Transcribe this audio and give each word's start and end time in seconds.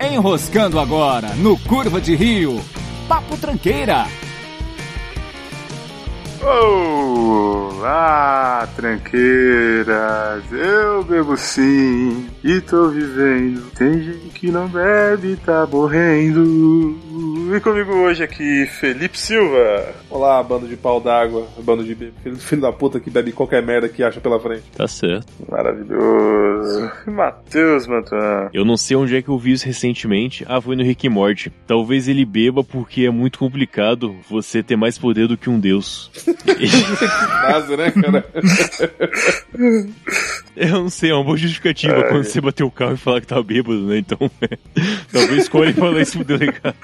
Enroscando 0.00 0.80
agora 0.80 1.34
no 1.34 1.58
Curva 1.58 2.00
de 2.00 2.14
Rio. 2.14 2.58
Papo 3.06 3.36
Tranqueira. 3.36 4.06
Olá, 7.82 8.66
tranqueiras, 8.74 10.42
eu 10.50 11.04
bebo 11.04 11.36
sim 11.36 12.26
e 12.42 12.62
tô 12.62 12.88
vivendo. 12.88 13.70
Tem 13.72 14.00
gente 14.00 14.30
que 14.30 14.50
não 14.50 14.66
bebe 14.68 15.32
e 15.32 15.36
tá 15.36 15.68
morrendo. 15.70 16.98
E 17.20 17.60
comigo 17.60 17.92
hoje 17.92 18.22
aqui, 18.22 18.64
Felipe 18.64 19.18
Silva. 19.18 19.94
Olá, 20.08 20.42
bando 20.42 20.66
de 20.66 20.74
pau 20.74 20.98
d'água, 20.98 21.46
bando 21.58 21.84
de 21.84 21.94
filho, 21.94 22.36
filho 22.38 22.62
da 22.62 22.72
puta 22.72 22.98
que 22.98 23.10
bebe 23.10 23.30
qualquer 23.30 23.62
merda 23.62 23.90
que 23.90 24.02
acha 24.02 24.22
pela 24.22 24.40
frente. 24.40 24.62
Tá 24.74 24.88
certo. 24.88 25.26
Maravilhoso. 25.46 26.90
Matheus 27.06 27.86
Mantuan. 27.86 28.48
Eu 28.54 28.64
não 28.64 28.78
sei 28.78 28.96
onde 28.96 29.16
é 29.16 29.20
que 29.20 29.28
eu 29.28 29.36
vi 29.36 29.52
isso 29.52 29.66
recentemente. 29.66 30.46
Ah, 30.48 30.62
foi 30.62 30.74
no 30.76 30.82
Rick 30.82 31.06
e 31.06 31.10
Morty. 31.10 31.52
Talvez 31.66 32.08
ele 32.08 32.24
beba 32.24 32.64
porque 32.64 33.02
é 33.02 33.10
muito 33.10 33.38
complicado 33.38 34.16
você 34.28 34.62
ter 34.62 34.76
mais 34.76 34.96
poder 34.96 35.28
do 35.28 35.36
que 35.36 35.50
um 35.50 35.60
deus. 35.60 36.10
Frase, 36.16 37.76
né, 37.76 37.90
cara? 37.90 38.24
Eu 40.56 40.82
não 40.82 40.90
sei, 40.90 41.10
é 41.10 41.14
uma 41.14 41.24
boa 41.24 41.36
justificativa 41.36 42.02
quando 42.04 42.24
você 42.24 42.40
bater 42.40 42.64
o 42.64 42.70
carro 42.70 42.94
e 42.94 42.98
falar 42.98 43.20
que 43.20 43.26
tá 43.26 43.42
bêbado, 43.42 43.86
né? 43.86 43.98
Então, 43.98 44.18
talvez 45.12 45.42
escolha 45.42 45.72
falar 45.72 46.02
isso 46.02 46.18
pro 46.18 46.26
delegado. 46.26 46.74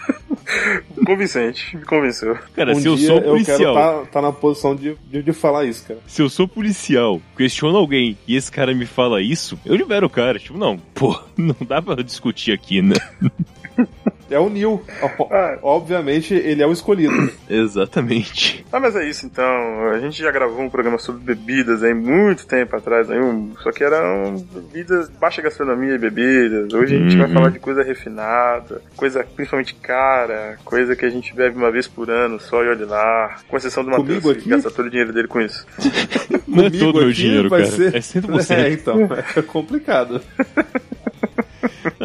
Convincente, 1.04 1.76
me 1.76 1.84
convenceu. 1.84 2.36
Cara, 2.54 2.72
um 2.72 2.80
se 2.80 2.86
eu 2.86 2.96
dia 2.96 3.06
sou 3.06 3.16
eu 3.16 3.22
quero 3.22 3.32
policial, 3.32 3.74
tá, 3.74 4.06
tá 4.12 4.22
na 4.22 4.32
posição 4.32 4.74
de, 4.74 4.96
de, 5.08 5.22
de 5.22 5.32
falar 5.32 5.64
isso, 5.64 5.86
cara. 5.86 6.00
se 6.06 6.20
eu 6.20 6.28
sou 6.28 6.48
policial, 6.48 7.20
questiono 7.36 7.76
alguém 7.76 8.18
e 8.26 8.34
esse 8.34 8.50
cara 8.50 8.74
me 8.74 8.86
fala 8.86 9.22
isso, 9.22 9.58
eu 9.64 9.76
libero 9.76 10.06
o 10.06 10.10
cara. 10.10 10.38
Tipo, 10.38 10.58
não, 10.58 10.78
pô, 10.78 11.18
não 11.36 11.56
dá 11.66 11.80
pra 11.80 12.02
discutir 12.02 12.52
aqui, 12.52 12.82
né? 12.82 12.96
É 14.30 14.38
o 14.38 14.48
Neil. 14.48 14.82
O- 15.18 15.28
Ah. 15.32 15.58
Obviamente, 15.62 16.34
ele 16.34 16.62
é 16.62 16.66
o 16.66 16.72
escolhido. 16.72 17.30
Exatamente. 17.48 18.64
Ah, 18.72 18.80
mas 18.80 18.96
é 18.96 19.08
isso 19.08 19.24
então. 19.26 19.44
A 19.90 19.98
gente 20.00 20.18
já 20.22 20.30
gravou 20.30 20.60
um 20.60 20.68
programa 20.70 20.98
sobre 20.98 21.22
bebidas 21.22 21.82
aí 21.82 21.94
muito 21.94 22.46
tempo 22.46 22.74
atrás, 22.76 23.10
aí 23.10 23.18
um, 23.20 23.52
só 23.62 23.70
que 23.70 23.84
eram 23.84 24.34
bebidas, 24.52 25.08
baixa 25.08 25.40
gastronomia 25.42 25.94
e 25.94 25.98
bebidas. 25.98 26.72
Hoje 26.72 26.96
a 26.96 26.98
gente 26.98 27.16
vai 27.16 27.26
Uhum. 27.28 27.32
falar 27.34 27.50
de 27.50 27.58
coisa 27.60 27.82
refinada, 27.82 28.82
coisa 28.96 29.24
principalmente 29.36 29.74
cara, 29.74 30.58
coisa 30.64 30.96
que 30.96 31.04
a 31.04 31.10
gente 31.10 31.34
bebe 31.34 31.56
uma 31.56 31.70
vez 31.70 31.86
por 31.86 32.10
ano 32.10 32.40
só 32.40 32.64
e 32.64 32.68
olha 32.68 32.86
lá. 32.86 33.36
Com 33.48 33.56
exceção 33.56 33.84
do 33.84 33.90
Matheus, 33.90 34.22
que 34.24 34.30
aqui? 34.30 34.48
gasta 34.48 34.70
todo 34.70 34.86
o 34.86 34.90
dinheiro 34.90 35.12
dele 35.12 35.28
com 35.28 35.40
isso. 35.40 35.66
Não 36.46 36.64
é 36.66 36.70
todo 36.70 36.98
meu 36.98 37.04
aqui 37.08 37.12
dinheiro, 37.14 37.48
vai 37.48 37.62
cara. 37.62 37.72
ser- 37.72 37.94
É 37.94 38.00
100%. 38.00 38.50
É, 38.56 38.70
então, 38.70 39.08
é 39.36 39.42
complicado. 39.42 40.20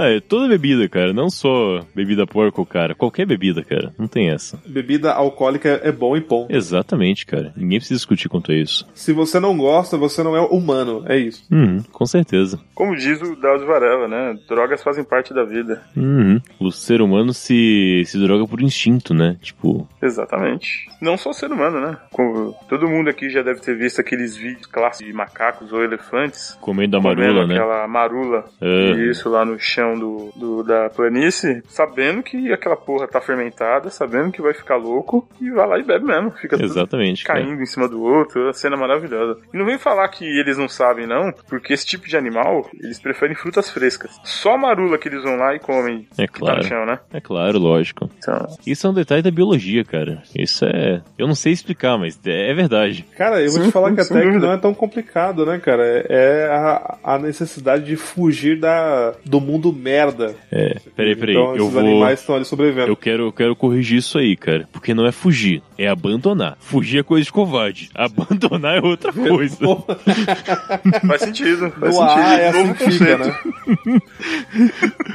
Ah, 0.01 0.09
é 0.09 0.19
toda 0.19 0.47
bebida, 0.47 0.87
cara. 0.89 1.13
Não 1.13 1.29
só 1.29 1.81
bebida 1.93 2.25
porco, 2.25 2.65
cara. 2.65 2.95
Qualquer 2.95 3.25
bebida, 3.25 3.63
cara. 3.63 3.93
Não 3.99 4.07
tem 4.07 4.29
essa. 4.29 4.59
Bebida 4.65 5.11
alcoólica 5.11 5.79
é 5.83 5.91
bom 5.91 6.17
e 6.17 6.21
ponto. 6.21 6.51
Exatamente, 6.51 7.25
cara. 7.25 7.53
Ninguém 7.55 7.77
precisa 7.79 7.97
discutir 7.97 8.27
quanto 8.29 8.51
a 8.51 8.55
isso. 8.55 8.87
Se 8.95 9.13
você 9.13 9.39
não 9.39 9.55
gosta, 9.57 9.97
você 9.97 10.23
não 10.23 10.35
é 10.35 10.41
humano. 10.41 11.03
É 11.07 11.17
isso. 11.17 11.43
Uhum, 11.51 11.83
com 11.91 12.05
certeza. 12.05 12.59
Como 12.73 12.95
diz 12.95 13.21
o 13.21 13.35
Drauzio 13.35 13.67
Varela, 13.67 14.07
né? 14.07 14.35
Drogas 14.47 14.81
fazem 14.83 15.03
parte 15.03 15.33
da 15.33 15.43
vida. 15.43 15.81
Uhum. 15.95 16.39
O 16.59 16.71
ser 16.71 17.01
humano 17.01 17.33
se, 17.33 18.03
se 18.05 18.17
droga 18.17 18.47
por 18.47 18.61
instinto, 18.61 19.13
né? 19.13 19.37
Tipo, 19.41 19.87
Exatamente. 20.01 20.87
Não 21.01 21.17
só 21.17 21.29
o 21.29 21.33
ser 21.33 21.51
humano, 21.51 21.79
né? 21.79 21.97
Como 22.11 22.55
todo 22.69 22.87
mundo 22.87 23.09
aqui 23.09 23.29
já 23.29 23.41
deve 23.41 23.59
ter 23.61 23.77
visto 23.77 23.99
aqueles 24.01 24.35
vídeos 24.35 24.65
clássicos 24.65 25.07
de 25.07 25.13
macacos 25.13 25.71
ou 25.71 25.83
elefantes 25.83 26.57
comendo 26.61 26.97
a 26.97 27.01
comendo 27.01 27.21
marula, 27.21 27.47
né? 27.47 27.55
aquela 27.55 27.87
marula 27.87 28.45
É. 28.61 28.91
isso 29.09 29.29
lá 29.29 29.45
no 29.45 29.59
chão 29.59 29.90
do, 29.97 30.31
do- 30.35 30.63
da 30.63 30.89
planície, 30.89 31.63
sabendo 31.67 32.21
que 32.23 32.51
aquela 32.51 32.75
porra 32.75 33.07
tá 33.07 33.19
fermentada, 33.21 33.89
sabendo 33.89 34.31
que 34.31 34.41
vai 34.41 34.53
ficar 34.53 34.75
louco 34.75 35.27
e 35.39 35.49
vai 35.51 35.67
lá 35.67 35.79
e 35.79 35.83
bebe 35.83 36.05
mesmo. 36.05 36.31
Fica 36.31 36.55
tudo 36.57 36.65
Exatamente, 36.65 37.23
cara. 37.23 37.41
caindo 37.41 37.61
em 37.61 37.65
cima 37.65 37.87
do 37.87 38.01
outro, 38.01 38.49
a 38.49 38.53
cena 38.53 38.77
maravilhosa. 38.77 39.39
E 39.53 39.57
não 39.57 39.65
vem 39.65 39.77
falar 39.77 40.07
que 40.09 40.25
eles 40.25 40.57
não 40.57 40.69
sabem, 40.69 41.07
não, 41.07 41.31
porque 41.49 41.73
esse 41.73 41.85
tipo 41.85 42.07
de 42.07 42.15
animal, 42.17 42.69
eles 42.79 42.99
preferem 42.99 43.35
frutas 43.35 43.69
frescas. 43.69 44.11
Só 44.23 44.53
a 44.53 44.57
marula 44.57 44.97
que 44.97 45.07
eles 45.07 45.23
vão 45.23 45.35
lá 45.35 45.55
e 45.55 45.59
comem 45.59 46.07
É 46.17 46.27
que 46.27 46.33
tá 46.33 46.39
no 46.39 46.45
claro. 46.45 46.63
chão, 46.63 46.85
né? 46.85 46.99
É 47.13 47.19
claro, 47.21 47.59
lógico. 47.59 48.09
Então, 48.17 48.47
Isso 48.65 48.85
é 48.85 48.89
um 48.89 48.93
detalhe 48.93 49.21
da 49.21 49.31
biologia, 49.31 49.83
cara. 49.83 50.21
Isso 50.37 50.65
é. 50.65 51.01
Eu 51.17 51.27
não 51.27 51.35
sei 51.35 51.51
explicar, 51.53 51.97
mas 51.97 52.19
é 52.25 52.53
verdade. 52.53 53.05
Cara, 53.17 53.41
eu 53.41 53.51
vou 53.51 53.61
Sim, 53.61 53.67
te 53.67 53.71
falar 53.71 53.93
que 53.95 54.03
sem 54.03 54.17
até 54.17 54.29
que 54.29 54.37
não 54.37 54.51
é 54.51 54.57
tão 54.57 54.73
complicado, 54.73 55.45
né, 55.45 55.59
cara? 55.59 55.83
É 56.09 56.47
a, 56.51 56.97
a 57.03 57.17
necessidade 57.19 57.83
de 57.85 57.95
fugir 57.95 58.59
da, 58.59 59.13
do 59.25 59.39
mundo 59.39 59.71
merda. 59.81 60.35
É. 60.51 60.77
Peraí, 60.95 61.15
peraí. 61.15 61.35
Então, 61.35 61.49
eu 61.55 61.63
esses 61.63 61.73
vou. 61.73 61.81
animais 61.81 62.19
estão 62.19 62.35
ali 62.35 62.45
sobrevivendo. 62.45 62.87
Eu 62.89 62.95
quero, 62.95 63.23
eu 63.27 63.31
quero 63.31 63.55
corrigir 63.55 63.97
isso 63.99 64.17
aí, 64.17 64.35
cara. 64.37 64.67
Porque 64.71 64.93
não 64.93 65.05
é 65.05 65.11
fugir, 65.11 65.61
é 65.77 65.87
abandonar. 65.87 66.55
Fugir 66.59 66.99
é 66.99 67.03
coisa 67.03 67.25
de 67.25 67.31
covarde. 67.31 67.89
Abandonar 67.95 68.77
é 68.77 68.81
outra 68.81 69.11
coisa. 69.11 69.57
faz 71.07 71.21
sentido. 71.21 71.71
Faz 71.71 71.95
No 71.95 72.01
sentido. 72.01 72.19
AA 72.21 72.37
é 72.37 72.47
assim 72.49 72.73
que 72.73 72.91
fica, 72.91 73.17
né? 73.17 73.35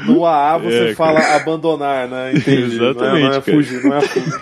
No 0.07 0.25
AA 0.27 0.59
você 0.59 0.89
É, 0.91 0.95
fala 0.95 1.21
abandonar, 1.37 2.09
né? 2.09 2.33
Entendi. 2.35 2.77
Não 2.77 2.89
é, 2.91 2.95
não 2.95 3.07
é 3.17 3.21
Exatamente, 3.21 3.29
cara. 3.31 3.41
fugir, 3.43 3.85
não 3.85 3.97
é 3.97 4.01
fugir. 4.01 4.33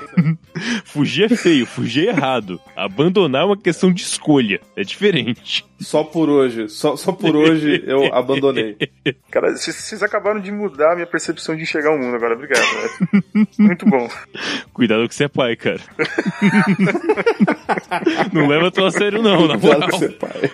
Fugir 0.84 1.32
é 1.32 1.36
feio, 1.36 1.66
fugir 1.66 2.08
é 2.08 2.10
errado. 2.10 2.60
Abandonar 2.76 3.42
é 3.42 3.44
uma 3.46 3.56
questão 3.56 3.92
de 3.92 4.02
escolha. 4.02 4.60
É 4.76 4.82
diferente. 4.82 5.64
Só 5.80 6.04
por 6.04 6.28
hoje. 6.28 6.68
Só, 6.68 6.96
só 6.96 7.12
por 7.12 7.34
hoje 7.36 7.82
eu 7.86 8.06
abandonei. 8.14 8.76
Cara, 9.30 9.52
vocês 9.52 10.02
acabaram 10.02 10.40
de 10.40 10.50
mudar 10.52 10.92
a 10.92 10.94
minha 10.94 11.06
percepção 11.06 11.56
de 11.56 11.62
enxergar 11.62 11.90
o 11.90 11.98
mundo 11.98 12.16
agora. 12.16 12.34
Obrigado, 12.34 12.62
velho. 12.62 13.48
Muito 13.58 13.86
bom. 13.86 14.08
Cuidado 14.72 15.08
que 15.08 15.14
você 15.14 15.24
é 15.24 15.28
pai, 15.28 15.56
cara. 15.56 15.80
não 18.32 18.46
leva 18.46 18.70
tão 18.70 18.86
a 18.86 18.90
sério, 18.90 19.22
não, 19.22 19.46
na 19.48 19.56
moral. 19.56 19.88
que 19.88 19.96
você 19.96 20.04
é 20.06 20.08
pai. 20.10 20.50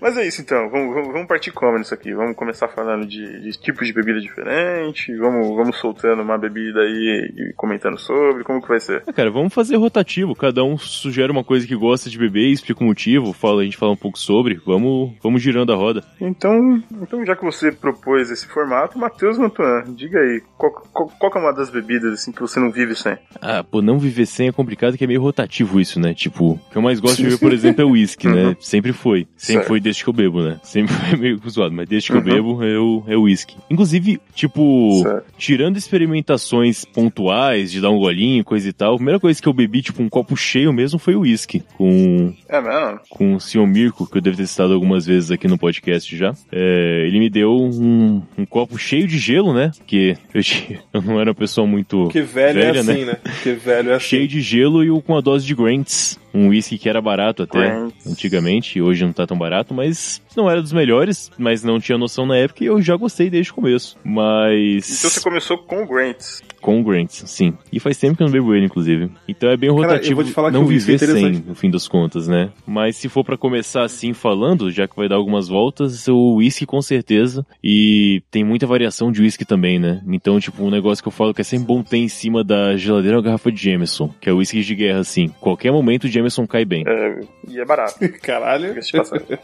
Mas 0.00 0.16
é 0.16 0.26
isso 0.26 0.40
então, 0.40 0.68
vamos, 0.70 0.94
vamos, 0.94 1.12
vamos 1.12 1.28
partir 1.28 1.52
como 1.52 1.78
nisso 1.78 1.92
aqui? 1.92 2.14
Vamos 2.14 2.34
começar 2.34 2.68
falando 2.68 3.06
de, 3.06 3.40
de 3.40 3.52
tipos 3.52 3.86
de 3.86 3.92
bebida 3.92 4.20
diferente, 4.20 5.14
vamos, 5.16 5.54
vamos 5.54 5.76
soltando 5.76 6.22
uma 6.22 6.38
bebida 6.38 6.80
aí 6.80 7.49
e 7.50 7.54
comentando 7.54 7.98
sobre, 7.98 8.44
como 8.44 8.62
que 8.62 8.68
vai 8.68 8.80
ser? 8.80 9.02
Ah, 9.06 9.12
Cara, 9.12 9.30
vamos 9.30 9.52
fazer 9.52 9.76
rotativo. 9.76 10.34
Cada 10.34 10.62
um 10.64 10.78
sugere 10.78 11.30
uma 11.32 11.44
coisa 11.44 11.66
que 11.66 11.74
gosta 11.76 12.08
de 12.08 12.16
beber, 12.18 12.48
explica 12.50 12.82
o 12.82 12.86
motivo, 12.86 13.32
fala, 13.32 13.62
a 13.62 13.64
gente 13.64 13.76
fala 13.76 13.92
um 13.92 13.96
pouco 13.96 14.18
sobre. 14.18 14.60
Vamos, 14.64 15.12
vamos 15.22 15.42
girando 15.42 15.72
a 15.72 15.76
roda. 15.76 16.02
Então, 16.20 16.82
então 17.02 17.24
já 17.26 17.34
que 17.36 17.44
você 17.44 17.72
propôs 17.72 18.30
esse 18.30 18.46
formato, 18.46 18.98
Matheus 18.98 19.36
Mantuan, 19.38 19.84
diga 19.94 20.18
aí, 20.18 20.40
qual, 20.56 20.72
qual, 20.92 21.08
qual 21.18 21.32
é 21.34 21.38
uma 21.38 21.52
das 21.52 21.70
bebidas 21.70 22.12
assim 22.14 22.32
que 22.32 22.40
você 22.40 22.60
não 22.60 22.70
vive 22.70 22.94
sem? 22.94 23.16
Ah, 23.40 23.64
pô, 23.64 23.82
não 23.82 23.98
viver 23.98 24.26
sem 24.26 24.48
é 24.48 24.52
complicado 24.52 24.96
que 24.96 25.04
é 25.04 25.06
meio 25.06 25.20
rotativo 25.22 25.80
isso, 25.80 25.98
né? 26.00 26.14
Tipo, 26.14 26.52
o 26.52 26.60
que 26.70 26.76
eu 26.76 26.82
mais 26.82 27.00
gosto 27.00 27.16
de 27.18 27.24
beber, 27.24 27.38
por 27.40 27.52
exemplo, 27.52 27.82
é 27.82 27.84
o 27.84 27.90
uísque, 27.90 28.28
né? 28.28 28.48
Uhum. 28.48 28.56
Sempre 28.60 28.92
foi. 28.92 29.26
Sempre 29.36 29.54
Certo. 29.62 29.68
foi 29.68 29.80
desde 29.80 30.04
que 30.04 30.08
eu 30.10 30.14
bebo, 30.14 30.42
né? 30.42 30.60
Sempre 30.62 30.94
foi 30.94 31.18
meio 31.18 31.40
zoado, 31.48 31.74
mas 31.74 31.88
desde 31.88 32.10
que 32.10 32.16
eu 32.16 32.20
Uhum. 32.20 32.24
bebo, 32.24 32.64
eu, 32.64 33.04
é 33.08 33.16
uísque. 33.16 33.56
Inclusive, 33.70 34.20
tipo, 34.34 35.00
Certo. 35.02 35.24
tirando 35.38 35.76
experimentações 35.76 36.84
pontuais, 36.84 37.39
de 37.70 37.80
dar 37.80 37.90
um 37.90 37.98
golinho, 37.98 38.44
coisa 38.44 38.68
e 38.68 38.72
tal, 38.72 38.92
a 38.94 38.96
primeira 38.96 39.18
coisa 39.20 39.40
que 39.40 39.48
eu 39.48 39.52
bebi, 39.52 39.82
tipo, 39.82 40.02
um 40.02 40.08
copo 40.08 40.36
cheio 40.36 40.72
mesmo, 40.72 40.98
foi 40.98 41.14
o 41.14 41.20
uísque. 41.20 41.62
Com, 41.76 42.32
É 42.48 42.60
mesmo? 42.60 43.00
com 43.08 43.34
o 43.34 43.40
senhor 43.40 43.66
Mirko, 43.66 44.06
que 44.08 44.18
eu 44.18 44.22
devo 44.22 44.36
ter 44.36 44.46
citado 44.46 44.72
algumas 44.74 45.06
vezes 45.06 45.30
aqui 45.30 45.48
no 45.48 45.58
podcast 45.58 46.16
já. 46.16 46.34
É, 46.52 47.04
ele 47.06 47.18
me 47.18 47.30
deu 47.30 47.50
um, 47.52 48.22
um 48.38 48.44
copo 48.46 48.76
cheio 48.78 49.06
de 49.06 49.18
gelo, 49.18 49.52
né? 49.54 49.70
Porque 49.76 50.16
eu, 50.34 50.42
tinha- 50.42 50.80
eu 50.92 51.02
não 51.02 51.20
era 51.20 51.30
uma 51.30 51.34
pessoa 51.34 51.66
muito 51.66 52.04
Porque 52.04 52.22
velho 52.22 52.60
velha, 52.60 52.76
é 52.78 52.80
assim, 52.80 53.04
né? 53.04 53.14
Porque 53.22 53.52
velho 53.52 53.90
é 53.90 53.94
assim. 53.96 54.06
cheio 54.06 54.28
de 54.28 54.40
gelo 54.40 54.84
e 54.84 55.02
com 55.02 55.16
a 55.16 55.20
dose 55.20 55.46
de 55.46 55.54
Grants. 55.54 56.18
Um 56.32 56.48
whisky 56.48 56.78
que 56.78 56.88
era 56.88 57.00
barato 57.00 57.42
até 57.42 57.58
Grants. 57.70 58.06
antigamente, 58.06 58.78
e 58.78 58.82
hoje 58.82 59.04
não 59.04 59.12
tá 59.12 59.26
tão 59.26 59.36
barato, 59.38 59.74
mas 59.74 60.22
não 60.36 60.48
era 60.50 60.62
dos 60.62 60.72
melhores, 60.72 61.30
mas 61.38 61.62
não 61.64 61.80
tinha 61.80 61.98
noção 61.98 62.26
na 62.26 62.36
época 62.36 62.62
e 62.64 62.66
eu 62.66 62.80
já 62.80 62.96
gostei 62.96 63.28
desde 63.28 63.50
o 63.52 63.54
começo. 63.54 63.96
Mas. 64.04 64.98
Então 64.98 65.10
você 65.10 65.20
começou 65.20 65.58
com 65.58 65.82
o 65.82 65.86
Grants. 65.86 66.42
Com 66.60 66.80
o 66.80 66.84
Grants, 66.84 67.22
sim. 67.26 67.54
E 67.72 67.80
faz 67.80 67.96
tempo 67.96 68.16
que 68.16 68.22
eu 68.22 68.26
não 68.26 68.32
bebo 68.32 68.54
ele, 68.54 68.66
inclusive. 68.66 69.10
Então 69.26 69.48
é 69.50 69.56
bem 69.56 69.70
Cara, 69.70 69.94
rotativo 69.94 70.22
não 70.50 70.62
é 70.62 70.66
viver 70.66 70.98
sem, 70.98 71.08
interessante. 71.08 71.48
no 71.48 71.54
fim 71.54 71.70
das 71.70 71.88
contas, 71.88 72.28
né? 72.28 72.50
Mas 72.66 72.96
se 72.96 73.08
for 73.08 73.24
pra 73.24 73.36
começar 73.36 73.82
assim 73.82 74.12
falando, 74.12 74.70
já 74.70 74.86
que 74.86 74.94
vai 74.94 75.08
dar 75.08 75.16
algumas 75.16 75.48
voltas, 75.48 76.06
o 76.08 76.36
whisky 76.36 76.66
com 76.66 76.82
certeza. 76.82 77.46
E 77.64 78.22
tem 78.30 78.44
muita 78.44 78.66
variação 78.66 79.10
de 79.10 79.22
whisky 79.22 79.44
também, 79.44 79.78
né? 79.78 80.02
Então, 80.06 80.38
tipo, 80.38 80.62
um 80.62 80.70
negócio 80.70 81.02
que 81.02 81.08
eu 81.08 81.12
falo 81.12 81.32
que 81.32 81.40
é 81.40 81.44
sempre 81.44 81.66
bom 81.66 81.82
ter 81.82 81.98
em 81.98 82.08
cima 82.08 82.44
da 82.44 82.76
geladeira 82.76 83.16
é 83.16 83.18
uma 83.18 83.24
garrafa 83.24 83.50
de 83.50 83.62
Jameson, 83.70 84.12
que 84.20 84.28
é 84.28 84.32
o 84.32 84.36
whisky 84.36 84.60
de 84.62 84.74
guerra, 84.74 84.98
assim. 85.00 85.28
Qualquer 85.40 85.72
momento 85.72 86.04
o 86.04 86.08
Jameson 86.20 86.46
cai 86.46 86.64
bem. 86.64 86.84
É, 86.86 87.20
e 87.48 87.58
é 87.60 87.64
barato. 87.64 87.98
Caralho. 88.22 88.74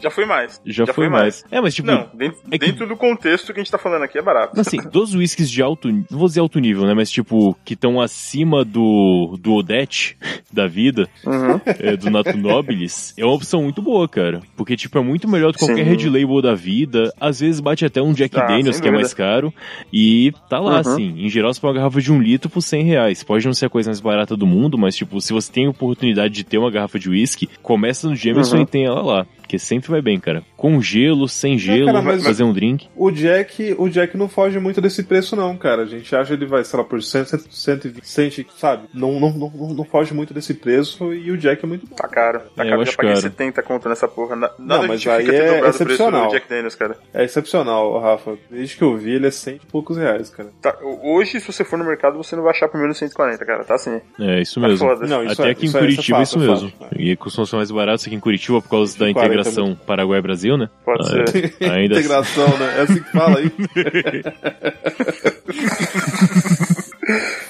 Já 0.01 0.09
foi 0.09 0.25
mais. 0.25 0.61
Já, 0.65 0.85
foi 0.87 1.09
mais. 1.09 1.43
É, 1.51 1.59
mas 1.59 1.73
tipo, 1.75 1.87
Não, 1.87 2.09
dentro, 2.13 2.39
é 2.51 2.57
que- 2.57 2.65
dentro 2.65 2.87
do 2.87 2.95
contexto 2.95 3.53
que 3.53 3.59
a 3.59 3.63
gente 3.63 3.71
tá 3.71 3.77
falando 3.77 4.03
aqui 4.03 4.17
é 4.17 4.21
barato. 4.21 4.59
Assim, 4.59 4.77
dos 4.91 5.13
whiskies 5.15 5.49
de 5.49 5.61
alto, 5.61 5.87
não 5.91 6.05
vou 6.11 6.27
dizer 6.27 6.39
alto 6.39 6.59
nível, 6.59 6.85
né? 6.85 6.93
Mas 6.93 7.09
tipo, 7.09 7.55
que 7.65 7.73
estão 7.73 7.99
acima 8.01 8.63
do, 8.63 9.37
do 9.39 9.53
Odete 9.53 10.17
da 10.51 10.67
vida, 10.67 11.07
Uhum. 11.25 11.59
é, 11.65 11.95
do 11.97 12.09
Nato 12.09 12.37
Nobilis, 12.37 13.13
é 13.17 13.25
uma 13.25 13.33
opção 13.33 13.63
muito 13.63 13.81
boa, 13.81 14.07
cara. 14.07 14.41
Porque, 14.55 14.75
tipo, 14.75 14.97
é 14.97 15.01
muito 15.01 15.27
melhor 15.27 15.51
do 15.51 15.57
que 15.57 15.65
qualquer 15.65 15.83
Sim. 15.85 15.89
Red 15.95 16.09
Label 16.09 16.41
da 16.41 16.53
vida. 16.55 17.11
Às 17.19 17.39
vezes 17.39 17.59
bate 17.59 17.85
até 17.85 18.01
um 18.01 18.13
Jack 18.13 18.37
Ah, 18.39 18.45
Daniels, 18.45 18.79
que 18.79 18.87
é 18.87 18.91
mais 18.91 19.13
caro. 19.13 19.53
E 19.91 20.31
tá 20.49 20.59
lá, 20.59 20.73
Uhum. 20.73 20.77
assim. 20.79 21.25
Em 21.25 21.29
geral, 21.29 21.53
você 21.53 21.59
põe 21.59 21.69
uma 21.71 21.75
garrafa 21.75 22.01
de 22.01 22.11
um 22.11 22.21
litro 22.21 22.49
por 22.49 22.61
100 22.61 22.83
reais. 22.83 23.23
Pode 23.23 23.45
não 23.45 23.53
ser 23.53 23.65
a 23.65 23.69
coisa 23.69 23.89
mais 23.89 23.99
barata 23.99 24.35
do 24.35 24.45
mundo, 24.47 24.77
mas, 24.77 24.95
tipo, 24.95 25.19
se 25.21 25.33
você 25.33 25.51
tem 25.51 25.65
a 25.65 25.69
oportunidade 25.69 26.33
de 26.33 26.43
ter 26.43 26.57
uma 26.57 26.66
garrafa 26.71 26.99
de 26.99 27.09
whisky, 27.09 27.49
começa 27.61 28.07
no 28.09 28.15
Jameson 28.15 28.57
Uhum. 28.57 28.61
e 28.63 28.65
tem 28.65 28.85
ela 28.85 29.01
lá. 29.01 29.27
Porque 29.47 29.57
sempre 29.57 29.89
vai 29.89 30.01
bem, 30.01 30.19
cara. 30.19 30.43
Com 30.57 30.81
gelo, 30.81 31.25
sem 31.29 31.57
gelo, 31.57 31.85
cara, 31.85 32.01
mas- 32.01 32.21
fazer 32.21 32.43
um 32.43 32.51
drink. 32.51 32.89
O 32.93 33.09
Jack, 33.09 33.73
o 33.77 33.87
Jack 33.87 34.17
não 34.17 34.27
foge 34.27 34.59
muito 34.59 34.81
desse 34.81 35.03
preço, 35.03 35.37
não, 35.37 35.55
cara. 35.55 35.83
A 35.83 35.85
gente 35.85 36.13
acha 36.13 36.27
que 36.35 36.43
ele 36.43 36.45
vai, 36.45 36.65
sei 36.65 36.77
lá, 36.77 36.83
por 36.83 37.01
100, 37.01 37.23
120, 37.49 38.05
100, 38.05 38.45
sabe? 38.57 38.83
Não, 38.93 39.17
não, 39.21 39.31
não, 39.31 39.73
não 39.73 39.83
foge 39.85 40.13
muito 40.13 40.33
desse 40.33 40.53
preço 40.53 41.13
e 41.13 41.31
o 41.31 41.37
Jack 41.37 41.63
é 41.63 41.67
muito 41.67 41.87
bom. 41.87 41.95
Tá 41.95 42.09
caro. 42.09 42.41
Tá 42.55 42.63
É, 42.63 42.67
eu 42.67 42.69
caro. 42.71 42.81
acho 42.81 42.91
Já 42.91 42.97
paguei 42.97 43.11
caro. 43.13 43.21
70 43.21 43.63
conto 43.63 43.87
nessa 43.87 44.05
porra. 44.07 44.35
Na- 44.35 44.51
Nada 44.59 44.81
Não, 44.81 44.87
mas 44.89 45.07
aí 45.07 45.25
ter 45.25 45.33
é 45.35 45.67
excepcional. 45.69 46.27
do 46.27 46.31
Jack 46.33 46.49
Daniels, 46.49 46.75
cara. 46.75 46.97
É 47.13 47.23
excepcional, 47.23 47.97
Rafa. 48.01 48.37
Desde 48.51 48.75
que 48.75 48.83
eu 48.83 48.97
vi, 48.97 49.11
ele 49.11 49.27
é 49.27 49.31
100 49.31 49.55
e 49.55 49.59
poucos 49.71 49.95
reais, 49.95 50.29
cara. 50.29 50.49
Tá, 50.61 50.77
hoje, 51.03 51.39
se 51.39 51.47
você 51.49 51.63
for 51.63 51.79
no 51.79 51.85
mercado, 51.85 52.17
você 52.17 52.35
não 52.35 52.43
vai 52.43 52.51
achar 52.51 52.67
por 52.67 52.81
menos 52.81 52.97
140, 52.97 53.45
cara. 53.45 53.63
Tá 53.63 53.75
assim. 53.75 54.01
É, 54.19 54.41
isso 54.41 54.59
Tá 54.59 54.67
mesmo. 54.67 54.85
foda. 54.89 55.07
Não, 55.07 55.23
isso 55.23 55.41
Até 55.41 55.49
é- 55.49 55.51
aqui 55.53 55.65
em 55.65 55.67
isso 55.69 55.77
é- 55.77 55.79
isso 55.79 55.87
é 55.87 55.95
Curitiba, 55.95 56.21
isso, 56.21 56.37
é 56.37 56.47
mesmo. 56.47 56.71
fato. 56.77 56.99
E 57.01 57.15
costuma 57.15 57.45
ser 57.45 57.55
mais 57.55 57.71
barato 57.71 58.03
aqui 58.05 58.13
em 58.15 58.19
Curitiba 58.19 58.61
por 58.61 58.69
causa 58.69 58.97
da 58.99 59.13
40 59.13 59.36
integração 59.41 59.75
Paraguai-Brasil, 59.85 60.57
né? 60.57 60.69
Pode 60.83 61.03
Ah, 61.03 61.27
ser. 61.27 61.53
é. 61.59 61.69
Ainda 61.69 61.95
Integração, 61.95 62.47
né? 62.57 62.75
É 62.77 62.81
assim 62.81 63.01
que 63.01 63.11
fala 63.11 63.39
aí. 63.39 63.51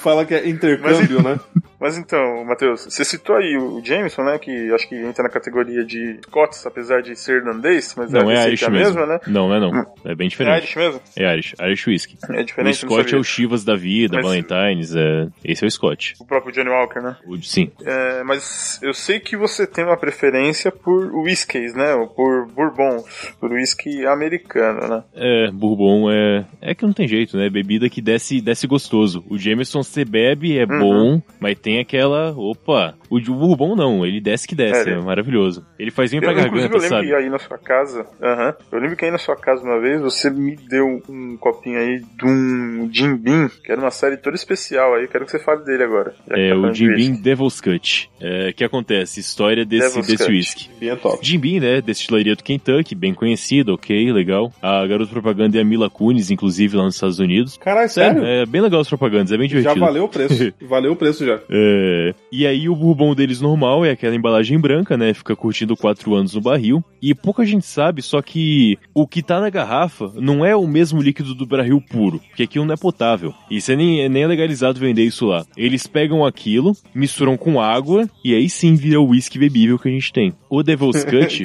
fala 0.00 0.24
que 0.24 0.34
é 0.34 0.48
intercâmbio, 0.48 1.22
né? 1.22 1.38
Mas 1.80 1.96
então, 1.96 2.44
Matheus, 2.44 2.84
você 2.84 3.04
citou 3.04 3.36
aí 3.36 3.56
o 3.56 3.80
Jameson, 3.84 4.22
né? 4.24 4.38
Que 4.38 4.72
acho 4.72 4.88
que 4.88 4.96
entra 4.96 5.22
na 5.22 5.28
categoria 5.30 5.84
de 5.84 6.18
Scots, 6.24 6.66
apesar 6.66 7.02
de 7.02 7.14
ser 7.16 7.36
irlandês, 7.38 7.94
mas 7.96 8.10
Não, 8.10 8.30
é 8.30 8.36
ser 8.42 8.48
Irish 8.48 8.62
é 8.64 8.70
mesmo. 8.70 8.94
mesma, 9.00 9.06
né? 9.06 9.20
Não, 9.26 9.48
não 9.48 9.54
é 9.54 9.60
não. 9.60 9.86
É 10.04 10.14
bem 10.14 10.26
É 10.26 10.30
diferente. 10.30 10.58
Irish 10.64 10.76
mesmo? 10.76 11.00
É 11.16 11.32
Irish. 11.34 11.54
Irish 11.60 11.86
Whisky. 11.86 12.18
É 12.30 12.40
O 12.40 12.44
diferente, 12.44 12.84
não 12.84 12.90
Scott 12.90 13.14
é 13.14 13.18
o 13.18 13.22
Chivas 13.24 13.64
da 13.64 13.76
vida, 13.76 14.16
Mas- 14.16 14.24
Valentine's, 14.26 14.94
é... 14.96 15.28
esse 15.44 15.64
é 15.64 15.66
o 15.66 15.70
Scott. 15.70 16.14
O 16.20 16.24
próprio 16.26 16.52
Johnny 16.52 16.68
Walker, 16.70 17.00
né? 17.00 17.16
O- 17.26 17.36
Sim. 17.42 17.70
É, 17.84 18.22
mas 18.24 18.80
eu 18.82 18.92
sei 18.92 19.20
que 19.20 19.36
você 19.36 19.66
tem 19.66 19.84
uma 19.84 19.96
preferência 19.96 20.72
por 20.72 21.14
whiskies, 21.14 21.74
né? 21.74 21.94
Ou 21.94 22.08
Por 22.08 22.46
bourbons, 22.46 23.04
por 23.38 23.52
whisky 23.52 24.04
americano, 24.06 24.88
né? 24.88 25.04
É, 25.14 25.50
Bourbon 25.52 26.10
é... 26.10 26.44
É 26.60 26.74
que 26.74 26.84
não 26.84 26.92
tem 26.92 27.06
jeito, 27.06 27.36
né? 27.36 27.48
Bebida 27.48 27.88
que 27.88 28.00
desce, 28.02 28.40
desce 28.40 28.66
gostoso. 28.66 29.24
O 29.28 29.38
Jameson 29.38 29.82
você 29.82 30.04
bebe, 30.04 30.58
é 30.58 30.64
Uhum. 30.64 30.78
bom, 30.80 31.22
mas 31.38 31.58
tem 31.58 31.67
aquela... 31.76 32.32
Opa! 32.34 32.96
O 33.10 33.20
de- 33.20 33.30
o 33.30 33.34
Bourbon 33.34 33.74
não, 33.76 34.04
ele 34.04 34.20
desce 34.20 34.46
que 34.46 34.54
desce, 34.54 34.88
É, 34.90 34.92
é, 34.94 35.00
maravilhoso. 35.00 35.64
Ele 35.78 35.90
faz 35.90 36.10
bem 36.10 36.20
pra 36.20 36.32
Eu, 36.32 36.36
garganta, 36.36 36.56
eu 36.58 36.62
lembro 36.62 36.80
sabe? 36.80 37.06
que 37.08 37.14
aí 37.14 37.28
na 37.30 37.38
sua 37.38 37.58
casa, 37.58 38.06
aham, 38.22 38.54
eu 38.72 38.78
lembro 38.80 38.96
que 38.96 39.04
aí 39.04 39.10
na 39.10 39.18
sua 39.18 39.36
casa 39.36 39.62
uma 39.62 39.80
vez 39.80 40.00
você 40.00 40.30
me 40.30 40.56
deu 40.56 41.00
um 41.08 41.36
copinho 41.38 41.78
aí 41.78 42.00
de 42.00 42.24
um 42.26 42.88
Jim 42.92 43.16
Beam, 43.16 43.48
que 43.64 43.70
era 43.72 43.80
uma 43.80 43.90
série 43.90 44.16
toda 44.16 44.36
especial 44.36 44.94
aí, 44.94 45.06
quero 45.08 45.24
que 45.24 45.30
você 45.30 45.38
fale 45.38 45.64
dele 45.64 45.82
agora. 45.84 46.14
já 46.28 46.36
É 46.38 46.50
tá 46.50 46.56
o 46.56 46.72
Jim 46.74 46.94
Beam. 46.94 47.12
Devil's 47.22 47.60
Cut. 47.60 48.10
É, 48.20 48.52
que 48.52 48.64
acontece? 48.64 49.20
História 49.20 49.64
desse, 49.64 49.88
Devil's 49.88 50.06
desse 50.06 50.24
Cut. 50.24 50.32
whisky. 50.36 50.70
Bem 50.80 50.90
é 50.90 50.96
top. 50.96 51.18
Jim 51.24 51.38
Beam, 51.38 51.60
né? 51.60 51.80
Destilaria 51.80 52.34
do 52.34 52.42
Kentucky, 52.42 52.94
bem 52.94 53.14
conhecida, 53.14 53.72
ok, 53.72 54.12
legal. 54.12 54.52
A 54.60 54.86
garota 54.86 55.10
propaganda 55.12 55.56
é 55.58 55.60
a 55.60 55.64
Mila 55.64 55.88
Kunis, 55.90 56.30
inclusive, 56.30 56.76
lá 56.76 56.84
nos 56.84 56.94
Estados 56.94 57.18
Unidos. 57.18 57.56
Caralho, 57.58 57.88
sério? 57.88 58.24
É 58.24 58.44
bem 58.46 58.60
legal 58.60 58.80
as 58.80 58.88
propagandas, 58.88 59.32
é 59.32 59.36
bem 59.36 59.48
já 59.48 59.58
divertido. 59.58 59.84
valeu 59.84 60.04
o 60.04 60.08
preço. 60.08 60.52
valeu 60.62 60.92
o 60.92 60.96
preço 60.96 61.24
já. 61.24 61.38
É, 61.50 62.14
e 62.30 62.46
aí 62.46 62.68
o 62.68 62.74
bourbon 62.74 63.14
deles 63.14 63.40
normal 63.40 63.84
é 63.84 63.90
aquela 63.90 64.14
embalagem 64.14 64.58
branca, 64.58 64.96
né? 64.96 65.14
Fica 65.14 65.34
curtindo 65.34 65.76
4 65.76 66.14
anos 66.14 66.34
no 66.34 66.40
barril. 66.40 66.84
E 67.00 67.14
pouca 67.14 67.44
gente 67.44 67.66
sabe, 67.66 68.02
só 68.02 68.20
que 68.20 68.78
o 68.94 69.06
que 69.06 69.22
tá 69.22 69.40
na 69.40 69.50
garrafa 69.50 70.12
não 70.16 70.44
é 70.44 70.54
o 70.54 70.66
mesmo 70.66 71.00
líquido 71.00 71.34
do 71.34 71.46
barril 71.46 71.80
puro, 71.80 72.20
porque 72.28 72.42
aquilo 72.42 72.64
não 72.64 72.74
é 72.74 72.76
potável. 72.76 73.32
Isso 73.50 73.72
é 73.72 73.76
nem, 73.76 74.08
nem 74.08 74.22
é 74.22 74.26
legalizado 74.26 74.80
vender 74.80 75.04
isso 75.04 75.26
lá. 75.26 75.44
Eles 75.56 75.86
pegam 75.86 76.24
aquilo, 76.24 76.76
misturam 76.94 77.36
com 77.36 77.60
água 77.60 78.08
e 78.24 78.34
aí 78.34 78.48
sim 78.48 78.74
vira 78.74 79.00
o 79.00 79.08
whisky 79.08 79.38
bebível 79.38 79.78
que 79.78 79.88
a 79.88 79.92
gente 79.92 80.12
tem. 80.12 80.32
O 80.50 80.62
Devil's 80.62 81.04
Cut 81.04 81.44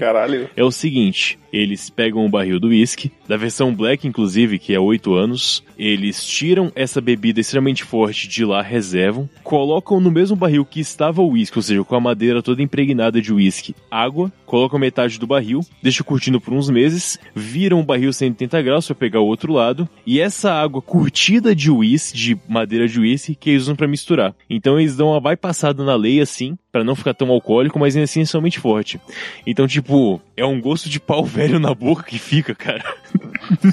é 0.56 0.63
o 0.63 0.71
seguinte: 0.71 1.38
eles 1.54 1.88
pegam 1.88 2.26
o 2.26 2.30
barril 2.30 2.60
do 2.60 2.70
whisky, 2.70 3.12
da 3.28 3.38
versão 3.38 3.74
black, 3.74 4.08
inclusive, 4.08 4.58
que 4.58 4.74
é 4.74 4.80
8 4.80 5.14
anos, 5.14 5.64
eles 5.78 6.26
tiram 6.26 6.72
essa 6.76 7.00
bebida 7.00 7.40
extremamente 7.40 7.84
forte 7.84 8.28
de 8.28 8.44
lá, 8.44 8.64
reservam, 8.64 9.30
colocam 9.44 10.00
no 10.00 10.10
mesmo 10.10 10.36
barril 10.36 10.66
que 10.66 10.80
estava 10.80 11.22
o 11.22 11.30
whisky, 11.30 11.60
ou 11.60 11.62
seja, 11.62 11.84
com 11.84 11.96
a 11.96 12.00
madeira 12.00 12.42
toda 12.42 12.64
impregnada 12.64 13.22
de 13.22 13.32
whisky, 13.32 13.76
água, 13.92 14.34
colocam 14.48 14.80
metade 14.80 15.20
do 15.20 15.28
barril, 15.28 15.62
deixam 15.82 16.04
curtindo 16.04 16.42
por 16.42 16.54
uns 16.54 16.70
meses, 16.70 17.20
viram 17.36 17.80
o 17.80 17.86
barril 17.86 18.12
180 18.12 18.62
graus 18.64 18.88
para 18.88 18.96
pegar 18.96 19.20
o 19.20 19.28
outro 19.28 19.54
lado, 19.54 19.88
e 20.08 20.20
essa 20.20 20.52
água 20.52 20.82
curtida 20.82 21.56
de 21.56 21.70
whisky, 21.70 22.18
de 22.18 22.38
madeira 22.50 22.88
de 22.88 23.00
whisky, 23.00 23.36
que 23.36 23.52
eles 23.52 23.64
usam 23.64 23.76
para 23.76 23.88
misturar. 23.88 24.34
Então 24.50 24.80
eles 24.80 24.96
dão 24.96 25.10
uma 25.10 25.22
bypassada 25.22 25.84
na 25.84 25.96
lei 25.96 26.20
assim, 26.20 26.58
para 26.74 26.84
não 26.84 26.96
ficar 26.96 27.14
tão 27.14 27.30
alcoólico, 27.30 27.78
mas 27.78 27.96
ainda 27.96 28.06
assim 28.06 28.22
é 28.22 28.25
somente 28.25 28.60
forte. 28.60 29.00
Então, 29.46 29.68
tipo, 29.68 30.20
é 30.36 30.44
um 30.44 30.60
gosto 30.60 30.90
de 30.90 31.00
pau 31.00 31.24
velho 31.24 31.60
na 31.60 31.72
boca 31.75 32.02
que 32.02 32.18
fica, 32.18 32.56
cara. 32.56 32.84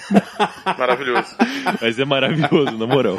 Maravilhoso. 0.79 1.35
Mas 1.81 1.99
é 1.99 2.05
maravilhoso, 2.05 2.77
na 2.77 2.87
moral. 2.87 3.17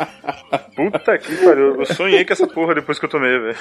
Puta 0.75 1.18
que 1.18 1.36
pariu, 1.38 1.75
eu 1.80 1.86
sonhei 1.88 2.24
com 2.24 2.33
essa 2.33 2.48
porra 2.48 2.75
depois 2.75 3.00
que 3.00 3.06
eu 3.06 3.10
tomei, 3.10 3.39
velho. 3.39 3.56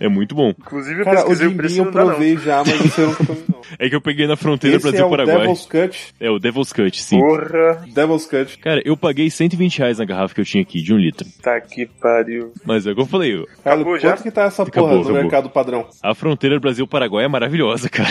É 0.00 0.08
muito 0.08 0.34
bom. 0.34 0.50
Inclusive 0.58 1.00
eu 1.00 1.04
Cara, 1.04 1.20
o 1.20 1.24
pesquisei 1.24 1.48
Jim 1.48 1.54
o 1.54 1.56
preço 1.56 1.78
eu 1.80 1.84
não 1.84 1.92
dá 1.92 2.00
não. 2.00 2.08
provei 2.10 2.36
já, 2.38 2.58
mas 2.64 2.98
eu 2.98 3.06
nunca 3.08 3.24
tomei 3.26 3.42
não. 3.48 3.58
É 3.78 3.86
que 3.90 3.94
eu 3.94 4.00
peguei 4.00 4.26
na 4.26 4.34
fronteira 4.34 4.78
Esse 4.78 4.86
é 4.86 4.88
o 4.88 4.92
Brasil-Paraguai. 5.10 5.36
Devil's 5.40 5.66
Cut. 5.66 6.14
É 6.18 6.30
o 6.30 6.38
Devil's 6.38 6.72
Cut, 6.72 7.02
sim. 7.02 7.20
Porra, 7.20 7.84
Devil's 7.94 8.24
Cut. 8.26 8.58
Cara, 8.58 8.80
eu 8.82 8.96
paguei 8.96 9.28
120 9.28 9.78
reais 9.78 9.98
na 9.98 10.06
garrafa 10.06 10.34
que 10.34 10.40
eu 10.40 10.44
tinha 10.44 10.62
aqui, 10.62 10.80
de 10.80 10.94
um 10.94 10.96
litro. 10.96 11.28
tá 11.42 11.60
que 11.60 11.84
pariu. 11.84 12.50
Mas 12.64 12.86
é 12.86 12.92
o 12.92 12.94
que 12.94 13.00
eu 13.02 13.06
falei, 13.06 13.32
Cara, 13.62 13.74
Acabou 13.76 13.84
quanto 13.92 14.00
já? 14.00 14.16
que 14.16 14.30
tá 14.30 14.44
essa 14.44 14.62
Acabou, 14.62 14.88
porra 14.88 15.02
do 15.02 15.08
acabou. 15.08 15.22
mercado 15.22 15.50
padrão? 15.58 15.88
a 16.02 16.14
fronteira 16.14 16.60
Brasil-Paraguai 16.60 17.24
é 17.24 17.28
maravilhosa, 17.28 17.88
cara. 17.88 18.08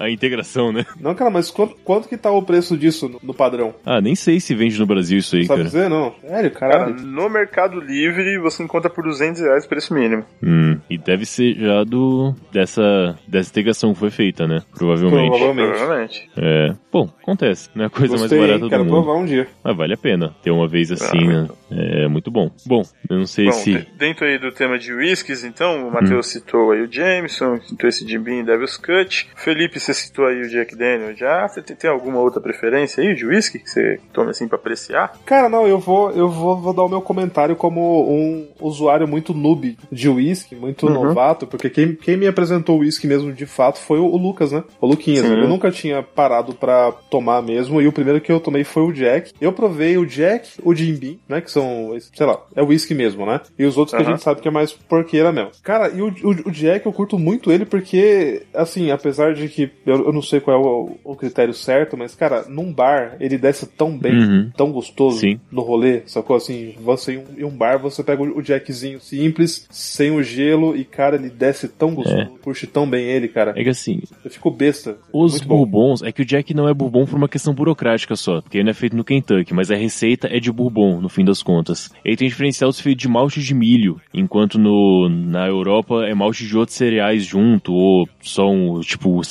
A 0.00 0.10
integração, 0.10 0.72
né? 0.72 0.84
Não, 1.00 1.14
cara, 1.14 1.30
mas 1.30 1.50
quanto, 1.50 1.76
quanto 1.84 2.08
que 2.08 2.16
tá 2.16 2.30
o 2.30 2.42
preço 2.42 2.76
disso 2.76 3.08
no, 3.08 3.20
no 3.22 3.34
padrão? 3.34 3.74
Ah, 3.84 4.00
nem 4.00 4.14
sei 4.14 4.40
se 4.40 4.54
vende 4.54 4.78
no 4.78 4.86
Brasil 4.86 5.18
isso 5.18 5.36
aí, 5.36 5.44
Sabe 5.44 5.58
cara. 5.58 5.68
dizer? 5.70 5.90
Não. 5.90 6.14
Sério, 6.26 6.50
Cara, 6.52 6.72
caralho. 6.86 6.94
no 7.02 7.28
Mercado 7.28 7.78
Livre 7.80 8.38
você 8.38 8.62
encontra 8.62 8.88
por 8.90 9.04
200 9.04 9.40
reais 9.42 9.66
preço 9.66 9.92
mínimo. 9.92 10.24
Hum, 10.42 10.78
e 10.88 10.96
deve 10.96 11.26
ser 11.26 11.54
já 11.54 11.84
do 11.84 12.34
dessa, 12.50 13.18
dessa 13.28 13.50
integração 13.50 13.92
que 13.92 13.98
foi 14.00 14.10
feita, 14.10 14.46
né? 14.46 14.62
Provavelmente. 14.74 15.28
Provavelmente. 15.30 15.76
Provavelmente. 15.76 16.30
É. 16.36 16.74
Bom, 16.92 17.08
acontece. 17.22 17.68
Não 17.74 17.84
é 17.84 17.86
a 17.86 17.90
coisa 17.90 18.16
Gostei, 18.16 18.38
mais 18.38 18.50
hein? 18.50 18.58
barata 18.58 18.68
quero 18.70 18.84
do 18.84 18.90
mundo. 18.90 19.04
provar 19.04 19.20
um 19.20 19.24
dia. 19.26 19.46
Mas 19.62 19.76
vale 19.76 19.94
a 19.94 19.98
pena 19.98 20.34
ter 20.42 20.50
uma 20.50 20.66
vez 20.66 20.90
assim, 20.90 21.26
né? 21.26 21.46
É 21.70 22.08
muito 22.08 22.30
bom. 22.30 22.50
Bom, 22.66 22.82
eu 23.08 23.18
não 23.18 23.26
sei 23.26 23.44
Bom, 23.46 23.52
se. 23.52 23.72
de- 23.74 23.86
dentro 23.98 24.24
aí 24.24 24.38
do 24.38 24.50
tema 24.50 24.78
de 24.78 24.92
whiskies, 24.92 25.44
então, 25.44 25.86
o 25.88 25.92
Matheus 25.92 26.26
Hum. 26.26 26.30
citou 26.40 26.72
aí 26.72 26.80
o 26.82 26.90
Jameson, 26.92 27.60
citou 27.60 27.88
esse 27.88 28.06
Jim 28.08 28.18
Beam 28.20 28.44
Devil's 28.44 28.76
Cut. 28.76 29.28
Felipe, 29.36 29.78
você 29.94 30.06
citou 30.06 30.26
aí 30.26 30.40
o 30.42 30.48
Jack 30.48 30.74
Daniel 30.76 31.14
já. 31.14 31.46
Você 31.48 31.62
tem, 31.62 31.90
alguma 31.90 32.18
outra 32.20 32.40
preferência 32.40 33.02
aí 33.02 33.14
de 33.14 33.26
whisky 33.26 33.58
que 33.58 33.70
você 33.70 33.98
toma 34.12 34.30
assim 34.30 34.46
pra 34.46 34.56
apreciar? 34.56 35.12
Cara, 35.24 35.48
não, 35.48 35.66
eu 35.66 35.78
vou, 35.78 36.10
eu 36.12 36.28
vou, 36.28 36.56
vou 36.60 36.72
dar 36.72 36.82
o 36.84 36.88
meu 36.88 37.00
comentário 37.00 37.56
como 37.56 38.08
um 38.10 38.46
usuário 38.60 39.06
muito 39.08 39.34
noob 39.34 39.76
de 39.90 40.08
whisky, 40.08 40.54
muito 40.54 40.86
Uhum. 40.86 40.94
novato, 40.94 41.46
porque 41.46 41.68
quem, 41.70 41.94
quem 41.94 42.16
me 42.16 42.26
apresentou 42.26 42.76
o 42.76 42.80
whisky 42.80 43.06
mesmo 43.06 43.32
de 43.32 43.46
fato 43.46 43.78
foi 43.78 43.98
o, 43.98 44.04
o 44.06 44.16
Lucas, 44.16 44.52
né? 44.52 44.62
O 44.80 44.86
Luquinhas. 44.86 45.26
Sim. 45.26 45.40
Eu 45.40 45.48
nunca 45.48 45.70
tinha 45.70 46.02
parado 46.02 46.54
pra 46.54 46.92
tomar 47.10 47.42
mesmo, 47.42 47.80
e 47.80 47.86
o 47.88 47.92
primeiro 47.92 48.20
que 48.20 48.30
eu 48.32 48.40
tomei 48.40 48.64
foi 48.64 48.82
o 48.82 48.92
Jack. 48.92 49.32
Eu 49.40 49.52
provei 49.52 49.96
o 49.98 50.06
Jack, 50.06 50.48
o 50.62 50.74
Jim 50.74 50.94
Beam, 50.94 51.16
né? 51.28 51.40
Que 51.40 51.50
são, 51.50 51.96
sei 52.14 52.26
lá, 52.26 52.40
é 52.54 52.62
whisky 52.62 52.94
mesmo, 52.94 53.24
né? 53.26 53.40
E 53.58 53.64
os 53.64 53.76
outros 53.76 53.96
que 53.96 54.02
a 54.02 54.06
gente 54.10 54.22
sabe 54.22 54.40
que 54.40 54.48
é 54.48 54.50
mais 54.50 54.72
porqueira 54.72 55.32
mesmo. 55.32 55.50
Cara, 55.62 55.88
e 55.88 56.00
o, 56.02 56.08
o, 56.08 56.48
o 56.48 56.50
Jack 56.50 56.86
eu 56.86 56.92
curto 56.92 57.18
muito 57.18 57.50
ele 57.52 57.64
porque, 57.64 58.42
assim, 58.54 58.90
apesar 58.90 59.34
de 59.34 59.48
que 59.48 59.70
eu, 59.86 60.06
eu 60.06 60.12
não 60.12 60.22
sei 60.22 60.40
qual 60.40 60.56
é 60.56 60.60
o, 60.60 61.12
o 61.12 61.16
critério 61.16 61.54
certo, 61.54 61.96
mas, 61.96 62.14
cara, 62.14 62.44
num 62.48 62.72
bar 62.72 63.16
ele 63.20 63.38
desce 63.38 63.66
tão 63.66 63.96
bem, 63.98 64.10
Uhum. 64.20 64.50
tão 64.56 64.70
gostoso 64.72 65.18
Sim. 65.20 65.40
no 65.50 65.62
rolê, 65.62 66.02
sacou? 66.06 66.36
Assim, 66.36 66.74
você 66.80 67.14
em 67.14 67.18
um, 67.18 67.24
em 67.38 67.44
um 67.44 67.56
bar 67.56 67.78
você 67.78 68.02
pega 68.02 68.22
o 68.22 68.42
Jackzinho 68.42 69.00
simples, 69.00 69.66
sem 69.70 70.10
o 70.10 70.22
gelo, 70.22 70.76
e 70.76 70.84
cara, 70.84 71.16
ele 71.16 71.30
desce 71.30 71.68
tão 71.68 71.94
gostoso, 71.94 72.18
É. 72.20 72.28
puxa 72.42 72.66
tão 72.66 72.88
bem 72.88 73.04
ele, 73.06 73.28
cara. 73.28 73.52
É 73.56 73.62
que 73.62 73.68
assim, 73.70 74.00
Eu 74.24 74.30
fico 74.30 74.50
besta. 74.50 74.96
Os 75.12 75.32
Muito 75.32 75.48
bom. 75.48 75.56
bourbons, 75.58 76.02
é 76.02 76.12
que 76.12 76.22
o 76.22 76.24
Jack 76.24 76.52
não 76.54 76.68
é 76.68 76.74
bourbon 76.74 77.04
por 77.06 77.16
uma 77.16 77.28
questão 77.28 77.54
burocrática 77.54 78.16
só, 78.16 78.40
porque 78.40 78.58
ele 78.58 78.64
não 78.64 78.70
é 78.70 78.74
feito 78.74 78.96
no 78.96 79.04
Kentucky, 79.04 79.54
mas 79.54 79.70
a 79.70 79.76
receita 79.76 80.28
é 80.30 80.38
de 80.38 80.52
bourbon, 80.52 81.00
no 81.00 81.08
fim 81.08 81.24
das 81.24 81.42
contas. 81.42 81.90
Ele 82.04 82.16
tem 82.16 82.28
diferenciais 82.28 82.78
feitos 82.80 83.02
de 83.02 83.08
malte 83.08 83.40
de 83.40 83.54
milho, 83.54 84.00
enquanto 84.12 84.58
no, 84.58 85.08
na 85.08 85.46
Europa 85.46 86.04
é 86.06 86.14
malte 86.14 86.46
de 86.46 86.56
outros 86.56 86.76
cereais 86.76 87.24
junto, 87.24 87.72
ou 87.72 88.08
só 88.20 88.48
um, 88.50 88.80
tipo, 88.80 89.16
o 89.18 89.24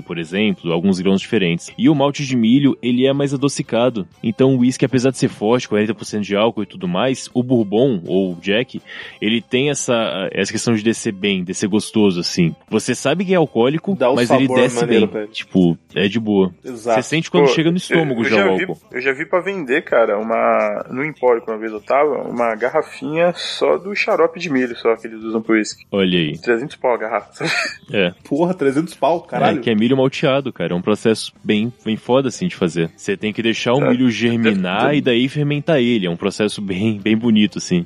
por 0.00 0.16
exemplo, 0.16 0.72
alguns 0.72 1.00
grãos 1.00 1.20
diferentes. 1.20 1.72
E 1.76 1.88
o 1.88 1.94
malte 1.94 2.24
de 2.24 2.36
milho, 2.36 2.78
ele 2.80 3.04
é 3.04 3.12
mais 3.12 3.34
adocicado. 3.34 4.06
Então 4.22 4.54
o 4.54 4.60
whisky, 4.60 4.84
apesar 4.84 5.10
de 5.10 5.18
ser 5.18 5.28
forte, 5.28 5.68
40% 5.68 6.20
de 6.20 6.36
álcool 6.36 6.62
e 6.62 6.66
tudo 6.66 6.86
mais, 6.86 7.28
o 7.34 7.42
bourbon, 7.42 8.00
ou 8.06 8.32
o 8.34 8.40
Jack, 8.40 8.80
ele 9.20 9.42
tem 9.42 9.70
essa, 9.70 10.28
essa 10.30 10.52
questão 10.52 10.74
de 10.74 10.82
descer 10.82 11.12
bem, 11.12 11.42
descer 11.42 11.68
gostoso, 11.68 12.20
assim. 12.20 12.54
Você 12.70 12.94
sabe 12.94 13.24
que 13.24 13.32
é 13.32 13.36
alcoólico, 13.36 13.96
mas 14.14 14.30
ele 14.30 14.46
desce 14.46 14.80
maneiro 14.80 15.06
bem. 15.08 15.22
ele. 15.22 15.32
Tipo, 15.32 15.76
é 15.94 16.06
de 16.06 16.20
boa. 16.20 16.54
Exato. 16.64 17.02
Você 17.02 17.08
sente 17.08 17.30
quando 17.30 17.46
Pô, 17.46 17.52
chega 17.52 17.70
no 17.70 17.76
estômago 17.76 18.20
eu, 18.20 18.24
eu 18.24 18.30
já, 18.30 18.46
o 18.50 18.56
vi, 18.56 18.62
álcool. 18.64 18.78
Eu 18.92 19.00
já 19.00 19.12
vi 19.12 19.26
pra 19.26 19.40
vender, 19.40 19.82
cara, 19.82 20.18
uma. 20.18 20.86
No 20.90 21.04
Empório, 21.04 21.42
que 21.42 21.50
uma 21.50 21.58
vez 21.58 21.72
eu 21.72 21.80
tava, 21.80 22.22
uma 22.28 22.54
garrafinha 22.54 23.32
só 23.34 23.76
do 23.78 23.94
xarope 23.94 24.38
de 24.38 24.50
milho, 24.50 24.76
só 24.76 24.94
que 24.96 25.06
eles 25.06 25.22
usam 25.22 25.42
pro 25.42 25.54
uísque. 25.54 25.84
Olha 25.90 26.18
aí. 26.18 26.38
300 26.38 26.76
pau 26.76 26.94
a 26.94 26.98
garrafa. 26.98 27.44
É. 27.92 28.12
Porra, 28.26 28.54
300 28.54 28.94
pau, 28.94 29.20
caralho. 29.22 29.58
É, 29.58 29.62
que 29.62 29.70
é 29.70 29.74
milho 29.82 29.96
malteado, 29.96 30.52
cara. 30.52 30.72
É 30.72 30.76
um 30.76 30.82
processo 30.82 31.32
bem, 31.42 31.72
bem 31.84 31.96
foda, 31.96 32.28
assim, 32.28 32.46
de 32.46 32.54
fazer. 32.54 32.90
Você 32.96 33.16
tem 33.16 33.32
que 33.32 33.42
deixar 33.42 33.72
o 33.72 33.76
Certo. 33.78 33.90
milho 33.90 34.10
germinar 34.10 34.94
e 34.94 35.00
daí 35.00 35.28
fermentar 35.28 35.78
ele. 35.80 36.06
É 36.06 36.10
um 36.10 36.16
processo 36.16 36.60
bem, 36.62 36.98
bem 37.00 37.16
bonito, 37.16 37.58
assim. 37.58 37.84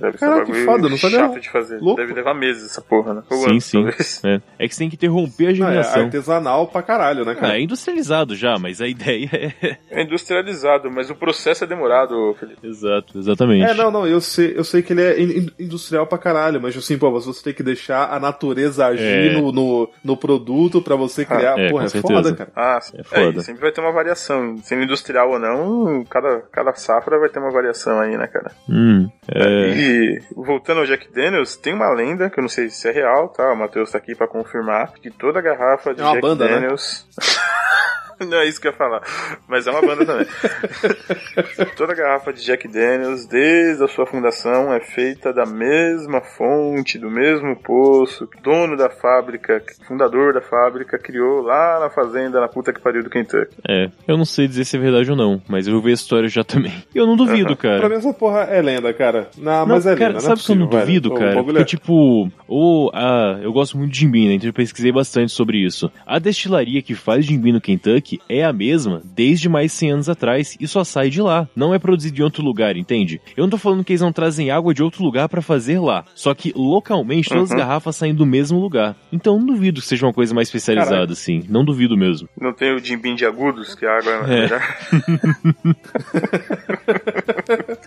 Deve 0.00 0.18
ser 0.18 0.26
Caraca, 0.26 0.44
que 0.52 0.64
foda, 0.64 0.88
não 0.88 0.96
sabia 0.98 1.18
chato 1.20 1.40
de 1.40 1.48
fazer. 1.50 1.78
Louco. 1.80 2.00
Deve 2.00 2.12
levar 2.14 2.34
meses 2.34 2.64
essa 2.70 2.82
porra, 2.82 3.14
né? 3.14 3.22
Ou 3.30 3.38
sim, 3.38 3.50
anos, 3.50 3.64
sim. 3.64 3.84
É. 4.24 4.40
é 4.58 4.68
que 4.68 4.74
você 4.74 4.78
tem 4.80 4.88
que 4.90 4.96
interromper 4.96 5.46
a 5.46 5.50
é 5.50 5.54
germinação. 5.54 6.02
artesanal 6.02 6.66
pra 6.66 6.82
caralho, 6.82 7.24
né, 7.24 7.32
Ah, 7.32 7.40
cara? 7.40 7.58
é 7.58 7.62
industrializado 7.62 8.36
já, 8.36 8.58
mas 8.58 8.80
a 8.80 8.86
ideia 8.86 9.28
é. 9.32 9.76
É 9.90 10.02
industrializado, 10.02 10.90
mas 10.90 11.08
o 11.10 11.14
processo 11.14 11.64
é 11.64 11.66
demorado, 11.66 12.34
Felipe. 12.38 12.66
Exato, 12.66 13.18
exatamente. 13.18 13.64
É, 13.64 13.74
não, 13.74 13.90
não, 13.90 14.06
eu 14.06 14.20
sei, 14.20 14.52
eu 14.56 14.64
sei 14.64 14.82
que 14.82 14.92
ele 14.92 15.02
é 15.02 15.20
in- 15.20 15.38
in- 15.38 15.50
industrial 15.64 16.06
pra 16.06 16.18
caralho, 16.18 16.60
mas 16.60 16.76
assim, 16.76 16.98
pô, 16.98 17.10
você 17.10 17.42
tem 17.42 17.54
que 17.54 17.62
deixar 17.62 18.12
a 18.12 18.20
natureza 18.20 18.86
agir 18.86 19.02
É. 19.02 19.40
no, 19.40 19.50
no, 19.52 19.88
no 20.04 20.16
produto 20.16 20.80
pra 20.82 20.94
você 20.96 21.24
criar. 21.24 21.37
É, 21.42 21.70
Porra, 21.70 21.84
é 21.84 21.88
certeza. 21.88 22.14
foda, 22.14 22.34
cara. 22.36 22.50
Ah, 22.54 22.80
sim. 22.80 22.96
É 22.98 23.02
foda. 23.02 23.38
e 23.38 23.42
sempre 23.42 23.60
vai 23.60 23.72
ter 23.72 23.80
uma 23.80 23.92
variação. 23.92 24.56
Sendo 24.62 24.82
industrial 24.82 25.30
ou 25.30 25.38
não, 25.38 26.04
cada, 26.04 26.40
cada 26.52 26.74
safra 26.74 27.18
vai 27.18 27.28
ter 27.28 27.38
uma 27.38 27.50
variação 27.50 28.00
aí, 28.00 28.16
né, 28.16 28.26
cara? 28.26 28.50
Hum, 28.68 29.08
é. 29.28 29.68
E 29.70 30.22
voltando 30.34 30.80
ao 30.80 30.86
Jack 30.86 31.12
Daniels, 31.12 31.56
tem 31.56 31.74
uma 31.74 31.90
lenda, 31.92 32.30
que 32.30 32.38
eu 32.38 32.42
não 32.42 32.48
sei 32.48 32.68
se 32.68 32.88
é 32.88 32.92
real, 32.92 33.28
tá? 33.28 33.52
O 33.52 33.56
Matheus 33.56 33.90
tá 33.90 33.98
aqui 33.98 34.14
pra 34.14 34.28
confirmar, 34.28 34.92
que 34.92 35.10
toda 35.10 35.40
garrafa 35.40 35.94
de 35.94 36.00
É 36.00 36.04
uma 36.04 36.12
Jack 36.12 36.22
banda, 36.22 36.60
né? 36.60 36.68
Não 38.20 38.38
é 38.38 38.46
isso 38.48 38.60
que 38.60 38.66
eu 38.66 38.72
ia 38.72 38.76
falar, 38.76 39.00
mas 39.48 39.66
é 39.66 39.70
uma 39.70 39.80
banda 39.80 40.04
também. 40.04 40.26
Toda 41.76 41.94
garrafa 41.94 42.32
de 42.32 42.44
Jack 42.44 42.66
Daniels, 42.68 43.26
desde 43.26 43.82
a 43.84 43.88
sua 43.88 44.06
fundação, 44.06 44.72
é 44.72 44.80
feita 44.80 45.32
da 45.32 45.46
mesma 45.46 46.20
fonte, 46.20 46.98
do 46.98 47.10
mesmo 47.10 47.54
poço, 47.56 48.26
que 48.26 48.38
o 48.38 48.42
dono 48.42 48.76
da 48.76 48.90
fábrica, 48.90 49.62
fundador 49.86 50.34
da 50.34 50.40
fábrica, 50.40 50.98
criou 50.98 51.42
lá 51.42 51.78
na 51.80 51.90
fazenda, 51.90 52.40
na 52.40 52.48
puta 52.48 52.72
que 52.72 52.80
pariu 52.80 53.02
do 53.04 53.10
Kentucky. 53.10 53.54
É, 53.68 53.88
eu 54.06 54.16
não 54.16 54.24
sei 54.24 54.48
dizer 54.48 54.64
se 54.64 54.76
é 54.76 54.80
verdade 54.80 55.10
ou 55.10 55.16
não, 55.16 55.40
mas 55.48 55.66
eu 55.68 55.80
vi 55.80 55.90
a 55.90 55.94
história 55.94 56.28
já 56.28 56.42
também. 56.44 56.72
Eu 56.94 57.06
não 57.06 57.16
duvido, 57.16 57.54
Pra 57.56 57.78
cara. 57.78 57.88
mim 57.88 57.94
essa 57.96 58.12
porra 58.12 58.40
é 58.50 58.60
lenda, 58.60 58.92
cara. 58.92 59.28
Não, 59.36 59.60
Não, 59.60 59.66
mas 59.76 59.86
é 59.86 59.94
cara, 59.94 60.08
lenda, 60.14 60.20
sabe 60.20 60.34
não 60.36 60.42
é 60.42 60.44
que 60.46 60.52
eu 60.52 60.56
não 60.56 60.66
duvido, 60.66 61.08
velho. 61.10 61.14
O 61.14 61.18
cara? 61.32 61.44
Porque, 61.44 61.60
é- 61.60 61.64
tipo, 61.64 62.28
o, 62.48 62.90
a, 62.92 63.38
eu 63.40 63.52
gosto 63.52 63.78
muito 63.78 63.92
de 63.92 64.06
bean, 64.08 64.28
né? 64.30 64.34
Então 64.34 64.48
eu 64.48 64.52
pesquisei 64.52 64.90
bastante 64.90 65.30
sobre 65.32 65.58
isso. 65.64 65.90
A 66.06 66.18
destilaria 66.18 66.82
que 66.82 66.94
faz 66.94 67.24
gin 67.24 67.38
bean 67.38 67.52
no 67.52 67.60
Kentucky 67.60 68.07
é 68.28 68.44
a 68.44 68.52
mesma 68.52 69.02
desde 69.14 69.48
mais 69.48 69.72
100 69.72 69.90
anos 69.92 70.08
atrás 70.08 70.56
e 70.60 70.66
só 70.68 70.84
sai 70.84 71.10
de 71.10 71.20
lá. 71.20 71.48
Não 71.54 71.74
é 71.74 71.78
produzido 71.78 72.20
em 72.20 72.24
outro 72.24 72.42
lugar, 72.42 72.76
entende? 72.76 73.20
Eu 73.36 73.42
não 73.42 73.50
tô 73.50 73.58
falando 73.58 73.84
que 73.84 73.92
eles 73.92 74.00
não 74.00 74.12
trazem 74.12 74.50
água 74.50 74.72
de 74.72 74.82
outro 74.82 75.02
lugar 75.02 75.28
pra 75.28 75.42
fazer 75.42 75.78
lá. 75.80 76.04
Só 76.14 76.32
que 76.34 76.52
localmente 76.56 77.28
todas 77.28 77.44
as 77.44 77.50
Uhum. 77.50 77.56
garrafas 77.58 77.96
saem 77.96 78.14
do 78.14 78.24
mesmo 78.26 78.58
lugar. 78.60 78.96
Então 79.12 79.34
eu 79.34 79.38
não 79.40 79.46
duvido 79.46 79.80
que 79.80 79.86
seja 79.86 80.06
uma 80.06 80.12
coisa 80.12 80.34
mais 80.34 80.48
especializada, 80.48 80.90
Caralho. 80.94 81.12
assim. 81.12 81.44
Não 81.48 81.64
duvido 81.64 81.96
mesmo. 81.96 82.28
Não 82.40 82.52
tem 82.52 82.74
o 82.74 82.78
Jim 82.78 82.96
Beam 82.98 83.14
de 83.14 83.24
agudos, 83.26 83.74
que 83.74 83.84
a 83.86 83.98
água 83.98 84.12
é, 84.12 84.16
É. 84.16 84.40
melhor. 84.42 84.58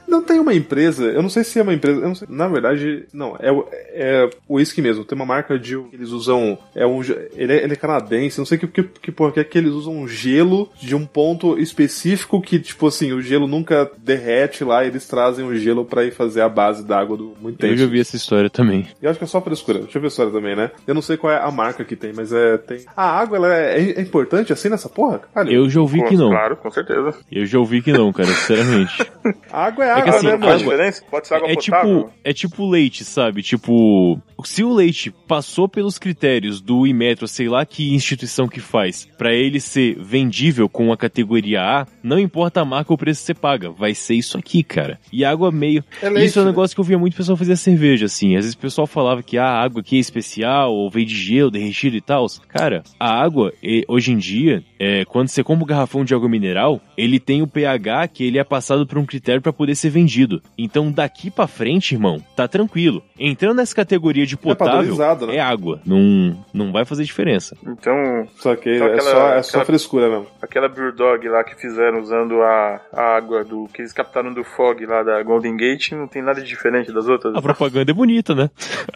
Não 0.08 0.24
tem 0.24 0.40
uma 0.40 0.54
empresa, 0.54 1.06
eu 1.06 1.22
não 1.22 1.30
sei 1.30 1.44
se 1.44 1.60
é 1.60 1.62
uma 1.62 1.74
empresa, 1.74 2.00
eu 2.02 2.08
não 2.08 2.16
sei, 2.16 2.28
na 2.30 2.48
verdade, 2.48 3.06
não, 3.14 3.36
é, 3.40 3.52
o- 3.52 3.66
é 3.72 4.30
o 4.48 4.56
whisky 4.56 4.82
mesmo. 4.82 5.04
Tem 5.06 5.16
uma 5.16 5.26
marca 5.26 5.58
de 5.58 5.76
eles 5.94 6.10
usam, 6.10 6.58
é 6.76 6.86
um, 6.86 7.02
ele 7.36 7.54
é, 7.54 7.64
ele 7.64 7.74
é 7.74 7.76
canadense, 7.76 8.38
não 8.38 8.46
sei 8.46 8.58
que, 8.58 8.68
que, 8.68 8.84
que 8.84 9.12
porra 9.12 9.32
que 9.32 9.40
é 9.40 9.44
que 9.44 9.58
eles 9.58 9.72
usam 9.72 9.96
um 9.96 10.08
gelo 10.12 10.70
de 10.80 10.96
um 10.96 11.06
ponto 11.06 11.58
específico 11.60 12.42
que, 12.42 12.60
tipo 12.60 12.88
assim, 12.88 13.12
o 13.14 13.22
gelo 13.22 13.48
nunca 13.48 13.90
derrete 13.98 14.64
lá, 14.64 14.84
e 14.84 14.88
eles 14.88 15.08
trazem 15.08 15.46
o 15.46 15.56
gelo 15.56 15.86
pra 15.86 16.04
ir 16.04 16.12
fazer 16.12 16.42
a 16.42 16.50
base 16.50 16.86
da 16.86 17.00
água 17.00 17.18
do 17.18 17.34
muito 17.42 17.66
Eu 17.66 17.76
já 17.78 17.86
vi 17.86 18.00
essa 18.00 18.16
história 18.16 18.50
também. 18.50 18.88
E 19.02 19.08
acho 19.08 19.18
que 19.18 19.24
é 19.24 19.28
só 19.28 19.42
frescura. 19.42 19.80
Deixa 19.80 19.98
eu 19.98 20.02
ver 20.02 20.08
a 20.08 20.10
história 20.10 20.32
também, 20.32 20.56
né? 20.56 20.72
Eu 20.86 20.94
não 20.94 21.02
sei 21.02 21.18
qual 21.18 21.32
é 21.34 21.38
a 21.42 21.52
marca 21.52 21.84
que 21.84 21.96
tem, 21.96 22.12
mas 22.14 22.32
é. 22.32 22.58
Tem... 22.58 22.80
A 22.96 23.04
água, 23.20 23.38
ela 23.38 23.54
é, 23.56 23.80
é- 23.80 23.92
é 24.00 24.02
importante 24.02 24.52
assim 24.54 24.70
nessa 24.70 24.90
porra? 24.90 25.20
Caralho. 25.34 25.54
Eu 25.56 25.70
já 25.70 25.80
ouvi 25.82 26.04
que 26.06 26.16
não. 26.16 26.30
Claro, 26.30 26.58
com 26.58 26.70
certeza. 26.72 27.14
Eu 27.32 27.46
já 27.46 27.60
ouvi 27.60 27.82
que 27.82 27.92
não, 27.92 28.12
cara, 28.12 28.30
sinceramente. 28.30 28.98
A 29.52 29.66
água 29.66 29.86
é 29.86 29.94
que 29.96 30.00
água, 30.02 30.16
assim, 30.16 30.26
né, 30.28 30.32
não 30.34 30.40
mano? 30.40 30.52
faz 30.52 30.62
água- 30.62 30.74
diferença? 30.74 31.04
Pode 31.12 31.28
ser 31.28 31.34
água 31.36 31.48
é 31.50 31.56
potável? 31.56 31.98
tipo, 32.04 32.14
é 32.24 32.34
tipo 32.34 32.70
leite, 32.70 33.04
sabe? 33.04 33.44
Tipo, 33.44 34.20
se 34.44 34.64
o 34.64 34.74
leite 34.74 35.12
passou 35.28 35.68
pelos 35.70 35.98
critérios 36.00 36.60
do 36.62 36.88
Imetro, 36.88 37.28
sei 37.28 37.48
lá 37.48 37.66
que 37.66 37.94
instituição 37.94 38.48
que 38.48 38.60
faz, 38.60 39.08
pra 39.18 39.34
ele 39.34 39.60
ser 39.60 39.96
vendível 40.02 40.68
com 40.68 40.92
a 40.92 40.98
categoria 40.98 41.62
A, 41.62 41.88
não 42.04 42.20
importa 42.20 42.62
a 42.62 42.66
marca 42.66 42.92
ou 42.92 42.96
o 42.96 42.98
preço 42.98 43.22
que 43.22 43.26
você 43.28 43.34
paga, 43.34 43.70
vai 43.70 43.94
ser 43.94 44.16
isso 44.16 44.38
aqui, 44.38 44.64
cara. 44.64 45.00
E 45.12 45.24
água 45.24 45.52
meio. 45.52 45.84
É 46.02 46.10
leite, 46.10 46.28
isso 46.30 46.40
é 46.40 46.42
um 46.42 46.46
né? 46.46 46.52
negócio 46.52 46.76
que 46.76 46.80
eu 46.80 46.86
via 46.86 46.98
muito 46.98 47.16
pessoal 47.16 47.38
fazer 47.38 47.56
cerveja, 47.56 48.06
assim. 48.06 48.36
Às 48.36 48.46
vezes 48.46 48.54
o 48.54 48.58
pessoal 48.58 48.88
falava 48.88 49.22
que 49.24 49.38
ah, 49.38 49.46
a 49.46 49.64
água 49.64 49.82
aqui 49.82 49.98
é 49.98 50.00
especial, 50.00 50.74
ou 50.74 50.90
veio 50.90 51.06
de 51.06 51.16
gelo, 51.16 51.52
derretido 51.52 51.96
e 51.96 52.02
tal. 52.02 52.26
Cara, 52.48 52.84
a 53.00 53.10
água, 53.22 53.52
hoje 53.88 54.12
em 54.12 54.18
dia, 54.18 54.64
é, 54.80 55.06
quando 55.06 55.28
você 55.28 55.44
compra 55.44 55.64
um 55.64 55.68
garrafão 55.68 56.04
de 56.06 56.14
água 56.14 56.30
mineral, 56.30 56.80
ele 56.98 57.20
tem 57.20 57.42
o 57.42 57.48
pH 57.48 58.08
que 58.10 58.24
ele 58.24 58.38
é 58.38 58.44
passado 58.44 58.86
por 58.86 58.98
um 58.98 59.06
critério 59.06 59.42
pra 59.42 59.54
poder 59.54 59.76
ser 59.76 59.90
vendido. 59.90 60.42
Então 60.58 60.92
daqui 60.92 61.30
pra 61.30 61.48
frente, 61.48 61.94
irmão, 61.96 62.22
tá 62.36 62.48
tranquilo. 62.48 63.04
Entrando 63.20 63.58
nessa 63.58 63.76
categoria 63.76 64.26
de 64.26 64.36
potável, 64.38 64.74
padronizado, 64.76 65.28
né? 65.28 65.36
é 65.36 65.40
água. 65.40 65.82
Não, 65.86 66.38
não 66.54 66.72
vai 66.72 66.86
fazer 66.86 67.04
diferença. 67.04 67.56
Então, 67.66 67.94
Só 68.38 68.56
que 68.56 68.78
Só 68.78 68.86
é, 68.86 68.94
aquela- 68.94 69.02
só, 69.12 69.28
é 69.34 69.44
só 69.44 69.50
aquela- 69.50 69.66
frescura 69.66 69.91
mesmo. 70.00 70.28
aquela 70.42 70.68
Brew 70.70 70.92
Dog 70.92 71.28
lá 71.28 71.44
que 71.44 71.56
fizeram 71.56 72.00
usando 72.00 72.42
a, 72.42 72.80
a 72.94 73.16
água 73.16 73.44
do 73.44 73.68
que 73.74 73.82
eles 73.82 73.92
captaram 73.94 74.34
do 74.34 74.44
Fog 74.44 74.86
lá 74.86 75.04
da 75.04 75.22
Golden 75.24 75.58
Gate 75.58 75.92
não 75.92 76.08
tem 76.08 76.22
nada 76.22 76.42
de 76.42 76.48
diferente 76.48 76.92
das 76.92 77.08
outras. 77.08 77.36
A 77.36 77.42
propaganda 77.42 77.92
é 77.92 77.94
bonita, 77.94 78.34
né? 78.36 78.50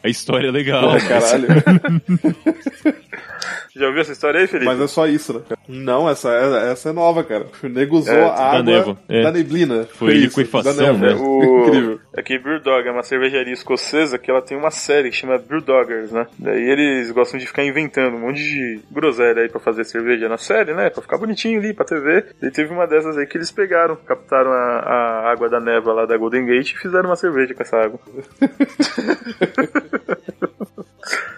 A 0.03 0.07
história 0.07 0.47
é 0.47 0.51
legal. 0.51 0.91
Mas- 0.91 1.07
caralho. 1.07 1.47
Já 3.75 3.87
ouviu 3.87 4.01
essa 4.01 4.11
história 4.11 4.39
aí, 4.39 4.47
Felipe? 4.47 4.65
Mas 4.65 4.79
é 4.79 4.87
só 4.87 5.07
isso, 5.07 5.33
né? 5.33 5.41
cara? 5.47 5.59
Não, 5.67 6.09
essa, 6.09 6.31
essa 6.31 6.89
é 6.89 6.93
nova, 6.93 7.23
cara. 7.23 7.47
O 7.63 7.67
nego 7.67 7.97
usou 7.97 8.13
É, 8.13 8.23
a 8.23 8.49
água 8.51 8.63
névoa, 8.63 8.97
é. 9.09 9.23
da 9.23 9.31
neblina. 9.31 9.87
Foi 9.93 10.13
isso, 10.13 10.39
liquefação, 10.39 10.75
da 10.75 10.93
né? 10.93 11.15
O... 11.15 11.43
Incrível. 11.67 11.99
É 12.15 12.21
que 12.21 12.37
Brew 12.39 12.61
Dog 12.61 12.87
é 12.87 12.91
uma 12.91 13.03
cervejaria 13.03 13.53
escocesa 13.53 14.17
que 14.17 14.29
ela 14.31 14.41
tem 14.41 14.57
uma 14.57 14.71
série 14.71 15.09
que 15.09 15.15
chama 15.15 15.37
Brew 15.37 15.61
Doggers, 15.61 16.11
né? 16.11 16.27
Daí 16.39 16.69
eles 16.69 17.11
gostam 17.11 17.39
de 17.39 17.45
ficar 17.45 17.63
inventando 17.63 18.15
um 18.15 18.19
monte 18.19 18.41
de 18.41 18.79
groselha 18.91 19.41
aí 19.41 19.49
pra 19.49 19.59
fazer 19.59 19.83
cerveja 19.83 20.29
na 20.29 20.37
série, 20.37 20.73
né? 20.73 20.89
Pra 20.89 21.01
ficar 21.01 21.17
bonitinho 21.17 21.59
ali, 21.59 21.73
pra 21.73 21.85
TV. 21.85 22.25
E 22.41 22.49
teve 22.51 22.73
uma 22.73 22.87
dessas 22.87 23.17
aí 23.17 23.25
que 23.25 23.37
eles 23.37 23.51
pegaram, 23.51 23.95
captaram 23.95 24.51
a, 24.51 24.79
a 24.79 25.31
água 25.31 25.49
da 25.49 25.59
névoa 25.59 25.93
lá 25.93 26.05
da 26.05 26.17
Golden 26.17 26.45
Gate 26.45 26.71
e 26.71 26.77
fizeram 26.77 27.09
uma 27.09 27.15
cerveja 27.15 27.53
com 27.53 27.63
essa 27.63 27.77
água. 27.77 27.99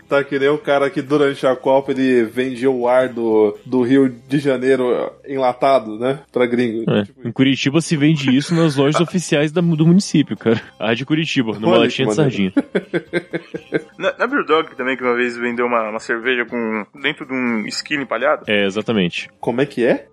Tá 0.08 0.24
que 0.24 0.40
nem 0.40 0.48
o 0.50 0.58
cara 0.58 0.90
que 0.90 1.02
durante 1.02 1.46
a 1.46 1.56
Copa 1.56 1.92
ele 1.92 2.24
vendia 2.24 2.72
o 2.72 2.88
ar 2.88 3.10
do, 3.10 3.58
do 3.66 3.82
Rio 3.82 4.08
de 4.28 4.40
Janeiro 4.40 5.12
enlatado, 5.28 6.00
né? 6.00 6.20
Pra 6.32 6.46
gringo. 6.46 6.90
É. 6.90 7.04
Tipo, 7.04 7.28
Em 7.28 7.32
Curitiba 7.32 7.82
se 7.82 7.98
vende 7.98 8.36
isso 8.36 8.56
nas 8.56 8.76
lojas 8.78 9.00
oficiais 9.02 9.52
da- 9.52 9.60
do 9.62 9.86
município, 9.86 10.38
cara. 10.38 10.62
A 10.80 10.94
de 10.94 11.06
Curitiba, 11.06 11.54
numa 11.60 11.74
Olha 11.74 11.82
latinha 11.82 12.08
de 12.08 12.14
sardinha. 12.16 12.54
Na, 13.98 14.14
na 14.18 14.28
Brew 14.28 14.46
Dog 14.46 14.76
também, 14.76 14.96
que 14.96 15.04
uma 15.04 15.16
vez 15.16 15.36
vendeu 15.36 15.66
uma, 15.66 15.90
uma 15.90 16.00
cerveja 16.00 16.46
com 16.46 16.86
dentro 17.02 17.26
de 17.26 17.34
um 17.34 17.66
esquilo 17.66 18.04
empalhado. 18.04 18.44
É, 18.48 18.66
exatamente. 18.66 19.28
Como 19.40 19.60
é 19.60 19.66
que 19.66 19.84
é? 19.84 20.06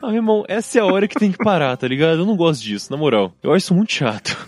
Ah, 0.00 0.08
meu 0.08 0.16
irmão, 0.16 0.44
essa 0.46 0.78
é 0.78 0.80
a 0.82 0.84
hora 0.86 1.08
que 1.08 1.18
tem 1.18 1.32
que 1.32 1.38
parar, 1.38 1.76
tá 1.76 1.88
ligado? 1.88 2.20
Eu 2.20 2.26
não 2.26 2.36
gosto 2.36 2.62
disso, 2.62 2.90
na 2.92 2.96
moral. 2.96 3.32
Eu 3.42 3.50
acho 3.52 3.64
isso 3.64 3.74
muito 3.74 3.92
chato. 3.92 4.36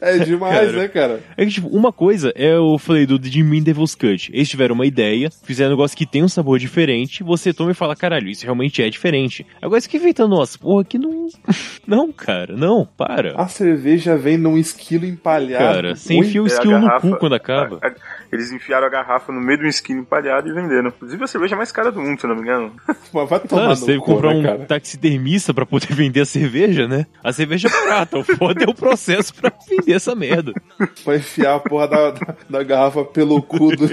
É 0.10 0.18
demais, 0.18 0.54
Cara. 0.70 0.72
né, 0.72 0.88
cara? 0.88 1.20
É 1.36 1.44
que, 1.44 1.50
tipo, 1.52 1.68
uma 1.68 1.92
coisa 1.92 2.32
é 2.34 2.54
eu 2.56 2.78
falei 2.78 3.04
do 3.06 3.22
Jimmy 3.22 3.60
Devil's 3.60 3.94
Cut. 3.94 4.30
Eles 4.32 4.48
tiveram 4.48 4.74
uma 4.74 4.86
ideia, 4.86 5.28
fizeram 5.42 5.70
um 5.70 5.76
negócio 5.76 5.96
que 5.96 6.06
tem 6.06 6.22
um 6.24 6.28
sabor 6.28 6.58
diferente, 6.58 7.22
você 7.22 7.52
toma 7.52 7.70
e 7.72 7.74
fala, 7.74 7.94
caralho, 7.94 8.28
isso 8.28 8.44
realmente 8.44 8.82
é 8.82 8.88
diferente. 8.88 9.46
Agora, 9.60 9.78
isso 9.78 9.88
que 9.90 9.98
inventando 9.98 10.34
umas 10.34 10.56
porra 10.56 10.84
que 10.84 10.98
não. 10.98 11.28
Não, 11.86 12.12
cara, 12.12 12.54
não, 12.56 12.86
para. 12.96 13.34
A 13.36 13.48
cerveja 13.48 14.16
vem 14.16 14.36
num 14.36 14.56
esquilo 14.56 15.04
empalhado. 15.04 15.64
Cara, 15.64 15.96
você 15.96 16.14
enfia 16.14 16.40
o 16.40 16.44
É 16.44 16.48
esquilo 16.48 16.78
no 16.78 16.86
garrafa- 16.86 17.10
cu 17.10 17.16
quando 17.16 17.34
acaba. 17.34 17.78
a- 17.82 17.88
a- 17.88 17.94
Eles 18.30 18.52
enfiaram 18.52 18.86
a 18.86 18.90
garrafa 18.90 19.32
no 19.32 19.40
meio 19.40 19.58
de 19.58 19.64
um 19.64 19.68
esquilo 19.68 19.98
empalhado 20.00 20.48
e 20.48 20.52
venderam. 20.52 20.88
Inclusive 20.88 21.24
a 21.24 21.26
cerveja 21.26 21.56
mais 21.56 21.72
cara 21.72 21.90
do 21.90 22.00
mundo, 22.00 22.20
se 22.20 22.26
eu 22.26 22.28
não 22.28 22.36
me 22.36 22.42
engano. 22.42 22.72
Mas 23.12 23.28
vai 23.28 23.40
tomar 23.40 23.48
Claro, 23.48 23.68
no 23.70 23.76
você 23.76 23.86
teve 23.86 23.98
que 23.98 24.04
cu, 24.04 24.12
comprar 24.14 24.34
né, 24.34 24.38
um 24.38 24.42
cara? 24.44 24.58
taxidermista 24.66 25.52
pra 25.52 25.66
poder 25.66 25.92
vender 25.92 26.20
a 26.20 26.24
cerveja, 26.26 26.86
né? 26.86 27.06
A 27.24 27.32
cerveja 27.32 27.66
é 27.66 27.70
barata, 27.72 28.18
o 28.18 28.22
foda 28.24 28.62
é 28.64 28.68
o 28.68 28.74
processo 28.74 29.34
pra 29.34 29.52
vender 29.68 29.89
essa 29.92 30.14
merda. 30.14 30.52
Vai 31.04 31.16
enfiar 31.16 31.56
a 31.56 31.60
porra 31.60 31.88
da, 31.88 32.10
da, 32.10 32.34
da 32.48 32.62
garrafa 32.62 33.04
pelo 33.04 33.42
cu 33.42 33.74
do, 33.76 33.88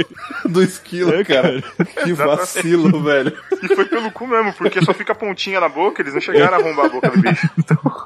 do 0.50 0.64
esquilo, 0.64 1.14
É, 1.14 1.24
cara. 1.24 1.62
Que 2.04 2.14
vacilo, 2.14 3.02
velho. 3.04 3.34
E 3.64 3.76
foi 3.76 3.86
pelo 3.86 4.12
cu 4.12 4.28
mesmo, 4.28 4.54
porque 4.54 4.84
só 4.84 4.94
fica 4.94 5.14
a 5.14 5.16
pontinha 5.16 5.60
na 5.60 5.70
boca, 5.70 6.02
eles 6.02 6.14
não 6.14 6.22
chegaram 6.22 6.58
a 6.58 6.60
arrombar 6.60 6.86
a 6.86 6.90
boca 6.90 7.10
do 7.10 7.22
bicho. 7.22 7.50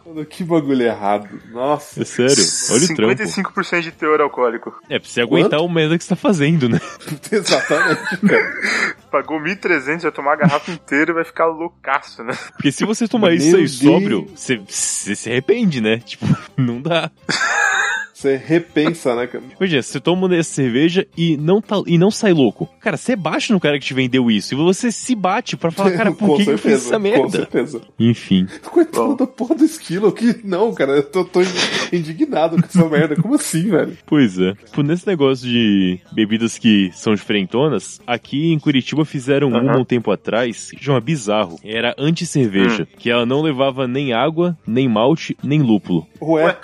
Mano, 0.05 0.25
que 0.25 0.43
bagulho 0.43 0.81
errado. 0.83 1.27
Nossa. 1.51 2.01
É 2.01 2.05
sério, 2.05 2.43
olha 2.71 2.85
o 2.85 2.95
trampo. 2.95 3.23
55% 3.23 3.81
de 3.81 3.91
teor 3.91 4.21
alcoólico. 4.21 4.73
É, 4.89 4.99
pra 4.99 5.07
você 5.07 5.21
aguentar 5.21 5.61
o 5.61 5.69
merda 5.69 5.97
que 5.97 6.03
você 6.03 6.09
tá 6.09 6.15
fazendo, 6.15 6.67
né? 6.69 6.79
Exatamente, 7.31 8.17
cara. 8.27 8.51
Pagou 9.11 9.39
1.300, 9.41 10.01
vai 10.01 10.11
tomar 10.11 10.33
a 10.33 10.35
garrafa 10.37 10.71
inteira 10.71 11.11
e 11.11 11.13
vai 11.13 11.23
ficar 11.25 11.45
loucaço, 11.45 12.23
né? 12.23 12.33
Porque 12.53 12.71
se 12.71 12.85
você 12.85 13.07
tomar 13.07 13.27
Meu 13.29 13.37
isso 13.37 13.55
aí 13.55 13.63
Deus. 13.63 13.79
sóbrio, 13.79 14.27
você, 14.35 14.57
você 14.67 15.15
se 15.15 15.29
arrepende, 15.29 15.81
né? 15.81 15.99
Tipo, 15.99 16.25
não 16.57 16.81
dá. 16.81 17.11
Você 18.21 18.35
repensa, 18.37 19.15
né, 19.15 19.25
cara? 19.25 19.43
Imagina, 19.59 19.81
você 19.81 19.99
toma 19.99 20.35
essa 20.35 20.51
cerveja 20.53 21.07
e 21.17 21.35
não, 21.37 21.59
tá, 21.59 21.81
e 21.87 21.97
não 21.97 22.11
sai 22.11 22.33
louco. 22.33 22.69
Cara, 22.79 22.95
você 22.95 23.15
bate 23.15 23.51
no 23.51 23.59
cara 23.59 23.79
que 23.79 23.85
te 23.85 23.95
vendeu 23.95 24.29
isso. 24.29 24.53
E 24.53 24.57
você 24.57 24.91
se 24.91 25.15
bate 25.15 25.57
pra 25.57 25.71
falar, 25.71 25.91
cara, 25.93 26.11
por 26.13 26.27
Com 26.27 26.37
que, 26.37 26.43
que 26.43 26.51
eu 26.51 26.57
fiz 26.59 26.83
certeza, 26.83 26.87
essa 26.89 26.97
Com 26.97 27.01
merda? 27.01 27.29
certeza. 27.31 27.81
Enfim. 27.99 28.45
Coitado 28.63 29.15
da 29.15 29.25
porra 29.25 29.55
do 29.55 29.65
esquilo. 29.65 30.11
Que... 30.11 30.39
Não, 30.43 30.71
cara, 30.71 30.91
eu 30.91 31.03
tô, 31.03 31.25
tô 31.25 31.39
indignado 31.91 32.57
com 32.57 32.65
essa 32.65 32.87
merda. 32.87 33.15
Como 33.15 33.33
assim, 33.33 33.67
velho? 33.71 33.97
Pois 34.05 34.37
é. 34.39 34.53
Tipo, 34.53 34.83
nesse 34.83 35.07
negócio 35.07 35.49
de 35.49 35.99
bebidas 36.13 36.59
que 36.59 36.91
são 36.93 37.15
diferentonas, 37.15 37.99
aqui 38.05 38.53
em 38.53 38.59
Curitiba 38.59 39.03
fizeram 39.03 39.49
Aham. 39.49 39.63
uma 39.63 39.77
um 39.79 39.85
tempo 39.85 40.11
atrás, 40.11 40.69
que 40.69 40.83
chama 40.83 41.01
Bizarro. 41.01 41.59
Era 41.63 41.95
anti-cerveja, 41.97 42.87
que 42.99 43.09
ela 43.09 43.25
não 43.25 43.41
levava 43.41 43.87
nem 43.87 44.13
água, 44.13 44.55
nem 44.67 44.87
malte, 44.87 45.35
nem 45.43 45.59
lúpulo. 45.59 46.05
Ué, 46.21 46.55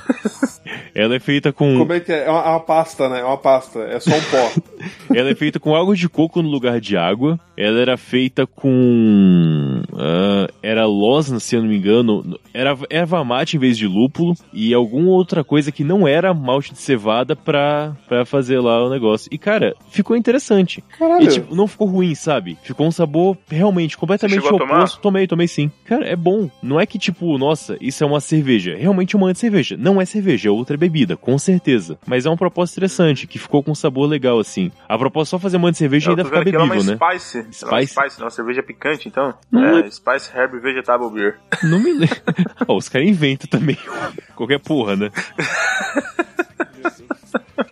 Ela 0.93 1.15
é 1.15 1.19
feita 1.19 1.46
com 1.51 1.77
como 1.77 1.93
é 1.93 1.99
que 1.99 2.11
é? 2.11 2.25
É 2.25 2.29
uma, 2.29 2.41
é 2.41 2.49
uma 2.49 2.59
pasta, 2.59 3.09
né? 3.09 3.19
É 3.19 3.23
uma 3.23 3.37
pasta. 3.37 3.79
É 3.79 3.99
só 3.99 4.11
um 4.11 4.21
pó. 4.21 4.61
ela 5.13 5.29
é 5.29 5.35
feita 5.35 5.59
com 5.59 5.75
água 5.75 5.95
de 5.95 6.07
coco 6.09 6.41
no 6.41 6.49
lugar 6.49 6.79
de 6.79 6.97
água. 6.97 7.39
Ela 7.55 7.79
era 7.81 7.97
feita 7.97 8.45
com 8.45 9.81
ah, 9.97 10.47
era 10.61 10.85
losna, 10.85 11.39
se 11.39 11.55
eu 11.55 11.61
não 11.61 11.69
me 11.69 11.77
engano, 11.77 12.39
era 12.53 12.77
erva 12.89 13.23
mate 13.23 13.57
em 13.57 13.59
vez 13.59 13.77
de 13.77 13.87
lúpulo 13.87 14.35
e 14.53 14.73
alguma 14.73 15.09
outra 15.09 15.43
coisa 15.43 15.71
que 15.71 15.83
não 15.83 16.07
era 16.07 16.33
malte 16.33 16.73
de 16.73 16.79
cevada 16.79 17.35
pra, 17.35 17.95
pra 18.07 18.25
fazer 18.25 18.59
lá 18.59 18.85
o 18.85 18.89
negócio. 18.89 19.29
E 19.31 19.37
cara, 19.37 19.75
ficou 19.89 20.15
interessante. 20.15 20.83
Caralho. 20.97 21.23
E 21.23 21.27
tipo, 21.27 21.55
não 21.55 21.67
ficou 21.67 21.87
ruim, 21.87 22.13
sabe? 22.13 22.57
Ficou 22.61 22.87
um 22.87 22.91
sabor 22.91 23.37
realmente 23.49 23.97
completamente 23.97 24.45
oposto. 24.45 25.01
Tomei, 25.01 25.27
tomei 25.27 25.47
sim. 25.47 25.71
Cara, 25.85 26.05
é 26.05 26.15
bom. 26.15 26.49
Não 26.61 26.79
é 26.79 26.85
que 26.85 26.99
tipo, 26.99 27.37
nossa, 27.37 27.77
isso 27.81 28.03
é 28.03 28.07
uma 28.07 28.19
cerveja. 28.19 28.73
É 28.73 28.77
realmente 28.77 29.15
uma 29.15 29.27
anti-cerveja. 29.27 29.75
Não 29.77 29.99
é 29.99 30.05
cerveja, 30.05 30.49
é 30.49 30.51
outra 30.51 30.77
bebida, 30.77 31.17
com 31.17 31.36
certeza. 31.37 31.97
Mas 32.05 32.25
é 32.25 32.29
uma 32.29 32.37
proposta 32.37 32.73
interessante, 32.75 33.27
que 33.27 33.37
ficou 33.39 33.63
com 33.63 33.71
um 33.71 33.75
sabor 33.75 34.07
legal, 34.07 34.39
assim. 34.39 34.71
A 34.87 34.97
proposta 34.97 35.29
é 35.29 35.31
só 35.31 35.39
fazer 35.39 35.57
uma 35.57 35.69
anti-cerveja 35.69 36.05
e 36.05 36.07
Eu 36.07 36.11
ainda 36.11 36.23
tô 36.23 36.29
ficar 36.29 36.59
é 36.59 36.63
uma 36.63 36.75
né? 36.75 36.97
Spice. 36.97 37.37
Ela 37.37 37.79
é 37.81 37.85
Spice? 37.85 37.99
uma 37.99 38.07
Spice, 38.09 38.21
uma 38.21 38.29
cerveja 38.29 38.63
picante, 38.63 39.07
então. 39.07 39.33
Não 39.51 39.63
é, 39.63 39.79
é- 39.81 39.91
Spice 39.91 40.29
Herb 40.35 40.59
Vegetable 40.59 41.09
Beer. 41.11 41.39
Não 41.63 41.79
me 41.79 41.93
lembro. 41.93 42.17
Ó, 42.67 42.75
os 42.77 42.89
caras 42.89 43.07
inventam 43.07 43.47
também 43.49 43.77
qualquer 44.35 44.59
porra, 44.59 44.95
né? 44.95 45.09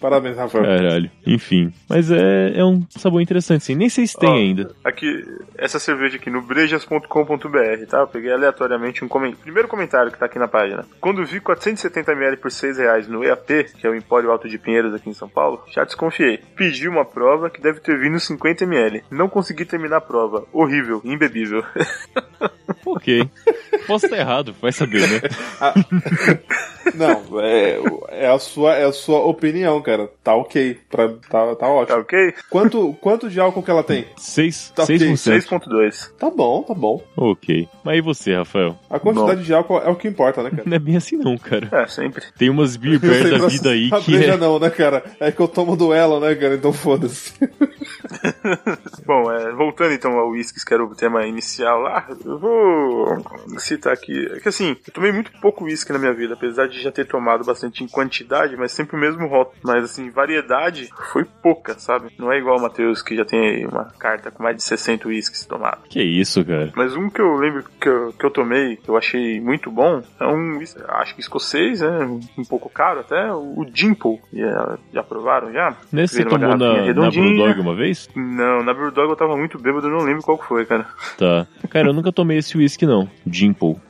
Parabéns, 0.05 0.37
Rafael. 0.37 0.63
Caralho. 0.63 1.09
Enfim. 1.25 1.73
Mas 1.89 2.11
é, 2.11 2.59
é 2.59 2.63
um 2.63 2.85
sabor 2.91 3.23
interessante, 3.23 3.63
sim. 3.63 3.73
Nem 3.73 3.89
sei 3.89 4.05
se 4.05 4.15
tem 4.15 4.29
Ó, 4.29 4.35
ainda. 4.35 4.71
Aqui, 4.83 5.25
essa 5.57 5.79
cerveja 5.79 6.17
aqui 6.17 6.29
no 6.29 6.43
brejas.com.br, 6.43 7.85
tá? 7.89 8.01
Eu 8.01 8.07
peguei 8.07 8.31
aleatoriamente 8.31 9.03
um 9.03 9.07
comentário. 9.07 9.41
Primeiro 9.41 9.67
comentário 9.67 10.11
que 10.11 10.19
tá 10.19 10.27
aqui 10.27 10.37
na 10.37 10.47
página. 10.47 10.85
Quando 11.01 11.25
vi 11.25 11.41
470ml 11.41 12.37
por 12.37 12.51
6 12.51 12.77
reais 12.77 13.07
no 13.07 13.23
EAP, 13.23 13.73
que 13.79 13.87
é 13.87 13.89
o 13.89 13.95
Empório 13.95 14.29
Alto 14.29 14.47
de 14.47 14.59
Pinheiros 14.59 14.93
aqui 14.93 15.09
em 15.09 15.13
São 15.13 15.27
Paulo, 15.27 15.63
já 15.71 15.83
desconfiei. 15.83 16.39
Pedi 16.55 16.87
uma 16.87 17.03
prova 17.03 17.49
que 17.49 17.59
deve 17.59 17.79
ter 17.79 17.97
vindo 17.97 18.17
50ml. 18.17 19.01
Não 19.09 19.27
consegui 19.27 19.65
terminar 19.65 19.97
a 19.97 20.01
prova. 20.01 20.45
Horrível, 20.53 21.01
imbebível. 21.03 21.63
Ok. 22.85 23.27
Posso 23.87 24.05
estar 24.05 24.17
errado, 24.17 24.55
vai 24.61 24.71
saber, 24.71 25.01
né? 25.09 25.21
Não, 26.93 27.41
é, 27.41 27.79
é, 28.09 28.27
a 28.27 28.37
sua, 28.37 28.75
é 28.75 28.85
a 28.85 28.91
sua 28.91 29.19
opinião, 29.19 29.81
cara. 29.81 30.07
Tá 30.23 30.35
ok. 30.35 30.77
Pra, 30.89 31.09
tá, 31.09 31.47
tá 31.47 31.55
tá 31.55 31.67
ótimo. 31.67 31.99
ok? 31.99 32.33
Quanto, 32.49 32.93
quanto 33.01 33.29
de 33.29 33.39
álcool 33.39 33.63
que 33.63 33.71
ela 33.71 33.83
tem? 33.83 34.05
6, 34.17 34.73
Tá 34.75 34.83
ok, 34.83 34.97
6%. 34.97 35.47
6.2. 35.47 36.11
Tá 36.17 36.29
bom, 36.29 36.61
tá 36.61 36.73
bom. 36.73 37.01
Ok. 37.17 37.67
Mas 37.83 37.97
e 37.97 38.01
você, 38.01 38.35
Rafael? 38.35 38.77
A 38.89 38.99
quantidade 38.99 39.43
de 39.43 39.53
álcool 39.53 39.79
é 39.79 39.89
o 39.89 39.95
que 39.95 40.07
importa, 40.07 40.43
né, 40.43 40.51
cara? 40.51 40.63
Não 40.65 40.75
é 40.75 40.79
bem 40.79 40.95
assim 40.95 41.17
não, 41.17 41.37
cara. 41.37 41.69
É, 41.71 41.87
sempre. 41.87 42.23
Tem 42.37 42.49
umas 42.49 42.75
beer 42.75 42.95
Eu 42.95 42.99
bear 42.99 43.15
sei, 43.23 43.39
da 43.39 43.47
vida 43.47 43.69
aí 43.71 43.89
a 43.91 43.99
que 43.99 44.23
é... 44.23 44.37
não, 44.37 44.59
né, 44.59 44.69
cara? 44.69 45.03
É 45.19 45.31
que 45.31 45.39
eu 45.39 45.47
tomo 45.47 45.75
duelo, 45.75 46.19
né, 46.19 46.35
cara? 46.35 46.55
Então 46.55 46.71
foda-se. 46.71 47.33
Bom, 49.05 49.31
é, 49.31 49.51
voltando 49.53 49.93
então 49.93 50.17
ao 50.17 50.29
uísques, 50.29 50.63
que 50.63 50.73
era 50.73 50.83
o 50.83 50.95
tema 50.95 51.25
inicial 51.25 51.79
lá, 51.81 52.07
eu 52.23 52.39
vou 52.39 53.23
citar 53.65 53.93
aqui. 53.93 54.27
É 54.31 54.39
que 54.39 54.49
assim, 54.49 54.75
eu 54.85 54.93
tomei 54.93 55.11
muito 55.11 55.31
pouco 55.39 55.65
uísque 55.65 55.91
na 55.91 55.99
minha 55.99 56.13
vida, 56.13 56.33
apesar 56.33 56.67
de 56.67 56.81
já 56.81 56.91
ter 56.91 57.05
tomado 57.05 57.43
bastante 57.43 57.83
em 57.83 57.87
quantidade, 57.87 58.55
mas 58.55 58.71
sempre 58.71 58.95
o 58.95 58.99
mesmo 58.99 59.27
rótulo. 59.27 59.57
Mas 59.63 59.83
assim, 59.83 60.09
variedade 60.09 60.89
foi 61.11 61.25
pouca, 61.25 61.77
sabe? 61.77 62.09
Não 62.17 62.31
é 62.31 62.37
igual 62.37 62.57
o 62.57 62.61
Matheus, 62.61 63.01
que 63.01 63.15
já 63.15 63.25
tem 63.25 63.39
aí 63.39 63.65
uma 63.65 63.85
carta 63.97 64.31
com 64.31 64.43
mais 64.43 64.55
de 64.55 64.63
60 64.63 65.07
uísques 65.07 65.45
tomados. 65.45 65.87
Que 65.89 66.01
isso, 66.01 66.43
cara? 66.45 66.71
Mas 66.75 66.95
um 66.95 67.09
que 67.09 67.21
eu 67.21 67.35
lembro 67.35 67.63
que 67.79 67.89
eu, 67.89 68.13
que 68.13 68.25
eu 68.25 68.31
tomei, 68.31 68.77
que 68.77 68.89
eu 68.89 68.97
achei 68.97 69.39
muito 69.39 69.71
bom, 69.71 70.01
é 70.19 70.27
um, 70.27 70.57
uísque, 70.57 70.81
acho 70.87 71.15
que 71.15 71.21
escocês, 71.21 71.81
né? 71.81 72.05
Um 72.37 72.45
pouco 72.45 72.69
caro 72.69 72.99
até, 72.99 73.31
o 73.33 73.65
Dimple. 73.65 74.19
Já, 74.33 74.77
já 74.93 75.03
provaram 75.03 75.51
já? 75.51 75.75
Nesse 75.91 76.15
você 76.15 76.25
tomou 76.25 76.57
na, 76.57 76.57
na. 76.57 77.09
Brewdog 77.09 77.59
uma 77.59 77.75
vez? 77.75 78.09
Não, 78.15 78.63
na 78.63 78.73
Brewdog 78.73 79.09
eu 79.09 79.15
tava 79.15 79.35
muito 79.35 79.57
bêbado, 79.59 79.87
eu 79.87 79.91
não 79.91 80.05
lembro 80.05 80.23
qual 80.23 80.37
foi, 80.37 80.65
cara. 80.65 80.87
Tá. 81.17 81.47
Cara, 81.69 81.89
eu 81.89 81.93
nunca 81.93 82.11
tomei 82.11 82.37
esse 82.37 82.57
whisky 82.57 82.85
não. 82.85 83.09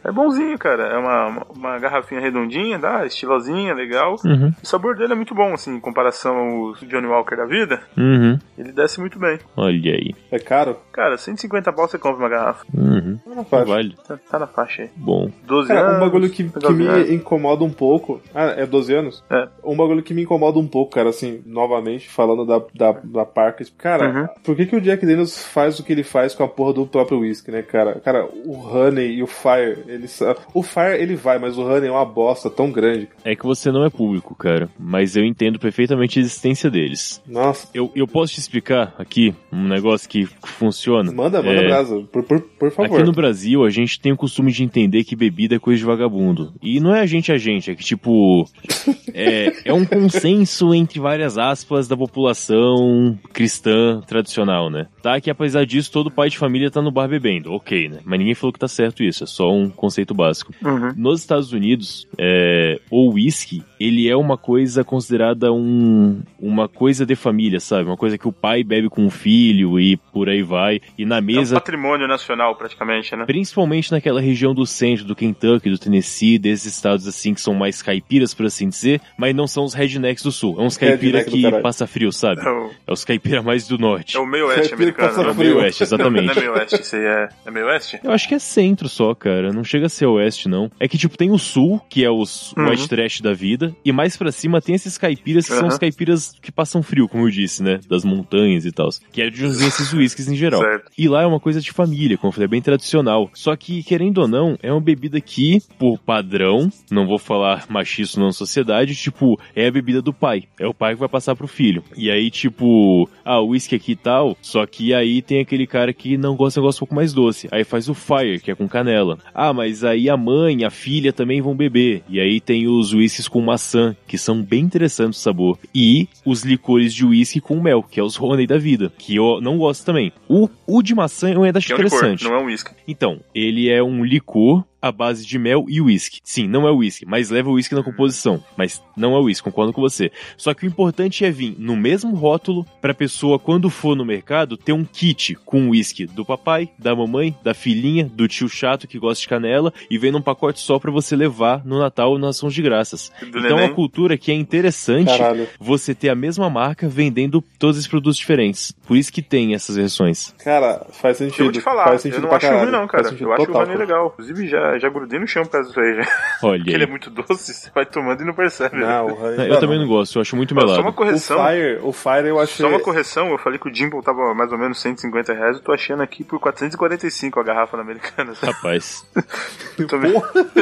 É 0.03 0.11
bonzinho, 0.11 0.57
cara. 0.57 0.83
É 0.87 0.97
uma, 0.97 1.25
uma, 1.27 1.45
uma 1.55 1.79
garrafinha 1.79 2.21
redondinha, 2.21 2.77
dá, 2.79 3.05
estilosinha, 3.05 3.73
legal. 3.73 4.15
Uhum. 4.25 4.51
O 4.61 4.65
sabor 4.67 4.95
dele 4.95 5.13
é 5.13 5.15
muito 5.15 5.33
bom, 5.35 5.53
assim, 5.53 5.75
em 5.75 5.79
comparação 5.79 6.35
ao 6.37 6.73
Johnny 6.85 7.07
Walker 7.07 7.35
da 7.35 7.45
vida. 7.45 7.81
Uhum. 7.97 8.37
Ele 8.57 8.71
desce 8.71 8.99
muito 8.99 9.19
bem. 9.19 9.39
Olha 9.57 9.93
aí. 9.93 10.13
É 10.31 10.39
caro? 10.39 10.77
Cara, 10.91 11.17
150 11.17 11.71
pau 11.73 11.87
você 11.87 11.97
compra 11.97 12.19
uma 12.19 12.29
garrafa. 12.29 12.65
Uhum. 12.73 13.17
Tá 13.25 13.35
na 13.35 13.43
faixa. 13.43 13.65
Vale. 13.65 13.95
Tá, 14.07 14.19
tá 14.29 14.39
na 14.39 14.47
faixa 14.47 14.81
aí. 14.83 14.89
Bom. 14.95 15.29
12 15.43 15.67
Cara, 15.67 15.81
anos. 15.87 15.97
um 15.97 15.99
bagulho 15.99 16.29
que, 16.29 16.43
que 16.49 16.73
me 16.73 17.13
incomoda 17.13 17.63
um 17.63 17.71
pouco. 17.71 18.21
Ah, 18.33 18.53
é 18.57 18.65
12 18.65 18.93
anos? 18.93 19.23
É. 19.29 19.47
Um 19.63 19.75
bagulho 19.75 20.03
que 20.03 20.13
me 20.13 20.23
incomoda 20.23 20.59
um 20.59 20.67
pouco, 20.67 20.93
cara, 20.95 21.09
assim, 21.09 21.41
novamente, 21.45 22.07
falando 22.09 22.45
da, 22.45 22.61
da, 22.73 22.99
da 23.03 23.25
Parker. 23.25 23.67
Cara, 23.77 24.05
Uhum. 24.05 24.27
por 24.43 24.55
que, 24.55 24.65
que 24.67 24.75
o 24.75 24.81
Jack 24.81 25.05
Daniels 25.05 25.43
faz 25.45 25.79
o 25.79 25.83
que 25.83 25.91
ele 25.91 26.03
faz 26.03 26.35
com 26.35 26.43
a 26.43 26.47
porra 26.47 26.73
do 26.73 26.85
próprio 26.85 27.19
whisky, 27.19 27.49
né, 27.51 27.61
cara? 27.61 27.99
Cara, 28.03 28.25
o 28.45 28.53
Honey 28.55 29.15
e 29.15 29.23
o 29.23 29.27
Fire, 29.27 29.54
eles. 29.61 30.19
O 30.53 30.63
Fire 30.63 30.99
ele 30.99 31.15
vai, 31.15 31.39
mas 31.39 31.57
o 31.57 31.63
Honey 31.63 31.87
é 31.87 31.91
uma 31.91 32.05
bosta 32.05 32.49
tão 32.49 32.71
grande. 32.71 33.09
É 33.23 33.35
que 33.35 33.45
você 33.45 33.71
não 33.71 33.85
é 33.85 33.89
público, 33.89 34.35
cara. 34.35 34.69
Mas 34.79 35.15
eu 35.15 35.23
entendo 35.23 35.59
perfeitamente 35.59 36.19
a 36.19 36.21
existência 36.21 36.69
deles. 36.69 37.21
Nossa. 37.27 37.67
Eu, 37.73 37.91
eu 37.95 38.07
posso 38.07 38.33
te 38.33 38.39
explicar 38.39 38.93
aqui 38.97 39.33
um 39.51 39.67
negócio 39.67 40.09
que 40.09 40.25
funciona. 40.25 41.11
Manda, 41.11 41.41
manda 41.41 41.61
É, 41.61 41.67
brasa, 41.67 42.01
por, 42.11 42.23
por, 42.23 42.41
por 42.41 42.71
favor. 42.71 42.95
Aqui 42.95 43.05
no 43.05 43.11
Brasil, 43.11 43.63
a 43.63 43.69
gente 43.69 43.99
tem 43.99 44.11
o 44.11 44.17
costume 44.17 44.51
de 44.51 44.63
entender 44.63 45.03
que 45.03 45.15
bebida 45.15 45.55
é 45.55 45.59
coisa 45.59 45.79
de 45.79 45.85
vagabundo. 45.85 46.53
E 46.61 46.79
não 46.79 46.93
é 46.93 47.01
a 47.01 47.05
gente 47.05 47.31
a 47.31 47.37
gente, 47.37 47.71
é 47.71 47.75
que, 47.75 47.83
tipo. 47.83 48.47
É, 49.17 49.69
é 49.69 49.73
um 49.73 49.85
consenso 49.85 50.73
entre 50.73 50.99
várias 50.99 51.37
aspas 51.37 51.87
da 51.87 51.95
população 51.95 53.17
cristã 53.31 54.01
tradicional, 54.05 54.69
né? 54.69 54.87
Tá? 55.01 55.21
Que 55.21 55.29
apesar 55.29 55.65
disso, 55.65 55.89
todo 55.89 56.11
pai 56.11 56.27
de 56.27 56.37
família 56.37 56.69
tá 56.69 56.81
no 56.81 56.91
bar 56.91 57.07
bebendo. 57.07 57.53
Ok, 57.53 57.87
né? 57.87 57.99
Mas 58.03 58.19
ninguém 58.19 58.35
falou 58.35 58.51
que 58.51 58.59
tá 58.59 58.67
certo 58.67 59.03
isso, 59.03 59.23
é 59.23 59.27
só 59.35 59.51
um 59.51 59.69
conceito 59.69 60.13
básico. 60.13 60.53
Uhum. 60.63 60.93
Nos 60.95 61.19
Estados 61.19 61.51
Unidos, 61.51 62.07
é, 62.17 62.79
o 62.89 63.11
whisky 63.11 63.63
ele 63.79 64.07
é 64.09 64.15
uma 64.15 64.37
coisa 64.37 64.83
considerada 64.83 65.51
um, 65.51 66.21
uma 66.39 66.67
coisa 66.67 67.05
de 67.05 67.15
família, 67.15 67.59
sabe? 67.59 67.89
Uma 67.89 67.97
coisa 67.97 68.17
que 68.17 68.27
o 68.27 68.31
pai 68.31 68.63
bebe 68.63 68.89
com 68.89 69.05
o 69.05 69.09
filho 69.09 69.79
e 69.79 69.97
por 69.97 70.29
aí 70.29 70.41
vai. 70.41 70.81
E 70.97 71.05
na 71.05 71.17
É 71.17 71.19
um 71.19 71.23
mesa, 71.23 71.55
patrimônio 71.55 72.07
nacional, 72.07 72.55
praticamente, 72.55 73.15
né? 73.15 73.25
principalmente 73.25 73.91
naquela 73.91 74.21
região 74.21 74.53
do 74.53 74.65
centro, 74.65 75.05
do 75.05 75.15
Kentucky, 75.15 75.69
do 75.69 75.77
Tennessee, 75.77 76.37
desses 76.37 76.73
estados 76.75 77.07
assim 77.07 77.33
que 77.33 77.41
são 77.41 77.53
mais 77.53 77.81
caipiras, 77.81 78.33
por 78.33 78.45
assim 78.45 78.69
dizer, 78.69 79.01
mas 79.17 79.35
não 79.35 79.47
são 79.47 79.63
os 79.63 79.73
rednecks 79.73 80.23
do 80.23 80.31
sul. 80.31 80.55
É 80.59 80.61
uns 80.63 80.77
caipira 80.77 81.23
que 81.23 81.49
passa 81.61 81.85
frio, 81.87 82.11
sabe? 82.11 82.41
É 82.41 82.49
o, 82.49 82.71
É 82.87 82.93
os 82.93 83.03
caipira 83.03 83.41
mais 83.41 83.67
do 83.67 83.77
norte. 83.77 84.15
é 84.17 84.19
o 84.19 84.25
meio 84.25 84.47
oeste 84.47 84.73
americano, 84.73 85.17
né? 85.17 85.27
É 85.29 85.31
o 85.31 85.35
meio 85.35 85.57
oeste, 85.57 85.81
Não 85.81 85.87
exatamente. 85.87 86.31
é 86.37 86.39
meio 86.41 86.53
oeste, 86.53 86.81
isso 86.81 86.95
aí 86.95 87.05
é, 87.05 87.29
é 87.45 87.51
meio 87.51 87.65
oeste? 87.67 87.99
Eu 88.03 88.11
acho 88.11 88.27
que 88.27 88.35
é 88.35 88.39
centro 88.39 88.87
só, 88.89 89.13
cara. 89.13 89.51
Não 89.51 89.63
chega 89.63 89.85
a 89.87 89.89
ser 89.89 90.05
oeste, 90.05 90.47
não. 90.47 90.69
É 90.79 90.87
que, 90.87 90.97
tipo, 90.97 91.17
tem 91.17 91.31
o 91.31 91.37
sul, 91.37 91.81
que 91.89 92.03
é 92.03 92.09
os 92.09 92.53
Uhum. 92.57 92.69
white 92.69 92.87
trash 92.87 93.21
da 93.21 93.33
vida, 93.33 93.74
e 93.83 93.91
mais 93.91 94.15
pra 94.17 94.31
cima 94.31 94.61
tem 94.61 94.75
esses 94.75 94.97
caipiras 94.97 95.45
que 95.47 95.53
são 95.53 95.63
Uhum. 95.63 95.69
os 95.69 95.77
caipiras 95.77 96.33
que 96.41 96.51
passam 96.51 96.81
frio, 96.83 97.07
como 97.07 97.25
eu 97.25 97.29
disse, 97.31 97.63
né? 97.63 97.79
Das 97.89 98.03
montanhas 98.03 98.65
e 98.65 98.71
tal. 98.71 98.89
Que 99.11 99.21
é 99.23 99.29
de 99.29 99.45
esses 99.45 99.91
whiskies 99.93 100.27
em 100.27 100.35
geral. 100.35 100.61
Certo. 100.61 100.91
E 100.97 101.07
lá 101.07 101.23
é 101.23 101.25
uma 101.25 101.39
coisa 101.39 101.59
de 101.61 101.71
família, 101.71 102.17
como 102.17 102.29
eu 102.29 102.33
falei, 102.33 102.45
é 102.45 102.49
bem 102.49 102.61
tradicional. 102.61 103.29
Só 103.33 103.55
que, 103.55 103.83
querendo 103.83 104.19
ou 104.19 104.27
não, 104.27 104.57
é 104.61 104.71
uma 104.71 104.81
bebida 104.81 105.19
que, 105.19 105.59
por 105.79 105.97
padrão, 105.99 106.69
não 106.91 107.05
vou 107.07 107.17
falar 107.17 107.65
machismo 107.69 108.23
na 108.25 108.31
sociedade, 108.31 108.95
tipo, 108.95 109.39
é 109.55 109.67
a 109.67 109.71
bebida 109.71 110.01
do 110.01 110.13
pai. 110.13 110.43
É 110.59 110.67
o 110.67 110.73
pai 110.73 110.93
que 110.93 110.99
vai 110.99 111.09
passar 111.09 111.35
pro 111.35 111.47
filho. 111.47 111.83
E 111.97 112.09
aí, 112.11 112.29
tipo, 112.29 113.09
ah, 113.23 113.39
whisky 113.41 113.75
aqui 113.75 113.91
e 113.93 113.95
tal, 113.95 114.37
só 114.41 114.65
que 114.65 114.93
aí 114.93 115.21
tem 115.21 115.39
aquele 115.39 115.65
cara 115.67 115.93
que 115.93 116.17
não 116.17 116.35
gosta 116.35 116.59
de 116.59 116.63
negócio 116.63 116.77
um 116.77 116.79
pouco 116.79 116.95
mais 116.95 117.13
doce. 117.13 117.47
Aí 117.51 117.63
faz 117.63 117.89
o 117.89 117.93
fire, 117.93 118.39
que 118.39 118.51
é 118.51 118.55
com 118.55 118.67
canela. 118.67 119.17
Ah, 119.33 119.53
mas 119.53 119.83
aí 119.83 120.09
a 120.09 120.17
mãe, 120.17 120.63
a 120.63 120.69
filha 120.69 121.11
também 121.13 121.41
vão 121.41 121.55
beber. 121.55 122.03
E 122.09 122.19
aí 122.19 122.39
tem 122.39 122.67
os 122.67 122.93
whiskies 122.93 123.27
com 123.27 123.41
maçã, 123.55 123.95
que 124.05 124.17
são 124.17 124.41
bem 124.41 124.61
interessantes 124.61 125.19
o 125.19 125.23
sabor. 125.23 125.57
E 125.73 126.07
os 126.25 126.43
licores 126.43 126.93
de 126.93 127.05
whisky 127.05 127.39
com 127.39 127.61
mel, 127.61 127.81
que 127.81 127.99
é 127.99 128.03
os 128.03 128.19
honey 128.19 128.45
da 128.45 128.57
vida, 128.57 128.91
que 128.97 129.15
eu 129.15 129.39
não 129.41 129.57
gosto 129.57 129.85
também. 129.85 130.11
O, 130.27 130.49
o 130.67 130.81
de 130.81 130.93
maçã 130.93 131.31
eu 131.31 131.43
ainda 131.43 131.59
acho 131.59 131.71
é 131.71 131.75
um 131.75 131.81
licor, 131.81 131.97
interessante. 131.97 132.23
não 132.25 132.35
é 132.35 132.41
um 132.41 132.45
whisky. 132.45 132.71
Então, 132.87 133.19
ele 133.33 133.69
é 133.69 133.81
um 133.81 134.03
licor 134.03 134.63
à 134.87 134.91
base 134.91 135.25
de 135.25 135.37
mel 135.39 135.65
e 135.67 135.81
whisky. 135.81 136.19
Sim, 136.23 136.47
não 136.47 136.67
é 136.67 136.71
whisky, 136.71 137.05
mas 137.05 137.29
leva 137.29 137.49
whisky 137.49 137.73
na 137.75 137.83
composição. 137.83 138.43
Mas 138.57 138.81
não 138.95 139.15
é 139.15 139.19
whisky, 139.19 139.43
concordo 139.43 139.73
com 139.73 139.81
você. 139.81 140.11
Só 140.37 140.53
que 140.53 140.65
o 140.65 140.67
importante 140.67 141.25
é 141.25 141.31
vir 141.31 141.55
no 141.57 141.75
mesmo 141.75 142.15
rótulo 142.15 142.65
pra 142.81 142.93
pessoa, 142.93 143.39
quando 143.39 143.69
for 143.69 143.95
no 143.95 144.05
mercado, 144.05 144.57
ter 144.57 144.73
um 144.73 144.83
kit 144.85 145.35
com 145.45 145.69
whisky 145.69 146.05
do 146.05 146.23
papai, 146.25 146.69
da 146.77 146.95
mamãe, 146.95 147.35
da 147.43 147.53
filhinha, 147.53 148.05
do 148.05 148.27
tio 148.27 148.47
chato 148.47 148.87
que 148.87 148.99
gosta 148.99 149.21
de 149.21 149.27
canela 149.27 149.73
e 149.89 149.97
vem 149.97 150.11
num 150.11 150.21
pacote 150.21 150.59
só 150.59 150.77
pra 150.79 150.91
você 150.91 151.15
levar 151.15 151.65
no 151.65 151.79
Natal 151.79 152.11
ou 152.11 152.19
nas 152.19 152.37
ações 152.37 152.53
de 152.53 152.61
graças. 152.61 153.11
Do 153.19 153.27
Então 153.27 153.39
é 153.41 153.49
neném. 153.49 153.65
uma 153.67 153.73
cultura 153.73 154.17
que 154.17 154.31
é 154.31 154.35
interessante 154.35 155.07
Caralho. 155.17 155.47
você 155.59 155.95
ter 155.95 156.09
a 156.09 156.15
mesma 156.15 156.49
marca 156.49 156.87
vendendo 156.87 157.43
todos 157.57 157.77
esses 157.77 157.87
produtos 157.87 158.17
diferentes. 158.17 158.71
Por 158.85 158.97
isso 158.97 159.11
que 159.11 159.21
tem 159.21 159.53
essas 159.55 159.75
versões. 159.75 160.33
Cara, 160.43 160.85
faz 160.91 161.19
Eu 161.19 161.27
sentido. 161.29 161.43
vou 161.45 161.51
te 161.53 161.61
falar, 161.61 161.83
faz 161.85 161.95
eu 161.95 161.99
sentido 162.11 162.21
não 162.21 162.27
pra 162.29 162.37
acho 162.37 162.45
caralho. 162.47 162.63
ruim 162.65 162.71
não, 162.71 162.87
cara. 162.87 163.03
Eu 163.19 163.33
acho 163.33 163.45
total, 163.45 163.65
cara. 163.65 163.77
legal. 163.79 164.07
Inclusive, 164.13 164.47
já, 164.47 164.74
já 164.79 164.89
grudei 164.89 165.19
no 165.19 165.27
chão 165.27 165.43
por 165.43 165.51
causa 165.51 165.67
disso 165.69 165.79
aí. 165.79 165.95
Já. 165.95 166.07
Olha 166.43 166.57
Porque 166.59 166.71
ele 166.73 166.83
é 166.83 166.87
muito 166.87 167.09
doce, 167.09 167.53
você 167.53 167.69
vai 167.73 167.85
tomando 167.85 168.21
e 168.21 168.25
não 168.25 168.33
percebe. 168.33 168.77
né? 168.77 168.85
Não, 168.85 169.07
o 169.07 169.23
Honey- 169.23 169.49
Eu 169.49 169.59
também 169.59 169.79
não 169.79 169.87
gosto, 169.87 170.17
eu 170.17 170.21
acho 170.21 170.35
muito 170.35 170.55
Ó, 170.55 170.59
Só 170.59 170.65
melado. 170.65 170.81
uma 170.81 170.89
O 170.89 170.93
correção. 170.93 171.37
Fire, 171.45 171.79
o 171.81 171.91
Fire 171.91 172.27
eu 172.27 172.39
achei. 172.39 172.65
Só 172.65 172.69
uma 172.69 172.79
correção, 172.79 173.29
eu 173.29 173.37
falei 173.37 173.59
que 173.59 173.69
o 173.69 173.73
Jimbo 173.73 174.01
tava 174.01 174.33
mais 174.33 174.51
ou 174.51 174.57
menos 174.57 174.79
150 174.81 175.33
reais, 175.33 175.57
eu 175.57 175.63
tô 175.63 175.71
achando 175.71 176.01
aqui 176.03 176.23
por 176.23 176.39
445 176.39 177.39
a 177.39 177.43
garrafa 177.43 177.77
na 177.77 177.83
americana. 177.83 178.33
Rapaz, 178.41 179.05
Eu 179.77 179.87
tomei, 179.87 180.13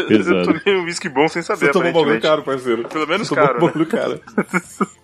Pesado. 0.07 0.37
eu 0.39 0.45
tomei 0.59 0.79
um 0.79 0.85
whisky 0.85 1.09
bom 1.09 1.27
sem 1.27 1.41
saber, 1.41 1.67
Você 1.67 1.71
tomou 1.71 1.89
um 1.89 1.93
bagulho 1.93 2.21
caro, 2.21 2.41
parceiro. 2.43 2.87
Pelo 2.87 3.07
menos 3.07 3.27
Você 3.27 3.35
tomou 3.35 3.47
caro, 3.47 3.59
um 3.59 3.61
né? 3.61 3.67
bagulho 3.67 3.85
caro. 3.87 4.19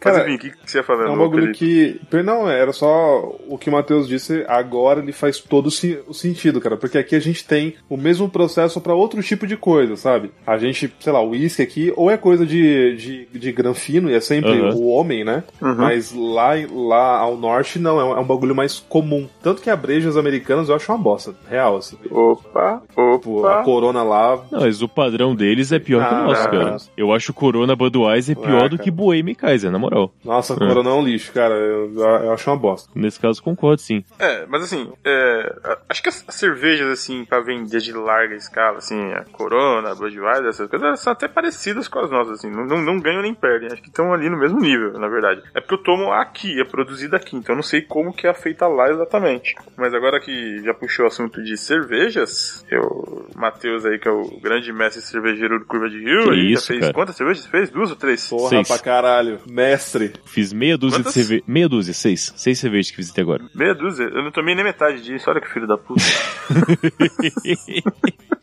Mas 0.01 0.15
Cara, 0.17 0.23
o 0.33 0.37
que, 0.37 0.49
que 0.51 0.71
você 0.71 0.77
ia 0.77 0.83
falando? 0.83 1.07
É 1.09 1.11
um 1.11 1.17
bagulho 1.17 1.51
que. 1.51 1.99
Não, 2.23 2.49
era 2.49 2.71
só 2.71 3.19
o 3.47 3.57
que 3.57 3.69
o 3.69 3.73
Matheus 3.73 4.07
disse, 4.07 4.45
agora 4.47 4.99
ele 5.01 5.11
faz 5.11 5.39
todo 5.39 5.67
o 5.67 5.69
o 6.07 6.13
sentido, 6.13 6.59
cara. 6.61 6.77
Porque 6.77 6.97
aqui 6.97 7.15
a 7.15 7.19
gente 7.19 7.45
tem 7.45 7.75
o 7.89 7.97
mesmo 7.97 8.29
processo 8.29 8.79
pra 8.89 8.95
outro 8.95 9.21
tipo 9.21 9.45
de 9.45 9.55
coisa, 9.55 9.95
sabe? 9.95 10.31
A 10.47 10.57
gente, 10.57 10.91
sei 10.99 11.13
lá, 11.13 11.21
o 11.21 11.29
uísque 11.29 11.61
aqui, 11.61 11.93
ou 11.95 12.09
é 12.09 12.17
coisa 12.17 12.45
de, 12.45 12.95
de, 12.95 13.25
de 13.39 13.51
granfino, 13.51 14.09
e 14.09 14.15
é 14.15 14.19
sempre 14.19 14.49
Aham. 14.59 14.73
o 14.75 14.87
homem, 14.87 15.23
né? 15.23 15.43
Uhum. 15.61 15.75
Mas 15.75 16.11
lá, 16.13 16.53
lá 16.71 17.17
ao 17.19 17.37
norte, 17.37 17.77
não, 17.77 17.99
é 17.99 18.03
um, 18.03 18.17
é 18.17 18.19
um 18.19 18.25
bagulho 18.25 18.55
mais 18.55 18.79
comum. 18.79 19.27
Tanto 19.43 19.61
que 19.61 19.69
as 19.69 19.79
brejas 19.79 20.17
americanas 20.17 20.69
eu 20.69 20.75
acho 20.75 20.91
uma 20.91 20.97
bosta, 20.97 21.35
real, 21.47 21.77
assim. 21.77 21.97
Opa, 22.09 22.81
Tipo, 22.89 23.45
a 23.45 23.51
opa. 23.55 23.63
corona 23.63 24.03
lá. 24.03 24.43
não, 24.51 24.61
mas 24.61 24.81
o 24.81 24.87
padrão 24.89 25.35
deles 25.35 25.71
é 25.71 25.79
pior 25.79 26.07
que 26.07 26.13
o 26.13 26.17
Ah, 26.17 26.23
nosso, 26.23 26.49
cara. 26.49 26.77
Eu 26.97 27.13
acho 27.13 27.31
o 27.31 27.35
Corona 27.35 27.75
Budweiser 27.75 28.35
pior 28.35 28.65
Ah, 28.65 28.67
do 28.67 28.77
cara. 28.77 28.83
que 28.83 28.91
Bohemia 28.91 29.33
e 29.33 29.35
Kaiser, 29.35 29.71
na 29.71 29.77
moral. 29.79 30.11
Nossa, 30.23 30.53
a 30.53 30.57
corona 30.57 30.89
é 30.89 30.93
um 30.93 31.03
lixo, 31.03 31.31
cara. 31.31 31.53
Eu, 31.53 31.93
eu 31.95 32.31
acho 32.33 32.49
uma 32.49 32.57
bosta. 32.57 32.89
Nesse 32.95 33.19
caso, 33.19 33.41
concordo, 33.43 33.81
sim. 33.81 34.03
É, 34.17 34.45
mas 34.47 34.63
assim, 34.63 34.87
é, 35.05 35.55
a- 35.63 35.77
acho 35.89 36.01
que 36.03 36.09
as 36.09 36.23
as 36.27 36.35
cervejas, 36.35 36.87
assim, 36.89 37.25
pra 37.25 37.39
vender 37.41 37.79
de 37.79 37.91
larga 37.91 38.35
escala, 38.35 38.78
assim, 38.79 38.99
a 39.13 39.23
Corona, 39.31 39.91
a 39.91 39.95
Budweiser, 39.95 40.47
essas 40.47 40.67
coisas, 40.69 40.87
elas 40.87 40.99
são 40.99 41.13
até 41.13 41.27
parecidas 41.27 41.87
com 41.87 41.99
as 41.99 42.09
nossas, 42.09 42.39
assim, 42.39 42.49
não, 42.49 42.65
não, 42.65 42.81
não 42.81 42.99
ganham 42.99 43.21
nem 43.21 43.33
perdem, 43.33 43.69
acho 43.71 43.81
que 43.81 43.89
estão 43.89 44.11
ali 44.13 44.29
no 44.29 44.37
mesmo 44.37 44.59
nível, 44.59 44.93
na 44.93 45.07
verdade. 45.07 45.41
É 45.55 45.61
porque 45.61 45.75
eu 45.75 45.83
tomo 45.83 46.11
aqui, 46.11 46.59
é 46.59 46.65
produzida 46.65 47.17
aqui, 47.17 47.35
então 47.35 47.53
eu 47.53 47.57
não 47.57 47.63
sei 47.63 47.81
como 47.81 48.13
que 48.13 48.27
é 48.27 48.33
feita 48.33 48.67
lá 48.67 48.89
exatamente. 48.89 49.55
Mas 49.77 49.93
agora 49.93 50.19
que 50.19 50.59
já 50.63 50.73
puxou 50.73 51.05
o 51.05 51.07
assunto 51.07 51.41
de 51.43 51.55
cervejas, 51.57 52.65
eu, 52.69 53.27
Matheus 53.35 53.85
aí, 53.85 53.99
que 53.99 54.07
é 54.07 54.11
o 54.11 54.39
grande 54.41 54.71
mestre 54.73 55.01
cervejeiro 55.01 55.59
do 55.59 55.65
Curva 55.65 55.89
de 55.89 55.99
Rio, 55.99 56.23
Que 56.23 56.29
aí, 56.31 56.51
isso, 56.53 56.61
já 56.63 56.67
fez 56.67 56.79
cara. 56.81 56.93
quantas 56.93 57.15
cervejas? 57.15 57.45
Fez 57.45 57.69
duas 57.69 57.89
ou 57.91 57.95
três? 57.95 58.27
Porra 58.27 58.49
Seis. 58.49 58.67
pra 58.67 58.79
caralho. 58.79 59.39
Mestre. 59.49 60.13
Fiz 60.25 60.51
meia 60.53 60.77
dúzia 60.77 60.99
Quantas? 60.99 61.13
de 61.13 61.19
cerveja. 61.21 61.43
Meia 61.47 61.69
dúzia, 61.69 61.93
seis. 61.93 62.33
Seis 62.35 62.59
cervejas 62.59 62.89
que 62.91 62.97
fiz 62.97 63.11
até 63.11 63.21
agora. 63.21 63.43
Meia 63.53 63.73
dúzia? 63.75 64.03
Eu 64.05 64.23
não 64.23 64.31
tomei 64.31 64.55
nem 64.55 64.63
metade 64.63 65.01
disso, 65.01 65.29
olha 65.29 65.41
que 65.41 65.49
filho 65.51 65.67
da 65.67 65.77
puta. 65.77 66.01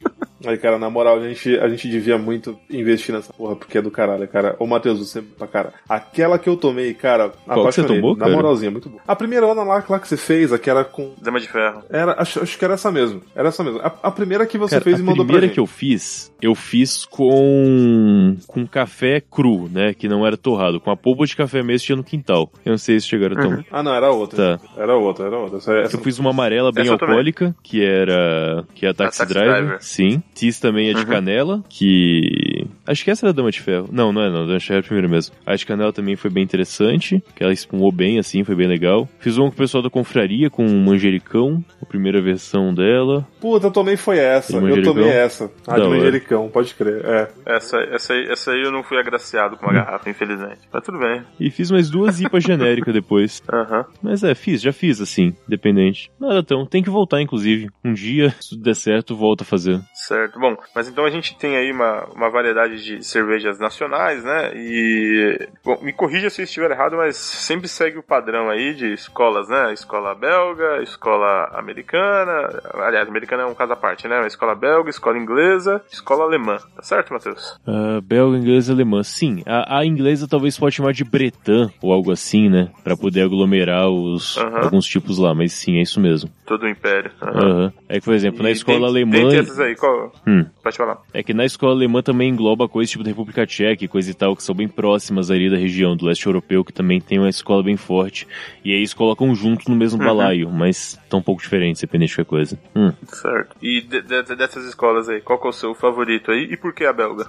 Aí, 0.46 0.56
cara, 0.58 0.78
na 0.78 0.88
moral, 0.88 1.18
a 1.18 1.28
gente, 1.28 1.58
a 1.58 1.68
gente 1.68 1.88
devia 1.88 2.16
muito 2.18 2.58
investir 2.70 3.14
nessa 3.14 3.32
porra, 3.32 3.56
porque 3.56 3.78
é 3.78 3.82
do 3.82 3.90
caralho, 3.90 4.26
cara. 4.28 4.56
Ô, 4.58 4.66
Matheus, 4.66 4.98
você 4.98 5.20
pra 5.22 5.46
cara. 5.46 5.72
Aquela 5.88 6.38
que 6.38 6.48
eu 6.48 6.56
tomei, 6.56 6.94
cara, 6.94 7.30
Qual 7.30 7.66
que 7.66 7.72
você 7.72 7.80
apaixonei. 7.80 8.00
tomou, 8.00 8.14
Na 8.16 8.24
cara? 8.24 8.32
moralzinha, 8.36 8.70
muito 8.70 8.88
boa. 8.88 9.02
A 9.06 9.16
primeira 9.16 9.46
lá, 9.46 9.52
lá, 9.54 9.84
lá 9.88 9.98
que 10.00 10.08
você 10.08 10.16
fez, 10.16 10.52
aquela 10.52 10.84
com. 10.84 11.14
Dama 11.20 11.40
de 11.40 11.48
ferro. 11.48 11.82
Era, 11.90 12.14
acho, 12.20 12.42
acho 12.42 12.58
que 12.58 12.64
era 12.64 12.74
essa 12.74 12.90
mesmo. 12.92 13.22
Era 13.34 13.48
essa 13.48 13.62
mesmo. 13.64 13.80
A, 13.80 13.92
a 14.04 14.10
primeira 14.10 14.46
que 14.46 14.56
você 14.58 14.74
Cara, 14.76 14.84
fez 14.84 14.98
e 14.98 15.02
a 15.02 15.04
mandou 15.04 15.24
pra 15.24 15.24
primeira 15.34 15.46
gente. 15.46 15.54
que 15.54 15.60
eu 15.60 15.66
fiz, 15.66 16.32
eu 16.40 16.54
fiz 16.54 17.04
com 17.06 18.36
com 18.46 18.66
café 18.66 19.20
cru, 19.20 19.68
né? 19.70 19.94
Que 19.94 20.08
não 20.08 20.26
era 20.26 20.36
torrado, 20.36 20.80
com 20.80 20.90
a 20.90 20.96
polpa 20.96 21.24
de 21.26 21.36
café 21.36 21.62
mesmo 21.62 21.80
que 21.80 21.86
tinha 21.86 21.96
no 21.96 22.04
quintal. 22.04 22.50
Eu 22.64 22.70
não 22.70 22.78
sei 22.78 22.98
se 23.00 23.06
chegaram 23.06 23.36
a 23.38 23.42
tomar. 23.42 23.64
Ah, 23.70 23.82
não, 23.82 23.94
era 23.94 24.10
outra. 24.10 24.58
Tá. 24.58 24.64
Era 24.76 24.96
outra, 24.96 25.26
era 25.26 25.38
outra. 25.38 25.58
Essa, 25.58 25.72
essa... 25.78 25.96
Eu 25.96 26.00
fiz 26.00 26.18
uma 26.18 26.30
amarela 26.30 26.72
bem 26.72 26.84
Essa 26.84 26.92
alcoólica, 26.92 27.54
que 27.62 27.84
era 27.84 28.64
que 28.74 28.86
é 28.86 28.90
a 28.90 28.94
Taxi, 28.94 29.18
Taxi 29.18 29.32
Driver. 29.34 29.56
Driver. 29.56 29.82
Sim. 29.82 30.22
Fiz 30.36 30.60
também 30.60 30.90
a 30.90 30.92
de 30.92 31.00
Uhum. 31.00 31.06
canela, 31.06 31.64
que 31.68 32.55
acho 32.86 33.04
que 33.04 33.10
essa 33.10 33.26
era 33.26 33.30
a 33.30 33.34
Dama 33.34 33.50
de 33.50 33.60
Ferro. 33.60 33.88
Não, 33.90 34.12
não 34.12 34.22
é 34.22 34.30
não, 34.30 34.42
a 34.42 34.46
Dama 34.46 34.58
de 34.58 34.66
Ferro 34.66 34.78
é 34.78 34.80
a 34.80 34.84
primeira 34.84 35.08
mesmo. 35.08 35.34
A 35.44 35.54
de 35.54 35.66
canela 35.66 35.92
também 35.92 36.16
foi 36.16 36.30
bem 36.30 36.42
interessante, 36.44 37.22
que 37.34 37.42
ela 37.42 37.52
espumou 37.52 37.90
bem 37.92 38.18
assim, 38.18 38.44
foi 38.44 38.54
bem 38.54 38.66
legal. 38.68 39.08
Fiz 39.18 39.36
uma 39.36 39.48
com 39.48 39.54
o 39.54 39.58
pessoal 39.58 39.82
da 39.82 39.90
confraria 39.90 40.50
com 40.50 40.64
um 40.64 40.84
manjericão, 40.84 41.64
a 41.82 41.86
primeira 41.86 42.20
versão 42.20 42.72
dela. 42.74 43.26
Puta, 43.40 43.66
eu 43.66 43.70
tomei 43.70 43.96
foi 43.96 44.18
essa. 44.18 44.56
Eu 44.56 44.82
tomei 44.82 45.08
essa. 45.08 45.50
A 45.66 45.72
Da 45.72 45.76
de 45.76 45.82
hora. 45.82 45.90
manjericão, 45.90 46.48
pode 46.48 46.74
crer. 46.74 47.04
É. 47.04 47.28
Essa, 47.46 47.78
essa, 47.78 48.12
aí, 48.12 48.26
essa 48.30 48.52
aí 48.52 48.62
eu 48.62 48.72
não 48.72 48.82
fui 48.82 48.98
agraciado 48.98 49.56
com 49.56 49.66
uma 49.66 49.72
garrafa, 49.74 50.08
infelizmente. 50.10 50.60
Mas 50.72 50.84
tudo 50.84 50.98
bem. 50.98 51.22
E 51.38 51.50
fiz 51.50 51.70
mais 51.70 51.90
duas 51.90 52.20
IPAs 52.20 52.42
genéricas 52.44 52.92
depois. 52.94 53.42
Aham. 53.52 53.84
Mas 54.02 54.22
é, 54.24 54.34
fiz, 54.34 54.60
já 54.62 54.72
fiz 54.72 55.00
assim, 55.00 55.34
dependente. 55.48 56.10
Nada 56.20 56.42
tão, 56.42 56.66
tem 56.66 56.82
que 56.82 56.90
voltar 56.90 57.20
inclusive. 57.20 57.68
Um 57.84 57.92
dia, 57.92 58.30
se 58.40 58.50
tudo 58.50 58.62
der 58.62 58.74
certo, 58.74 59.16
volta 59.16 59.42
a 59.44 59.46
fazer. 59.46 59.80
Certo. 59.94 60.38
Bom, 60.38 60.56
mas 60.74 60.88
então 60.88 61.04
a 61.04 61.10
gente 61.10 61.36
tem 61.36 61.56
aí 61.56 61.70
uma, 61.72 62.04
uma 62.14 62.30
variedade 62.30 62.75
de 62.82 63.02
cervejas 63.04 63.58
nacionais, 63.58 64.22
né? 64.24 64.52
E. 64.54 65.48
Bom, 65.64 65.78
me 65.82 65.92
corrija 65.92 66.30
se 66.30 66.40
eu 66.42 66.44
estiver 66.44 66.70
errado, 66.70 66.96
mas 66.96 67.16
sempre 67.16 67.68
segue 67.68 67.98
o 67.98 68.02
padrão 68.02 68.48
aí 68.50 68.74
de 68.74 68.92
escolas, 68.92 69.48
né? 69.48 69.72
Escola 69.72 70.14
belga, 70.14 70.82
escola 70.82 71.50
americana. 71.54 72.60
Aliás, 72.74 73.08
americana 73.08 73.42
é 73.42 73.46
um 73.46 73.54
caso 73.54 73.72
à 73.72 73.76
parte, 73.76 74.08
né? 74.08 74.26
Escola 74.26 74.54
belga, 74.54 74.90
escola 74.90 75.18
inglesa, 75.18 75.82
escola 75.92 76.24
alemã. 76.24 76.58
Tá 76.74 76.82
certo, 76.82 77.12
Matheus? 77.12 77.58
Ah, 77.66 78.00
belga, 78.02 78.36
inglesa, 78.38 78.72
alemã. 78.72 79.02
Sim, 79.02 79.42
a, 79.46 79.78
a 79.78 79.84
inglesa 79.86 80.26
talvez 80.28 80.58
pode 80.58 80.74
chamar 80.74 80.92
de 80.92 81.04
Bretan 81.04 81.70
ou 81.82 81.92
algo 81.92 82.10
assim, 82.12 82.48
né? 82.48 82.70
Pra 82.82 82.96
poder 82.96 83.22
aglomerar 83.22 83.88
os 83.88 84.36
alguns 84.38 84.86
tipos 84.86 85.18
lá, 85.18 85.34
mas 85.34 85.52
sim, 85.52 85.78
é 85.78 85.82
isso 85.82 86.00
mesmo. 86.00 86.30
Todo 86.44 86.62
o 86.64 86.68
império. 86.68 87.10
Aham. 87.22 87.72
É 87.88 87.98
que, 87.98 88.04
por 88.04 88.14
exemplo, 88.14 88.42
na 88.42 88.50
E 88.50 88.52
escola 88.52 88.92
dentre- 88.92 89.20
alemã. 89.20 89.34
Essas 89.40 89.60
aí, 89.60 89.74
qual. 89.74 90.12
Hum. 90.26 90.44
Pode 90.62 90.76
falar. 90.76 90.98
É 91.12 91.22
que 91.22 91.34
na 91.34 91.44
escola 91.44 91.72
alemã 91.72 92.02
também 92.02 92.28
engloba 92.30 92.65
coisas 92.68 92.90
tipo 92.90 93.02
da 93.04 93.10
República 93.10 93.46
Tcheca 93.46 93.84
e 93.84 93.88
coisa 93.88 94.10
e 94.10 94.14
tal, 94.14 94.34
que 94.36 94.42
são 94.42 94.54
bem 94.54 94.68
próximas 94.68 95.30
ali 95.30 95.48
da 95.50 95.56
região 95.56 95.96
do 95.96 96.06
leste 96.06 96.26
europeu, 96.26 96.64
que 96.64 96.72
também 96.72 97.00
tem 97.00 97.18
uma 97.18 97.28
escola 97.28 97.62
bem 97.62 97.76
forte. 97.76 98.26
E 98.64 98.70
aí 98.72 98.78
eles 98.78 98.94
colocam 98.94 99.34
junto 99.34 99.70
no 99.70 99.76
mesmo 99.76 99.98
Uhum. 100.00 100.06
balaio, 100.06 100.50
mas 100.50 100.98
tão 101.08 101.18
um 101.20 101.22
pouco 101.22 101.42
diferentes, 101.42 101.80
dependente 101.80 102.10
de 102.10 102.16
qualquer 102.16 102.28
coisa. 102.30 102.58
Hum. 102.74 102.92
Certo. 103.06 103.56
E 103.62 103.80
de- 103.80 104.02
de- 104.02 104.36
dessas 104.36 104.64
escolas 104.66 105.08
aí, 105.08 105.20
qual 105.20 105.40
que 105.40 105.46
é 105.46 105.50
o 105.50 105.52
seu 105.52 105.74
favorito 105.74 106.30
aí 106.30 106.48
e 106.50 106.56
por 106.56 106.72
que 106.74 106.84
a 106.84 106.92
belga? 106.92 107.26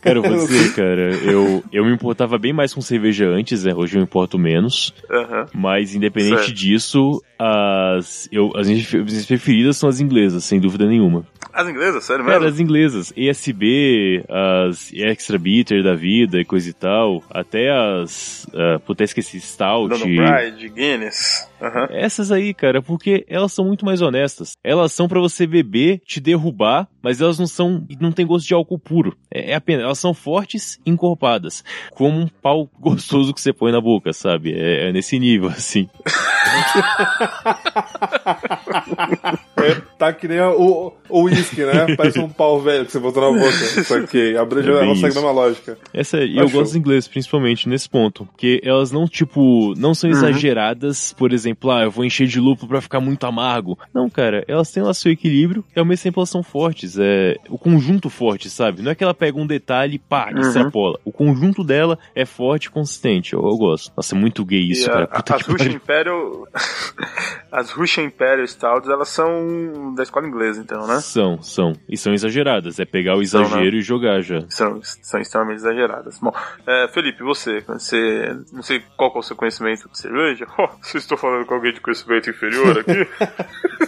Cara, 0.00 0.18
eu 0.18 0.22
vou 0.22 0.34
dizer, 0.46 0.72
cara, 0.74 1.10
eu, 1.22 1.64
eu 1.72 1.84
me 1.84 1.92
importava 1.92 2.36
bem 2.38 2.52
mais 2.52 2.74
com 2.74 2.80
cerveja 2.80 3.26
antes, 3.28 3.64
né? 3.64 3.72
Hoje 3.74 3.94
eu 3.96 4.00
me 4.00 4.04
importo 4.04 4.38
menos. 4.38 4.92
Aham. 5.10 5.46
Mas 5.54 5.94
independente 5.94 6.36
Certo. 6.46 6.52
disso, 6.54 7.22
as, 7.38 8.28
eu, 8.32 8.50
as 8.56 8.68
minhas 8.68 8.86
preferidas 9.26 9.76
são 9.76 9.88
as 9.88 10.00
inglesas, 10.00 10.44
sem 10.44 10.60
dúvida 10.60 10.86
nenhuma. 10.86 11.24
As 11.52 11.68
inglesas, 11.68 12.04
sério 12.04 12.24
Cara, 12.24 12.40
mesmo? 12.40 12.54
as 12.54 12.60
inglesas, 12.60 13.12
ESB, 13.14 14.24
as 14.28 14.90
Extra 14.94 15.38
Bitter 15.38 15.82
da 15.82 15.94
vida 15.94 16.40
e 16.40 16.44
coisa 16.44 16.70
e 16.70 16.72
tal, 16.72 17.22
até 17.30 17.70
as. 17.70 18.46
Uh, 18.46 18.80
puta, 18.80 19.04
esqueci, 19.04 19.38
Stout. 19.40 19.90
Dona 19.90 20.04
Pride, 20.04 20.68
Guinness. 20.70 21.48
Aham. 21.60 21.86
Essas 21.90 22.32
aí, 22.32 22.54
cara, 22.54 22.80
porque 22.82 23.24
elas 23.28 23.52
são 23.52 23.66
muito 23.66 23.84
mais 23.84 24.00
honestas. 24.00 24.56
Elas 24.64 24.92
são 24.92 25.06
pra 25.06 25.20
você 25.20 25.46
beber, 25.46 26.00
te 26.04 26.18
derrubar, 26.20 26.88
mas 27.02 27.20
elas 27.20 27.38
não 27.38 27.46
são, 27.46 27.86
não 28.00 28.10
tem 28.10 28.26
gosto 28.26 28.48
de 28.48 28.54
álcool 28.54 28.78
puro. 28.78 29.16
É, 29.30 29.52
é 29.52 29.54
apenas, 29.54 29.84
elas 29.84 29.98
são 29.98 30.14
fortes, 30.14 30.80
e 30.86 30.90
encorpadas, 30.90 31.62
como 31.92 32.18
um 32.18 32.26
pau 32.26 32.68
gostoso 32.80 33.34
que 33.34 33.40
você 33.40 33.52
põe 33.52 33.70
na 33.70 33.80
boca, 33.80 34.12
sabe? 34.12 34.52
É, 34.54 34.88
é 34.88 34.92
nesse 34.92 35.18
nível, 35.18 35.50
assim. 35.50 35.88
Tá 40.02 40.12
que 40.12 40.26
nem 40.26 40.40
o 40.40 40.92
o 41.08 41.22
uísque, 41.24 41.64
né? 41.64 41.94
Parece 41.96 42.18
um 42.18 42.28
pau 42.28 42.60
velho 42.60 42.84
que 42.86 42.90
você 42.90 42.98
botou 42.98 43.22
na 43.32 43.38
boca. 43.38 43.50
Isso 43.54 43.94
aqui. 43.94 44.36
A 44.36 44.44
breja 44.44 44.72
É 44.72 44.82
ela 44.84 44.94
segue 44.96 45.12
a 45.12 45.14
mesma 45.14 45.30
lógica. 45.30 45.78
Essa, 45.94 46.18
e 46.24 46.36
eu 46.38 46.44
gosto 46.44 46.62
dos 46.62 46.74
ingleses, 46.76 47.06
principalmente 47.06 47.68
nesse 47.68 47.88
ponto. 47.88 48.24
Porque 48.26 48.60
elas 48.64 48.90
não, 48.90 49.06
tipo, 49.06 49.74
não 49.76 49.94
são 49.94 50.10
exageradas, 50.10 51.12
por 51.12 51.32
exemplo, 51.32 51.70
ah, 51.70 51.82
eu 51.84 51.90
vou 51.90 52.04
encher 52.04 52.26
de 52.26 52.40
lúpulo 52.40 52.68
pra 52.68 52.80
ficar 52.80 52.98
muito 53.00 53.24
amargo. 53.26 53.78
Não, 53.94 54.08
cara, 54.10 54.42
elas 54.48 54.72
têm 54.72 54.82
lá 54.82 54.92
seu 54.94 55.12
equilíbrio 55.12 55.64
e 55.76 55.78
ao 55.78 55.84
mesmo 55.84 56.02
tempo 56.02 56.18
elas 56.18 56.30
são 56.30 56.42
fortes. 56.42 56.98
É 56.98 57.36
o 57.48 57.56
conjunto 57.58 58.10
forte, 58.10 58.50
sabe? 58.50 58.82
Não 58.82 58.90
é 58.90 58.94
que 58.96 59.04
ela 59.04 59.14
pega 59.14 59.38
um 59.38 59.46
detalhe 59.46 59.94
e 59.96 59.98
pá, 60.00 60.30
Uhum. 60.34 60.40
extrapola. 60.40 60.98
O 61.04 61.12
conjunto 61.12 61.62
dela 61.62 61.96
é 62.14 62.24
forte 62.24 62.64
e 62.64 62.70
consistente. 62.70 63.34
Eu, 63.34 63.40
eu 63.42 63.56
gosto. 63.56 63.92
Nossa, 63.96 64.16
é 64.16 64.18
muito 64.18 64.44
gay 64.44 64.62
isso, 64.62 64.88
E 64.88 64.90
a- 64.90 64.92
cara. 64.94 65.06
Puta 65.06 65.36
as 65.36 65.42
que 65.42 65.52
Russian. 65.52 65.70
Imperial. 65.72 66.48
as 67.52 67.70
Russian 67.70 68.04
Imperial 68.04 68.46
Stouts, 68.46 68.88
elas 68.88 69.08
são 69.08 69.91
da 69.94 70.02
escola 70.02 70.26
inglesa, 70.26 70.60
então, 70.60 70.86
né? 70.86 71.00
São, 71.00 71.42
são. 71.42 71.72
E 71.88 71.96
são 71.96 72.12
exageradas. 72.12 72.78
É 72.78 72.84
pegar 72.84 73.16
o 73.16 73.24
São, 73.24 73.40
né? 73.40 73.46
exagero 73.46 73.76
e 73.76 73.82
jogar 73.82 74.20
já. 74.20 74.40
São, 74.48 74.80
são 74.82 75.20
extremamente 75.20 75.58
exageradas. 75.58 76.18
Bom, 76.18 76.32
é, 76.66 76.88
Felipe, 76.88 77.22
você, 77.22 77.60
você. 77.60 78.36
Não 78.52 78.62
sei 78.62 78.82
qual 78.96 79.12
é 79.14 79.18
o 79.18 79.22
seu 79.22 79.36
conhecimento 79.36 79.88
de 79.88 79.98
cerveja. 79.98 80.46
Oh, 80.58 80.68
se 80.82 80.98
estou 80.98 81.18
falando 81.18 81.46
com 81.46 81.54
alguém 81.54 81.72
de 81.72 81.80
conhecimento 81.80 82.30
inferior 82.30 82.78
aqui. 82.78 83.06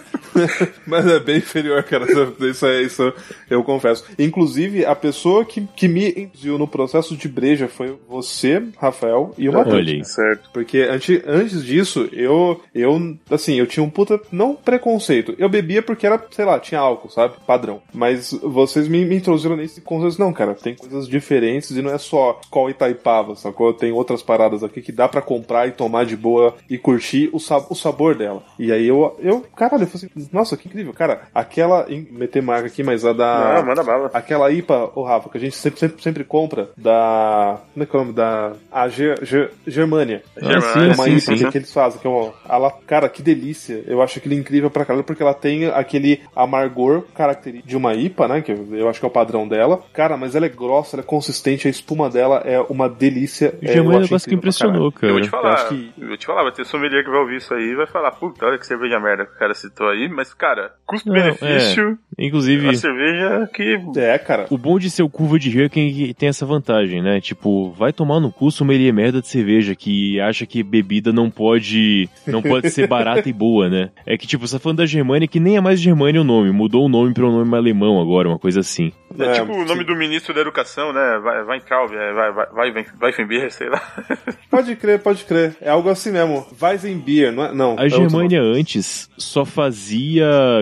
Mas 0.87 1.07
é 1.07 1.19
bem 1.19 1.39
inferior, 1.39 1.83
cara. 1.83 2.07
Isso 2.41 2.67
é 2.67 2.83
isso, 2.83 3.13
eu 3.49 3.63
confesso. 3.63 4.05
Inclusive, 4.19 4.85
a 4.85 4.95
pessoa 4.95 5.45
que, 5.45 5.67
que 5.77 5.89
me 5.89 6.11
induziu 6.11 6.59
no 6.59 6.69
processo 6.69 7.17
de 7.17 7.29
breja 7.29 7.69
foi 7.69 7.97
você, 8.09 8.63
Rafael, 8.79 9.35
e 9.39 9.49
o 9.49 9.53
Matheus. 9.53 10.09
Certo. 10.09 10.51
Porque 10.53 10.79
antes, 10.79 11.23
antes 11.27 11.65
disso, 11.65 12.09
eu, 12.13 12.61
eu, 12.75 13.17
assim, 13.31 13.55
eu 13.55 13.67
tinha 13.67 13.85
um 13.85 13.91
puta, 13.91 14.21
não 14.31 14.55
preconceito. 14.55 15.35
Eu 15.39 15.49
bebia 15.49 15.83
porque 15.83 16.07
era, 16.07 16.23
sei 16.31 16.45
lá, 16.45 16.59
tinha 16.59 16.81
álcool, 16.81 17.11
sabe? 17.11 17.35
Padrão. 17.47 17.83
Mas 17.93 18.33
vocês 18.43 18.89
me, 18.89 19.05
me 19.05 19.17
introduziram 19.17 19.57
nesse 19.57 19.81
conceito. 19.81 20.19
Não, 20.19 20.33
cara, 20.33 20.55
tem 20.55 20.75
coisas 20.75 21.09
diferentes 21.09 21.71
e 21.71 21.83
não 21.83 21.91
é 21.91 21.99
só 21.99 22.41
Skol 22.45 22.71
e 22.71 22.75
Taipava, 22.75 23.37
sacou? 23.37 23.73
Tem 23.73 23.93
outras 23.93 24.23
paradas 24.23 24.63
aqui 24.63 24.81
que 24.81 24.93
dá 24.93 25.09
pra 25.09 25.23
comprar 25.23 25.67
e 25.69 25.73
tomar 25.73 26.05
de 26.05 26.17
boa 26.17 26.55
e 26.69 26.79
curtir 26.79 27.31
o, 27.33 27.41
sa 27.41 27.59
o 27.69 27.75
sabor 27.75 28.15
dela. 28.15 28.43
E 28.59 28.73
aí 28.73 28.87
eu, 28.87 29.17
eu, 29.21 29.41
caralho, 29.57 29.85
eu 29.85 29.87
falei 29.87 30.11
assim, 30.15 30.24
nossa, 30.33 30.57
que 30.57 30.69
incrível. 30.69 30.93
Cara, 30.93 31.23
aquela, 31.35 31.87
meter 32.11 32.43
marca 32.43 32.67
aqui, 32.67 32.83
mas 32.83 33.05
a 33.05 33.13
da... 33.13 33.59
Ah, 33.59 33.63
manda 33.63 33.83
bala. 33.83 34.11
Aquela 34.13 34.51
IPA, 34.51 34.91
ô 34.95 35.03
Rafa, 35.03 35.29
que 35.29 35.37
a 35.39 35.41
gente 35.41 35.57
sempre, 35.57 35.79
sempre, 35.81 36.03
sempre 36.03 36.25
compra 36.25 36.71
da. 36.77 37.59
Como 37.73 37.83
é 37.83 37.87
que 37.87 37.97
é 37.97 37.99
o 37.99 38.03
nome? 38.03 38.15
Da. 38.15 38.53
A 38.71 38.89
Ger, 38.89 39.19
Ger, 39.25 39.51
Germânia. 39.67 40.23
Ah, 40.37 40.61
sim, 40.61 40.81
É 40.81 40.85
uma 40.95 41.05
sim, 41.05 41.11
IPA 41.11 41.21
sim. 41.21 41.37
que, 41.37 41.51
que 41.51 41.59
eles 41.59 41.73
fazem, 41.73 42.01
que 42.01 42.07
é 42.07 42.11
uma. 42.11 42.33
Ela, 42.49 42.71
cara, 42.87 43.09
que 43.09 43.23
delícia. 43.23 43.83
Eu 43.87 44.03
acho 44.03 44.19
aquilo 44.19 44.35
incrível 44.35 44.71
pra 44.71 44.85
caralho, 44.85 45.05
porque 45.05 45.23
ela 45.23 45.35
tem 45.35 45.67
aquele 45.67 46.21
amargor 46.35 47.03
característico 47.15 47.69
de 47.69 47.77
uma 47.77 47.95
IPA, 47.95 48.29
né? 48.29 48.41
Que 48.43 48.53
eu, 48.53 48.69
eu 48.77 48.89
acho 48.89 49.01
que 49.01 49.07
é 49.07 49.09
o 49.09 49.13
padrão 49.13 49.47
dela. 49.49 49.83
Cara, 49.93 50.17
mas 50.17 50.35
ela 50.35 50.47
é 50.47 50.49
grossa, 50.49 50.97
ela 50.97 51.03
é 51.03 51.07
consistente, 51.07 51.67
a 51.67 51.71
espuma 51.71 52.09
dela 52.11 52.43
é 52.45 52.61
uma 52.61 52.89
delícia. 52.89 53.55
É, 53.63 53.73
Já 53.73 53.79
é 53.79 53.83
um 53.83 53.85
eu 53.87 53.91
acho 53.93 54.01
negócio 54.03 54.29
que 54.29 54.35
impressionou, 54.35 54.93
Eu 55.03 55.13
vou 55.13 55.21
te 55.21 55.31
cara. 55.31 55.43
falar, 55.43 55.55
acho 55.55 55.69
que- 55.69 55.93
eu 55.99 56.09
vou 56.09 56.17
te 56.17 56.27
falar, 56.27 56.43
vai 56.43 56.53
ter 56.53 56.65
sommelier 56.67 57.05
que 57.05 57.11
vai 57.11 57.21
ouvir 57.21 57.37
isso 57.37 57.55
aí 57.55 57.71
e 57.71 57.75
vai 57.75 57.87
falar, 57.87 58.11
puta, 58.13 58.47
olha 58.47 58.59
que 58.59 58.67
cerveja 58.67 58.99
merda 59.01 59.25
que 59.27 59.33
o 59.35 59.39
cara 59.39 59.55
citou 59.55 59.89
aí, 59.89 60.09
mas, 60.15 60.33
cara, 60.33 60.73
custo-benefício, 60.87 61.99
Inclusive, 62.19 62.69
a 62.69 62.75
cerveja 62.75 63.51
que. 63.53 63.79
É, 63.97 64.19
cara. 64.19 64.47
O 64.51 64.57
bom 64.57 64.79
de 64.79 64.91
ser 64.91 65.03
o 65.03 65.09
curva 65.09 65.39
de 65.39 65.51
rio 65.51 65.65
é 65.65 65.69
que 65.69 66.15
tem 66.15 66.29
essa 66.29 66.47
vantagem, 66.47 67.03
né? 67.03 67.21
Tipo, 67.21 67.73
vai 67.73 67.93
tomar 67.93 68.21
no 68.21 68.31
cu 68.31 68.51
sommelier 68.51 68.93
merda 68.93 69.21
de 69.21 69.29
cerveja 69.29 69.75
que 69.75 70.21
acha 70.21 70.47
que 70.47 70.63
bebida 70.63 71.13
não 71.13 71.31
pode 71.31 72.09
não 72.27 72.41
pode 72.41 72.71
ser 72.71 72.87
barata 72.87 73.29
e 73.29 73.33
boa, 73.33 73.69
né? 73.69 73.91
É 74.07 74.17
que, 74.17 74.27
tipo, 74.27 74.47
você 74.47 74.57
tá 74.57 74.63
falando 74.63 74.79
da 74.79 74.87
Germânia, 74.87 75.27
que 75.27 75.41
nem 75.41 75.57
é 75.57 75.61
mais 75.61 75.81
Germânia 75.81 76.21
o 76.21 76.25
nome, 76.25 76.53
mudou 76.53 76.87
o 76.87 76.89
nome 76.89 77.13
pra 77.13 77.27
um 77.27 77.33
nome 77.33 77.57
alemão 77.57 78.01
agora, 78.01 78.29
uma 78.29 78.39
coisa 78.39 78.61
assim. 78.61 78.93
É, 79.19 79.25
É, 79.27 79.33
tipo 79.33 79.53
o 79.53 79.65
nome 79.65 79.81
sim. 79.81 79.87
do 79.87 79.97
ministro 79.97 80.35
da 80.35 80.41
educação, 80.41 80.93
né? 80.93 81.19
Vai, 81.23 81.45
vai 81.45 81.59
é, 81.59 82.13
vai, 82.13 82.33
vai, 82.33 82.47
vai, 82.53 82.73
vai, 82.73 82.87
vai 82.99 83.13
Fenbier, 83.13 83.51
sei 83.51 83.69
lá. 83.69 83.81
Pode 84.51 84.77
crer, 84.77 85.01
pode 85.01 85.25
crer. 85.25 85.57
É 85.61 85.69
algo 85.69 85.89
assim 85.89 86.13
mesmo. 86.13 86.47
Weizenbier, 86.61 87.33
não 87.33 87.45
é? 87.45 87.53
Não. 87.53 87.71
é 87.73 87.81
A 87.81 87.83
outro 87.83 87.99
Germânia 87.99 88.41
antes 88.41 89.11
só 89.19 89.45
fazia 89.45 90.04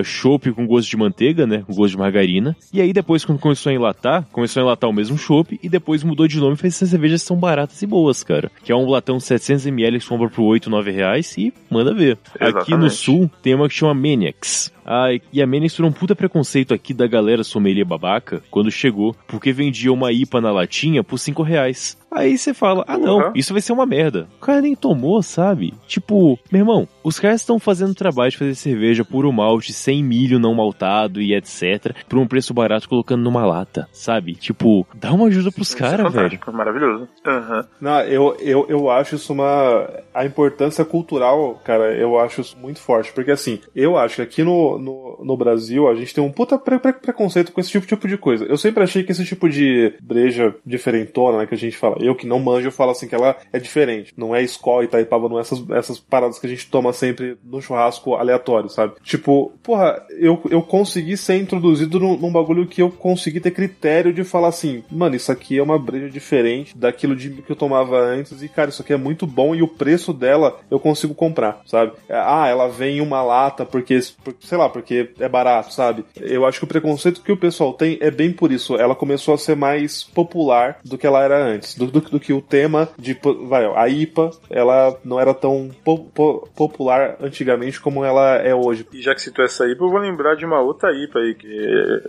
chopp 0.05 0.53
com 0.53 0.67
gosto 0.67 0.91
de 0.91 0.97
manteiga, 0.97 1.47
né? 1.47 1.63
Com 1.67 1.75
gosto 1.75 1.93
de 1.93 1.99
margarina. 1.99 2.57
E 2.73 2.81
aí 2.81 2.93
depois, 2.93 3.25
quando 3.25 3.39
começou 3.39 3.71
a 3.71 3.75
enlatar, 3.75 4.27
começou 4.33 4.61
a 4.61 4.65
enlatar 4.65 4.89
o 4.89 4.93
mesmo 4.93 5.17
chopp 5.19 5.59
e 5.63 5.69
depois 5.69 6.03
mudou 6.03 6.27
de 6.27 6.39
nome 6.39 6.55
e 6.55 6.57
fez 6.57 6.75
essas 6.75 6.91
cervejas 6.91 7.23
que 7.23 7.29
são 7.29 7.37
baratas 7.37 7.81
e 7.83 7.87
boas, 7.87 8.23
cara. 8.23 8.51
Que 8.65 8.73
é 8.73 8.77
um 8.77 8.89
latão 8.89 9.19
de 9.19 9.25
700ml 9.25 10.01
que 10.01 10.07
compra 10.07 10.29
por 10.29 10.43
8, 10.43 10.69
9 10.69 10.91
reais 10.91 11.37
e 11.37 11.53
manda 11.71 11.95
ver. 11.95 12.19
Aqui 12.35 12.73
no 12.73 12.87
Exatamente. 12.87 12.95
sul 12.95 13.31
tem 13.43 13.55
uma 13.55 13.69
que 13.69 13.75
chama 13.75 13.95
Maniacs. 13.95 14.73
Ah, 14.85 15.09
e 15.33 15.41
a 15.41 15.47
Maniacs 15.47 15.77
foi 15.77 15.87
um 15.87 15.93
puta 15.93 16.15
preconceito 16.15 16.75
aqui 16.75 16.93
da 16.93 17.07
galera 17.07 17.45
sommelier 17.45 17.87
babaca 17.87 18.43
quando 18.51 18.71
chegou, 18.71 19.15
porque 19.29 19.53
vendia 19.53 19.93
uma 19.93 20.13
IPA 20.13 20.41
na 20.41 20.51
latinha 20.51 21.05
por 21.05 21.19
5 21.19 21.43
reais. 21.43 21.97
Aí 22.14 22.37
você 22.37 22.53
fala, 22.55 22.85
ah 22.87 22.98
não, 22.98 23.18
Porra. 23.20 23.33
isso 23.35 23.53
vai 23.53 23.62
ser 23.62 23.72
uma 23.72 23.87
merda. 23.87 24.29
O 24.40 24.44
cara 24.44 24.61
nem 24.61 24.75
tomou, 24.75 25.22
sabe? 25.22 25.72
Tipo, 25.87 26.38
meu 26.51 26.61
irmão, 26.61 26.88
os 27.03 27.18
caras 27.18 27.40
estão 27.40 27.59
fazendo 27.59 27.94
trabalho 27.94 28.31
de 28.31 28.37
fazer 28.38 28.55
cerveja 28.55 29.05
puro 29.05 29.33
malte, 29.33 29.72
sem 29.72 30.03
milho 30.05 30.38
não 30.38 30.55
maltado 30.55 31.20
e 31.20 31.35
etc, 31.35 31.94
por 32.09 32.18
um 32.18 32.27
preço 32.27 32.53
barato 32.55 32.88
colocando 32.88 33.22
numa 33.22 33.44
lata, 33.46 33.88
sabe? 33.92 34.35
Tipo, 34.35 34.87
dá 34.94 35.12
uma 35.12 35.27
ajuda 35.27 35.51
pros 35.51 35.68
Isso 35.68 35.77
é 35.77 35.81
caras, 35.81 35.96
velho. 35.98 36.12
fantástico, 36.12 36.53
Maravilhoso. 36.53 37.09
Aham. 37.27 37.66
Não, 37.81 38.01
eu, 38.03 38.37
eu, 38.40 38.66
eu 38.68 38.90
acho 38.90 39.14
isso 39.16 39.33
uma. 39.33 39.88
A 40.14 40.27
importância 40.27 40.85
cultural, 40.85 41.61
cara, 41.64 41.94
eu 41.94 42.18
acho 42.18 42.40
isso 42.42 42.57
muito 42.59 42.79
forte. 42.81 43.12
Porque 43.12 43.31
assim, 43.31 43.59
eu 43.75 43.96
acho 43.96 44.16
que 44.16 44.22
aqui 44.22 44.42
no, 44.42 44.79
no, 44.79 45.20
no 45.25 45.37
Brasil 45.37 45.88
a 45.88 45.94
gente 45.94 46.14
tem 46.14 46.22
um 46.22 46.31
puta 46.31 46.59
pre- 46.59 46.79
pre- 46.79 46.92
preconceito 46.92 47.53
com 47.53 47.61
esse 47.61 47.70
tipo, 47.70 47.87
tipo 47.87 48.07
de 48.07 48.18
coisa. 48.18 48.44
Eu 48.44 48.57
sempre 48.59 48.83
achei 48.83 49.03
que 49.03 49.12
esse 49.12 49.25
tipo 49.25 49.48
de 49.48 49.94
breja 50.03 50.55
diferentona, 50.66 51.38
né, 51.38 51.46
que 51.46 51.55
a 51.55 51.59
gente 51.59 51.77
fala. 51.77 51.96
Eu 52.05 52.15
que 52.15 52.27
não 52.27 52.38
manjo, 52.38 52.69
eu 52.69 52.73
falo 52.73 52.91
assim 52.91 53.07
que 53.09 53.15
ela 53.15 53.37
é 53.53 53.59
diferente. 53.59 54.12
Não 54.17 54.35
é 54.35 54.43
Skol 54.43 54.83
e 54.83 54.87
Itaipava, 54.87 55.29
não 55.29 55.38
é 55.38 55.41
essas, 55.41 55.62
essas 55.71 55.99
paradas 55.99 56.38
que 56.38 56.47
a 56.47 56.51
gente 56.51 56.69
toma 56.69 56.93
sempre 56.93 57.37
no 57.45 57.61
churrasco 57.61 58.15
aleatório, 58.15 58.69
sabe? 58.69 58.95
Tipo, 59.03 59.53
porra, 59.62 60.03
eu, 60.11 60.41
eu 60.51 60.62
consegui 60.62 61.17
ser 61.17 61.37
introduzido 61.37 61.99
num, 62.01 62.17
num 62.17 62.33
bagulho 62.33 62.67
que 62.67 62.83
eu 62.83 62.91
consegui 62.91 63.41
ter 63.41 63.51
critério 63.51 64.12
de 64.12 64.25
falar 64.25 64.49
assim, 64.49 64.83
mano, 64.91 65.15
isso 65.17 65.31
aqui 65.33 65.59
é 65.59 65.62
uma 65.62 65.79
breja 65.79 66.09
diferente 66.11 66.77
daquilo 66.77 67.15
de, 67.17 67.31
que 67.31 67.51
eu 67.53 67.57
tomava 67.57 67.99
antes 67.99 68.43
e, 68.43 68.49
cara, 68.49 68.71
isso 68.71 68.83
aqui 68.83 68.93
é 68.93 68.97
muito 68.97 69.27
bom 69.27 69.55
e 69.55 69.62
o 69.62 69.69
preço 69.69 70.12
dela 70.12 70.59
eu 70.71 70.79
consigo 70.81 71.15
comprar, 71.15 71.61
sabe? 71.67 71.93
Ah, 72.09 72.49
ela 72.49 72.69
vem 72.69 72.99
em 72.99 73.01
uma 73.01 73.23
lata 73.23 73.65
porque, 73.65 73.99
por- 74.25 74.35
sei 74.41 74.59
lá, 74.59 74.69
porque 74.69 75.11
é 75.19 75.29
barato, 75.29 75.73
sabe? 75.73 76.05
Eu 76.17 76.47
acho 76.47 76.59
que 76.59 76.65
o 76.65 76.69
preconceito 76.69 77.23
que 77.23 77.33
o 77.33 77.37
pessoal 77.37 77.73
tem 77.73 77.99
é 78.01 78.11
bem 78.11 78.33
por 78.33 78.51
isso. 78.53 78.77
Ela 78.77 78.95
começou 78.95 79.35
a 79.35 79.38
ser 79.38 79.57
mais 79.57 80.03
popular 80.03 80.79
do 80.85 80.97
que 80.99 81.07
ela 81.07 81.23
era 81.23 81.38
antes, 81.43 81.75
do, 81.77 81.87
do, 81.93 82.01
do 82.01 82.21
que 82.21 82.33
o 82.33 82.41
tema 82.41 82.89
de, 82.99 83.15
po- 83.15 83.47
vai, 83.47 83.65
ó, 83.67 83.77
a 83.77 83.89
IPA, 83.89 84.31
ela 84.51 84.97
não 85.05 85.21
era 85.21 85.33
tão 85.35 85.71
po- 85.85 86.05
po- 86.15 86.49
popular 86.57 87.17
antigamente 87.21 87.81
como 87.81 88.05
ela 88.05 88.37
é 88.37 88.55
hoje. 88.55 88.87
E 88.93 89.01
já 89.03 89.15
que 89.15 89.21
citou 89.23 89.45
essa 89.45 89.65
IPA, 89.67 89.85
eu 89.85 89.91
vou 89.91 89.99
lembrar 90.01 90.35
de 90.35 90.45
uma 90.45 90.61
outra 90.61 90.93
IPA 90.93 91.19
aí, 91.19 91.35
que 91.35 92.03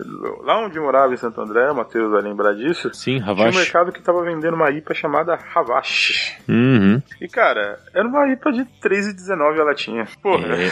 lá 0.43 0.59
onde 0.65 0.79
morava 0.79 1.13
em 1.13 1.17
Santo 1.17 1.39
André, 1.41 1.69
o 1.71 1.75
Matheus 1.75 2.11
vai 2.11 2.21
lembrar 2.21 2.53
disso, 2.53 2.89
Sim, 2.93 3.13
tinha 3.19 3.23
um 3.23 3.25
Ravache. 3.25 3.57
mercado 3.57 3.91
que 3.91 4.01
tava 4.01 4.23
vendendo 4.23 4.53
uma 4.55 4.69
IPA 4.71 4.93
chamada 4.93 5.37
Havashi. 5.53 6.33
Uhum. 6.47 7.01
E 7.21 7.27
cara, 7.27 7.79
era 7.93 8.07
uma 8.07 8.27
IPA 8.31 8.51
de 8.53 8.65
3,19 8.81 9.59
a 9.59 9.63
latinha. 9.63 10.07
Porra. 10.21 10.47
É, 10.55 10.65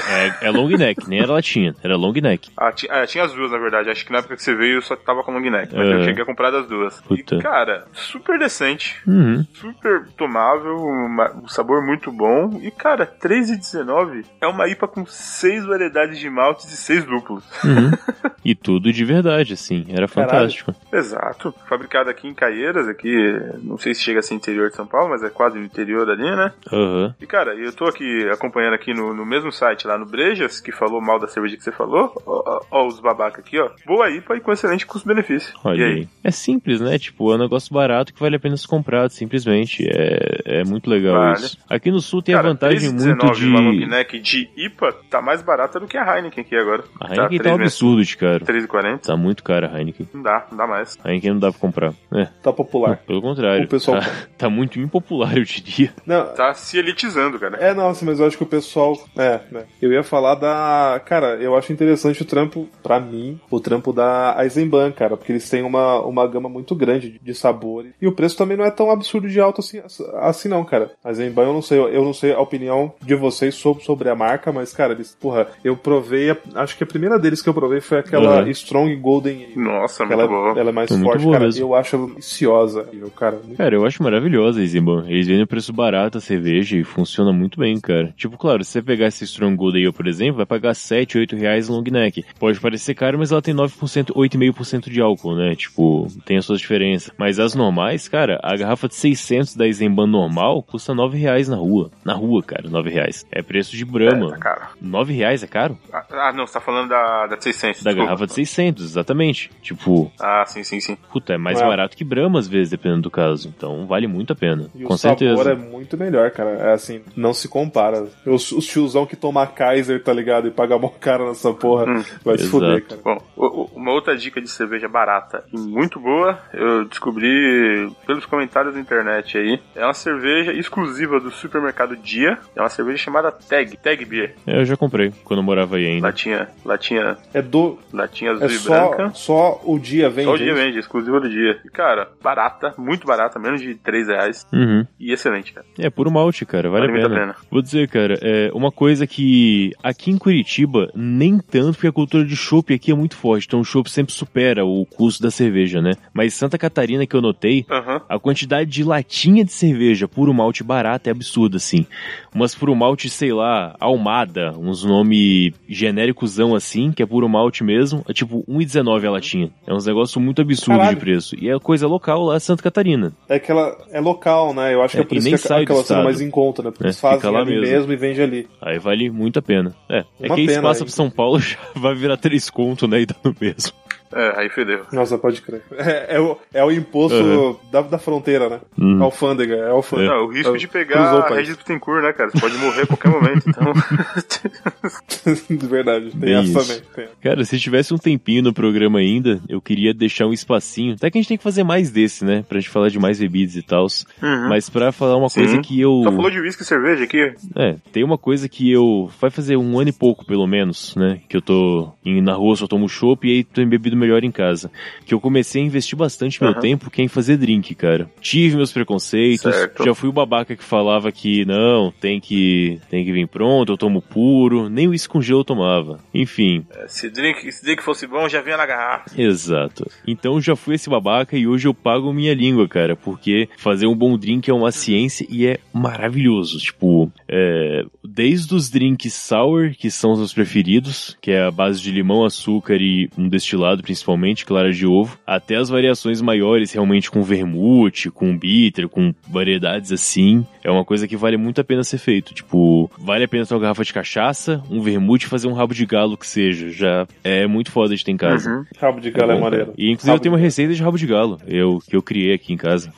é, 0.46 0.48
é 0.48 0.52
long 0.52 0.70
neck, 0.70 1.08
nem 1.10 1.20
era 1.22 1.32
latinha, 1.34 1.76
era 1.84 1.96
long 1.96 2.14
neck. 2.14 2.50
Ah, 2.58 2.72
ti- 2.72 2.88
ah, 2.90 3.06
tinha 3.06 3.24
as 3.24 3.34
duas, 3.34 3.52
na 3.52 3.58
verdade. 3.58 3.90
Acho 3.90 4.06
que 4.06 4.12
na 4.12 4.20
época 4.20 4.36
que 4.36 4.44
você 4.44 4.56
veio 4.56 4.82
só 4.82 4.96
tava 4.96 5.24
com 5.24 5.32
long 5.32 5.50
neck. 5.50 5.74
Mas 5.76 5.88
É. 5.88 5.94
eu 5.96 6.04
cheguei 6.04 6.24
a 6.24 6.26
comprar 6.26 6.52
das 6.52 6.68
duas. 6.68 7.00
Puta. 7.02 7.36
E, 7.36 7.40
cara, 7.42 7.86
super 7.94 8.38
decente. 8.40 9.01
Uhum. 9.08 9.46
Super 9.54 10.08
tomável, 10.18 10.76
uma- 10.78 11.32
um 11.36 11.48
sabor 11.48 11.86
muito 11.86 12.12
bom. 12.12 12.60
E, 12.62 12.70
cara, 12.72 13.06
3,19 13.06 14.26
é 14.40 14.48
uma 14.48 14.68
IPA 14.68 14.88
com 14.88 15.06
seis 15.06 15.66
variedades 15.66 16.20
de 16.20 16.30
maltes 16.30 16.72
e 16.72 16.78
seis 16.78 17.06
lúpulos. 17.06 17.44
Uhum. 17.64 17.92
e 18.44 18.56
tudo 18.56 18.92
de 18.92 19.04
verdade, 19.06 19.54
assim. 19.54 19.86
Era 19.90 20.08
fantástico. 20.08 20.74
Exato. 20.92 21.54
Fabricado 21.68 22.10
aqui 22.10 22.28
em 22.28 22.34
Caieiras, 22.34 22.88
aqui, 22.88 23.16
não 23.64 23.78
sei 23.78 23.94
se 23.94 24.02
chega 24.02 24.20
a 24.20 24.24
ser 24.24 24.36
interior 24.36 24.70
de 24.70 24.76
São 24.76 24.86
Paulo, 24.86 25.10
mas 25.10 25.24
é 25.24 25.30
quase 25.30 25.58
no 25.58 25.66
interior 25.66 26.10
ali, 26.10 26.24
né? 26.24 26.52
Aham. 26.72 27.16
E 27.20 27.26
cara, 27.26 27.56
eu 27.56 27.72
tô 27.74 27.86
aqui 27.86 28.28
acompanhando 28.30 28.74
aqui 28.74 28.94
no, 28.94 29.14
no 29.14 29.26
mesmo 29.26 29.52
site 29.52 29.88
lá 29.88 29.98
no 29.98 30.06
Brejas, 30.06 30.60
que 30.60 30.72
falou 30.72 31.02
mal 31.02 31.20
da 31.20 31.28
cerveja 31.28 31.58
que 31.58 31.64
você 31.64 31.72
falou. 31.72 32.14
Ó, 32.26 32.62
ó, 32.72 32.88
os 32.88 33.00
babaca 33.00 33.42
aqui, 33.42 33.60
ó. 33.60 33.70
Boa 33.86 34.10
IPA 34.10 34.38
e 34.38 34.42
com 34.42 34.52
excelente 34.52 34.86
custo-benefício. 34.86 35.54
Olha 35.64 35.82
E 35.82 35.84
aí. 35.84 36.08
É 36.24 36.32
simples, 36.32 36.80
né? 36.82 36.98
Tipo, 36.98 37.32
é 37.32 37.36
um 37.36 37.40
negócio 37.40 37.74
barato 37.74 38.14
que 38.14 38.20
vale 38.20 38.36
a 38.36 38.40
pena 38.40 38.58
ser 38.58 38.68
comprado, 38.92 39.10
simplesmente. 39.12 39.88
É, 39.88 40.60
é 40.60 40.64
muito 40.64 40.90
legal 40.90 41.16
Vale. 41.16 41.34
isso. 41.40 41.58
Aqui 41.70 41.90
no 41.92 42.02
sul 42.02 42.22
tem 42.22 42.36
Cara, 42.36 42.48
a 42.50 42.52
vantagem 42.52 42.92
3,19 42.92 43.06
muito 43.24 43.32
de. 43.40 43.48
uma 43.48 43.60
long 43.62 43.88
neck 43.88 44.20
de 44.20 44.50
IPA 44.58 44.94
tá 45.10 45.22
mais 45.22 45.42
barata 45.42 45.80
do 45.80 45.88
que 45.88 45.98
a 45.98 46.16
Heineken 46.18 46.44
aqui 46.44 46.56
agora. 46.56 46.84
A 47.00 47.08
Heineken 47.14 47.40
tá 47.40 47.52
um 47.52 47.56
três 47.56 47.72
absurdo 47.74 48.04
de 48.04 48.18
caro. 48.18 48.46
3,40. 48.46 49.00
Tá 49.00 49.16
muito 49.18 49.44
caro 49.44 49.68
a 49.68 49.78
Heineken. 49.80 50.08
Não 50.14 50.22
dá, 50.22 50.46
não 50.52 50.58
dá 50.58 50.68
mais. 50.68 50.98
A 51.04 51.10
Heineken 51.10 51.32
não 51.34 51.40
dá 51.40 51.52
pra 51.52 51.60
comprar. 51.60 51.94
É, 52.14 52.26
Tá 52.44 52.52
popular. 52.52 52.98
pelo 53.08 53.22
contrário. 53.22 53.66
O 53.66 53.68
pessoal- 53.68 54.00
Tá, 54.02 54.08
tá 54.38 54.50
muito 54.50 54.80
impopular, 54.80 55.38
eu 55.38 55.44
diria. 55.44 55.94
Não, 56.06 56.26
Tá 56.34 56.54
se 56.54 56.78
elitizando, 56.78 57.40
cara. 57.40 57.58
É, 57.58 57.74
nossa, 57.74 58.04
mas 58.06 58.20
eu 58.20 58.26
acho 58.28 58.38
que 58.38 58.44
o 58.44 58.48
pessoal. 58.48 58.94
É, 59.18 59.40
né? 59.52 59.66
Eu 59.82 59.92
ia 59.92 60.04
falar 60.04 60.36
da. 60.36 61.02
Cara, 61.06 61.36
eu 61.36 61.56
acho 61.56 61.72
interessante 61.72 62.22
o 62.22 62.26
trampo, 62.26 62.68
pra 62.84 63.00
mim, 63.00 63.40
o 63.50 63.60
trampo 63.60 63.94
da 63.94 64.36
Eisenbahn, 64.40 64.92
cara, 64.92 65.16
porque 65.16 65.32
eles 65.32 65.50
têm 65.50 65.62
uma, 65.64 66.00
uma 66.02 66.28
gama 66.28 66.50
muito 66.50 66.74
grande 66.76 67.12
de, 67.12 67.20
de 67.20 67.34
sabores. 67.36 67.94
E 68.02 68.08
o 68.08 68.12
preço 68.12 68.38
também 68.38 68.58
não 68.58 68.66
é 68.66 68.72
tão 68.72 68.81
absurdo 68.90 69.28
de 69.30 69.40
alto 69.40 69.60
assim, 69.60 69.82
assim 70.22 70.48
não, 70.48 70.64
cara. 70.64 70.92
A 71.04 71.10
Eisenbahn, 71.10 71.48
eu 71.48 71.54
não 71.54 71.62
sei, 71.62 71.78
eu 71.80 72.04
não 72.04 72.14
sei 72.14 72.32
a 72.34 72.40
opinião 72.40 72.94
de 73.06 73.14
vocês 73.16 73.54
sobre, 73.56 73.84
sobre 73.84 74.10
a 74.10 74.16
marca, 74.16 74.52
mas, 74.52 74.74
cara, 74.74 74.94
eles, 74.94 75.16
porra, 75.20 75.48
eu 75.64 75.76
provei, 75.78 76.32
a- 76.32 76.38
acho 76.56 76.78
que 76.78 76.84
a 76.84 76.88
primeira 76.88 77.20
deles 77.20 77.42
que 77.42 77.50
eu 77.50 77.54
provei 77.54 77.82
foi 77.82 78.00
aquela 78.00 78.42
Uhum. 78.44 78.50
Strong 78.50 78.96
Golden. 78.96 79.50
Nossa, 79.56 80.04
ela, 80.06 80.28
boa. 80.28 80.58
ela 80.58 80.70
é 80.70 80.74
mais 80.74 80.90
É 80.90 80.98
forte, 80.98 81.26
cara. 81.30 81.40
mesmo. 81.46 81.62
Eu 81.62 81.76
acho 81.76 81.96
ela 81.96 82.08
deliciosa, 82.08 82.88
eu, 82.94 83.10
cara. 83.12 83.38
muito- 83.44 83.58
Cara, 83.58 83.76
eu 83.76 83.86
acho 83.86 84.02
maravilhosa 84.02 84.60
a 84.60 84.62
Eisenbahn. 84.62 85.06
Eles 85.10 85.28
vendem 85.28 85.46
preço 85.46 85.74
barato 85.74 86.18
a 86.18 86.22
cerveja 86.22 86.78
e 86.78 86.84
funciona 86.84 87.34
muito 87.34 87.60
bem, 87.60 87.80
cara. 87.80 88.14
Tipo, 88.16 88.38
claro, 88.38 88.64
se 88.64 88.72
você 88.72 88.82
pegar 88.82 89.08
esse 89.08 89.24
Strong 89.26 89.56
Gold 89.56 89.78
Ale, 89.78 89.92
por 89.92 90.08
exemplo, 90.08 90.38
vai 90.38 90.46
pagar 90.46 90.74
7, 90.74 91.18
8 91.18 91.36
reais 91.36 91.68
long 91.68 91.84
neck. 91.84 92.24
Pode 92.40 92.60
parecer 92.60 92.94
caro, 92.96 93.18
mas 93.20 93.32
ela 93.32 93.42
tem 93.42 93.54
9%, 93.54 94.14
8,5% 94.16 94.90
de 94.90 95.02
álcool, 95.02 95.36
né? 95.36 95.56
Tipo, 95.56 96.08
tem 96.26 96.38
as 96.38 96.46
suas 96.46 96.60
diferenças. 96.60 97.12
Mas 97.18 97.40
as 97.40 97.54
normais, 97.56 98.08
cara, 98.08 98.40
a 98.44 98.56
garrafa 98.72 98.88
de 98.88 98.96
600 98.96 99.56
da 99.56 99.66
Eisenbahn 99.66 100.08
normal 100.08 100.64
custa 100.64 100.94
9 100.94 101.18
reais 101.18 101.48
na 101.50 101.58
rua. 101.58 101.92
Na 102.06 102.14
rua, 102.14 102.42
cara, 102.42 102.70
9 102.70 102.90
reais. 102.90 103.26
É 103.32 103.42
preço 103.42 103.76
de 103.76 103.84
É, 103.84 103.86
Brahma. 103.86 104.30
tá 104.32 104.38
caro. 104.38 104.62
9 104.82 105.14
reais 105.14 105.44
é 105.44 105.48
caro? 105.48 105.78
Ah, 105.92 106.06
Ah, 106.12 106.32
não, 106.34 106.48
você 106.48 106.54
tá 106.54 106.62
falando 106.62 106.90
da, 106.90 107.28
da 107.28 107.40
600. 107.42 107.84
Da 107.84 107.90
desculpa. 107.92 108.06
garrafa 108.06 108.28
de 108.28 108.34
600, 108.34 108.84
exatamente. 108.86 109.52
Tipo, 109.62 110.12
Ah, 110.20 110.46
sim, 110.46 110.64
sim, 110.64 110.80
sim. 110.80 110.96
puta, 111.12 111.34
é 111.34 111.38
mais 111.38 111.60
É. 111.60 111.66
barato 111.68 111.98
que 111.98 112.04
Brahma 112.04 112.40
às 112.40 112.48
vezes, 112.48 112.70
dependendo 112.70 113.02
do 113.02 113.12
caso. 113.12 113.50
Então 113.50 113.86
vale 113.88 114.08
muito 114.08 114.32
a 114.34 114.36
pena. 114.36 114.70
E 114.76 114.84
Com 114.84 114.94
o 114.94 114.98
certeza. 114.98 115.36
sabor 115.36 115.52
é 115.52 115.56
muito 115.56 115.98
melhor, 115.98 116.32
cara. 116.32 116.52
É 116.52 116.74
assim, 116.74 117.02
não 117.16 117.34
se 117.34 117.48
compara. 117.50 118.08
Os, 118.26 118.52
os 118.52 118.66
tiozão 118.66 119.06
que 119.06 119.16
toma 119.16 119.46
Kaiser, 119.48 120.02
tá 120.04 120.14
ligado? 120.14 120.48
E 120.48 120.52
paga 120.52 120.78
mó 120.78 120.88
cara 120.90 121.26
nessa 121.28 121.54
porra, 121.54 121.86
Hum, 121.90 122.04
vai 122.24 122.38
se 122.38 122.44
exato. 122.46 122.50
fuder, 122.50 122.86
cara. 122.88 123.02
Bom, 123.04 123.70
uma 123.76 123.92
outra 123.92 124.16
dica 124.16 124.40
de 124.40 124.48
cerveja 124.48 124.88
barata 124.88 125.44
e 125.52 125.58
muito 125.58 126.00
boa, 126.00 126.40
eu 126.54 126.86
descobri 126.86 127.92
pelos 128.06 128.26
comentários 128.26 128.61
da 128.70 128.80
internet 128.80 129.38
aí. 129.38 129.58
É 129.74 129.86
uma 129.86 129.94
cerveja 129.94 130.52
exclusiva 130.52 131.20
do 131.22 131.32
supermercado 131.32 131.96
Dia. 131.96 132.38
É 132.54 132.60
uma 132.62 132.68
cerveja 132.68 132.98
chamada 132.98 133.32
Tag, 133.32 133.78
Tag 133.78 134.04
Beer. 134.04 134.36
É, 134.46 134.60
eu 134.60 134.66
já 134.66 134.76
comprei 134.76 135.14
quando 135.24 135.40
eu 135.40 135.44
morava 135.44 135.78
aí 135.78 135.86
ainda. 135.88 136.08
Latinha, 136.08 136.50
latinha, 136.66 137.18
É 137.34 137.42
do. 137.42 137.80
latinha 137.94 138.32
azul 138.32 138.44
É 138.44 138.48
e 138.48 138.58
só, 138.58 138.90
branca. 138.90 139.12
só 139.16 139.62
o 139.64 139.80
dia 139.80 140.10
vende. 140.10 140.26
Só 140.26 140.34
o 140.34 140.38
dia 140.38 140.48
isso? 140.52 140.56
vende, 140.62 140.80
exclusiva 140.80 141.20
do 141.22 141.30
dia. 141.30 141.60
E, 141.64 141.70
cara, 141.70 142.10
barata, 142.22 142.74
muito 142.78 143.08
barata, 143.08 143.40
menos 143.40 143.62
de 143.62 143.76
3 143.76 144.08
reais. 144.10 144.46
Uhum. 144.52 144.86
E 145.00 145.14
excelente, 145.14 145.54
cara. 145.54 145.66
É 145.80 145.90
puro 145.90 146.12
malte, 146.12 146.46
cara, 146.46 146.70
vale, 146.70 146.88
Vale 146.88 147.00
a 147.00 147.04
pena. 147.04 147.16
a 147.16 147.20
pena. 147.20 147.36
Vou 147.50 147.62
dizer, 147.62 147.88
cara, 147.88 148.18
é 148.22 148.52
uma 148.54 148.72
coisa 148.72 149.08
que 149.08 149.72
aqui 149.84 150.12
em 150.12 150.18
Curitiba, 150.18 150.90
nem 150.96 151.38
tanto, 151.40 151.74
porque 151.76 151.88
a 151.88 151.92
cultura 151.92 152.26
de 152.26 152.36
chopp 152.36 152.74
aqui 152.74 152.92
é 152.92 152.96
muito 152.96 153.16
forte, 153.16 153.46
então 153.48 153.60
o 153.60 153.64
chopp 153.64 153.90
sempre 153.90 154.12
supera 154.14 154.66
o 154.66 154.86
custo 154.86 155.22
da 155.24 155.30
cerveja, 155.32 155.82
né? 155.82 155.92
Mas 156.14 156.34
Santa 156.34 156.58
Catarina, 156.58 157.06
que 157.06 157.16
eu 157.16 157.22
notei, 157.22 157.66
Aham. 157.70 158.02
a 158.10 158.20
quantidade 158.20 158.41
de 158.66 158.84
latinha 158.84 159.44
de 159.46 159.52
cerveja 159.52 160.08
puro 160.08 160.34
malte 160.34 160.64
barata 160.64 161.10
é 161.10 161.12
absurda, 161.12 161.58
assim. 161.58 161.86
Umas 162.34 162.56
puro 162.56 162.76
malte, 162.76 163.10
sei 163.10 163.34
lá, 163.34 163.76
Almada, 163.80 164.54
uns 164.58 164.84
nome 164.84 165.54
genéricozão 165.68 166.56
assim, 166.56 166.92
que 166.92 167.04
é 167.04 167.06
puro 167.06 167.28
malte 167.28 167.64
mesmo, 167.64 168.04
é 168.08 168.14
tipo 168.14 168.44
1,19 168.50 169.06
a 169.08 169.12
latinha. 169.12 169.50
É 169.68 169.74
uns 169.74 169.86
negócio 169.86 170.20
muito 170.22 170.42
absurdo 170.42 170.78
Caralho. 170.80 170.96
de 170.96 171.02
preço. 171.02 171.36
E 171.40 171.50
é 171.50 171.60
coisa 171.60 171.88
local 171.88 172.24
lá 172.24 172.38
em 172.38 172.40
Santa 172.40 172.64
Catarina. 172.64 173.12
É 173.28 173.40
que 173.40 173.52
ela 173.52 173.78
é 173.92 174.00
local, 174.00 174.54
né? 174.54 174.74
Eu 174.74 174.82
acho 174.82 174.94
que 174.94 175.00
É, 175.00 175.02
é 175.02 175.06
por 175.06 175.18
isso 175.18 175.26
nem 175.26 175.34
que 175.36 175.42
sai 175.42 175.64
aquela 175.64 175.82
estado. 175.82 176.04
mais 176.04 176.22
em 176.22 176.30
conta, 176.30 176.64
né? 176.64 176.72
Porque 176.72 176.84
É, 176.84 176.88
eles 176.88 177.00
fazem 177.00 177.32
lá 177.32 177.40
ali 177.42 177.52
mesmo. 177.60 177.68
mesmo. 177.76 177.94
e 177.94 177.96
vende 177.96 178.22
ali. 178.22 178.48
Aí 178.62 178.80
vale 178.80 179.10
muito 179.10 179.40
a 179.40 179.42
pena. 179.42 179.74
É, 179.90 180.00
é 180.22 180.26
Uma 180.28 180.36
que 180.36 180.42
aí 180.50 180.62
passa 180.62 180.80
hein? 180.82 180.86
pro 180.86 180.94
São 180.96 181.10
Paulo 181.10 181.40
já 181.42 181.58
vai 181.76 181.94
virar 181.96 182.18
três 182.18 182.50
conto, 182.50 182.88
né? 182.88 183.02
E 183.02 183.06
dá 183.06 183.16
no 183.24 183.36
mesmo. 183.40 183.74
É, 184.14 184.34
aí 184.42 184.50
fedeu. 184.50 184.82
Nossa, 184.92 185.18
pode 185.18 185.42
crer. 185.42 185.62
É, 185.82 186.16
é 186.16 186.20
o, 186.20 186.38
é 186.54 186.64
o 186.64 186.72
imposto 186.72 187.18
Uhum. 187.18 187.56
da, 187.72 187.82
da 187.82 187.98
fronteira, 187.98 188.50
né? 188.50 188.60
Hum. 188.80 189.02
Alfândega, 189.04 189.56
é 189.56 189.70
alfândega. 189.70 190.12
Não, 190.12 190.26
o 190.26 190.32
risco 190.32 190.56
É, 190.56 190.58
de 190.58 190.68
pegar 190.68 191.16
o 191.16 191.20
a. 191.22 191.36
Regis 191.36 191.56
Bittencourt, 191.58 192.04
né, 192.04 192.14
cara? 192.14 192.30
Você 192.30 192.40
pode 192.40 192.58
morrer 192.58 192.84
a 192.84 192.88
qualquer 192.88 193.10
momento, 193.10 193.50
então. 193.50 193.74
De 195.58 195.68
verdade, 195.68 196.12
tem 196.12 196.34
essa 196.34 196.44
isso. 196.44 196.60
também. 196.60 196.82
Tem. 196.96 197.08
Cara, 197.22 197.44
se 197.46 197.60
tivesse 197.60 197.94
um 197.94 197.98
tempinho 197.98 198.42
no 198.44 198.54
programa 198.54 199.00
ainda, 199.00 199.40
eu 199.48 199.62
queria 199.62 199.94
deixar 199.94 200.26
um 200.28 200.34
espacinho. 200.34 200.94
Até 200.96 201.10
que 201.10 201.18
a 201.18 201.22
gente 201.22 201.28
tem 201.28 201.38
que 201.38 201.44
fazer 201.44 201.64
mais 201.64 201.90
desse, 201.92 202.24
né? 202.26 202.44
Pra 202.48 202.60
gente 202.60 202.70
falar 202.70 202.90
de 202.90 203.00
mais 203.00 203.20
bebidas 203.20 203.56
e 203.56 203.62
tal. 203.62 203.86
Uhum. 204.22 204.50
Mas 204.50 204.70
pra 204.70 204.92
falar 204.92 205.18
uma 205.18 205.30
Sim. 205.30 205.42
coisa 205.42 205.62
que 205.62 205.80
eu. 205.80 206.02
Só 206.04 206.12
falou 206.12 206.30
de 206.32 206.40
uísque 206.40 206.64
e 206.64 206.66
cerveja 206.66 207.04
aqui. 207.04 207.34
É, 207.56 207.76
tem 207.92 208.04
uma 208.04 208.18
coisa 208.18 208.48
que 208.50 208.72
eu. 208.72 209.10
Vai 209.20 209.30
fazer 209.30 209.58
um 209.58 209.80
ano 209.80 209.90
e 209.90 209.94
pouco, 209.94 210.26
pelo 210.26 210.48
menos, 210.48 210.96
né? 210.96 211.20
Que 211.30 211.38
eu 211.38 211.42
tô 211.42 211.92
na 212.06 212.34
rua, 212.34 212.56
só 212.56 212.68
tomo 212.68 212.88
chopp 212.90 213.28
e 213.28 213.32
aí 213.38 213.44
tô 213.44 213.66
bebido 213.66 213.96
melhor 214.02 214.24
em 214.24 214.32
casa. 214.32 214.72
Que 215.06 215.14
eu 215.14 215.20
comecei 215.20 215.62
a 215.62 215.66
investir 215.66 215.98
bastante 215.98 216.42
meu 216.42 216.52
Aham. 216.52 216.60
tempo 216.60 216.90
que 216.90 217.02
é 217.02 217.06
em 217.06 217.08
fazer 217.08 217.38
drink, 217.38 217.74
cara. 217.76 218.10
Tive 218.20 218.56
meus 218.58 218.72
preconceitos, 218.74 219.54
Certo. 219.56 219.84
já 219.84 219.94
fui 219.96 220.10
o 220.10 220.14
babaca 220.14 220.56
que 220.56 220.64
falava 220.64 221.12
que 221.12 221.46
não, 221.46 221.92
tem 222.00 222.20
que 222.20 222.80
tem 222.90 223.06
que 223.06 223.12
vir 223.12 223.28
pronto, 223.28 223.72
eu 223.72 223.78
tomo 223.78 224.02
puro, 224.02 224.70
nem 224.70 224.88
o 224.88 224.92
com 225.08 225.22
gelo 225.22 225.40
eu 225.42 225.44
tomava. 225.46 226.00
Enfim, 226.14 226.66
É, 226.76 226.88
Se 226.88 227.10
drink, 227.10 227.52
se 227.52 227.64
drink 227.64 227.82
fosse 227.84 228.06
bom, 228.08 228.28
já 228.30 228.42
vinha 228.42 228.58
na 228.58 228.66
garrafa. 228.66 229.10
Exato. 229.20 229.90
Então 230.08 230.40
já 230.42 230.56
fui 230.56 230.76
esse 230.76 230.90
babaca 230.90 231.38
e 231.38 231.48
hoje 231.48 231.68
eu 231.68 231.74
pago 231.74 232.12
minha 232.14 232.34
língua, 232.34 232.68
cara, 232.68 232.96
porque 232.96 233.48
fazer 233.58 233.88
um 233.88 233.96
bom 233.96 234.18
drink 234.18 234.50
é 234.50 234.54
uma 234.54 234.72
ciência 234.72 235.26
e 235.30 235.46
é 235.48 235.60
maravilhoso. 235.74 236.58
Tipo, 236.60 237.12
é, 237.28 237.84
desde 238.04 238.54
os 238.56 238.70
drinks 238.70 239.14
sour, 239.14 239.72
que 239.78 239.90
são 239.92 240.12
os 240.14 240.20
meus 240.20 240.34
preferidos, 240.34 241.18
que 241.22 241.32
é 241.32 241.44
a 241.44 241.52
base 241.52 241.82
de 241.82 241.92
limão, 241.92 242.24
açúcar 242.26 242.78
e 242.80 243.10
um 243.18 243.28
destilado, 243.28 243.84
principalmente, 243.92 244.46
clara 244.46 244.72
de 244.72 244.88
ovo, 244.88 245.18
até 245.28 245.58
as 245.58 245.68
variações 245.68 246.22
maiores, 246.22 246.72
realmente 246.72 247.12
com 247.12 247.22
vermute, 247.22 248.10
com 248.10 248.38
bitter, 248.38 248.88
com 248.88 249.14
variedades 249.30 249.92
assim, 249.92 250.46
é 250.64 250.72
uma 250.72 250.86
coisa 250.86 251.08
que 251.10 251.18
vale 251.18 251.36
muito 251.36 251.60
a 251.60 251.64
pena 251.64 251.84
ser 251.84 251.98
feito. 251.98 252.34
Tipo, 252.34 252.90
vale 252.98 253.26
a 253.26 253.28
pena 253.28 253.46
ter 253.46 253.54
uma 253.54 253.60
garrafa 253.60 253.84
de 253.84 253.94
cachaça, 253.94 254.64
um 254.70 254.82
vermute 254.82 255.26
e 255.26 255.30
fazer 255.30 255.48
um 255.48 255.54
rabo 255.54 255.74
de 255.74 255.86
galo 255.86 256.16
que 256.18 256.26
seja. 256.26 256.70
Já 256.70 257.06
é 257.24 257.46
muito 257.48 257.70
foda 257.72 257.94
de 257.96 258.04
ter 258.06 258.12
em 258.12 258.18
casa. 258.18 258.50
Uhum. 258.50 258.66
Rabo 258.80 259.02
de 259.02 259.12
galo 259.12 259.32
é 259.34 259.36
Bom, 259.36 259.42
maneiro. 259.42 259.74
E 259.78 259.88
inclusive 259.92 260.08
Rabo 260.08 260.18
eu 260.20 260.22
tenho 260.22 260.36
uma 260.36 260.40
receita 260.42 260.74
de 260.74 260.82
rabo 260.82 260.98
de 260.98 261.06
galo, 261.08 261.38
eu, 261.46 261.80
que 261.86 261.96
eu 261.96 262.02
criei 262.02 262.34
aqui 262.34 262.54
em 262.54 262.58
casa. 262.58 262.94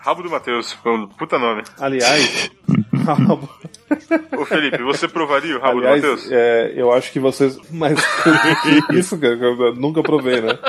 Rabo 0.00 0.22
do 0.22 0.30
Matheus, 0.30 0.72
foi 0.72 0.92
um 0.96 1.06
puta 1.06 1.38
nome. 1.38 1.62
Aliás, 1.78 2.50
rabo- 3.04 3.48
Ô 4.38 4.44
Felipe, 4.44 4.82
você 4.82 5.08
provaria 5.08 5.56
o 5.56 5.60
rabo 5.60 5.78
aliás 5.78 6.00
do 6.02 6.08
Matheus? 6.08 6.32
é, 6.32 6.72
eu 6.76 6.92
acho 6.92 7.10
que 7.12 7.18
vocês. 7.20 7.58
Mas 7.70 7.98
isso, 8.92 9.18
cara? 9.18 9.36
que 9.36 9.44
Eu 9.44 9.74
nunca 9.74 10.02
provei, 10.02 10.40
né? 10.40 10.58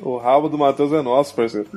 O 0.00 0.16
rabo 0.16 0.48
do 0.48 0.56
Matheus 0.56 0.92
é 0.92 1.02
nosso, 1.02 1.34
parceiro. 1.34 1.68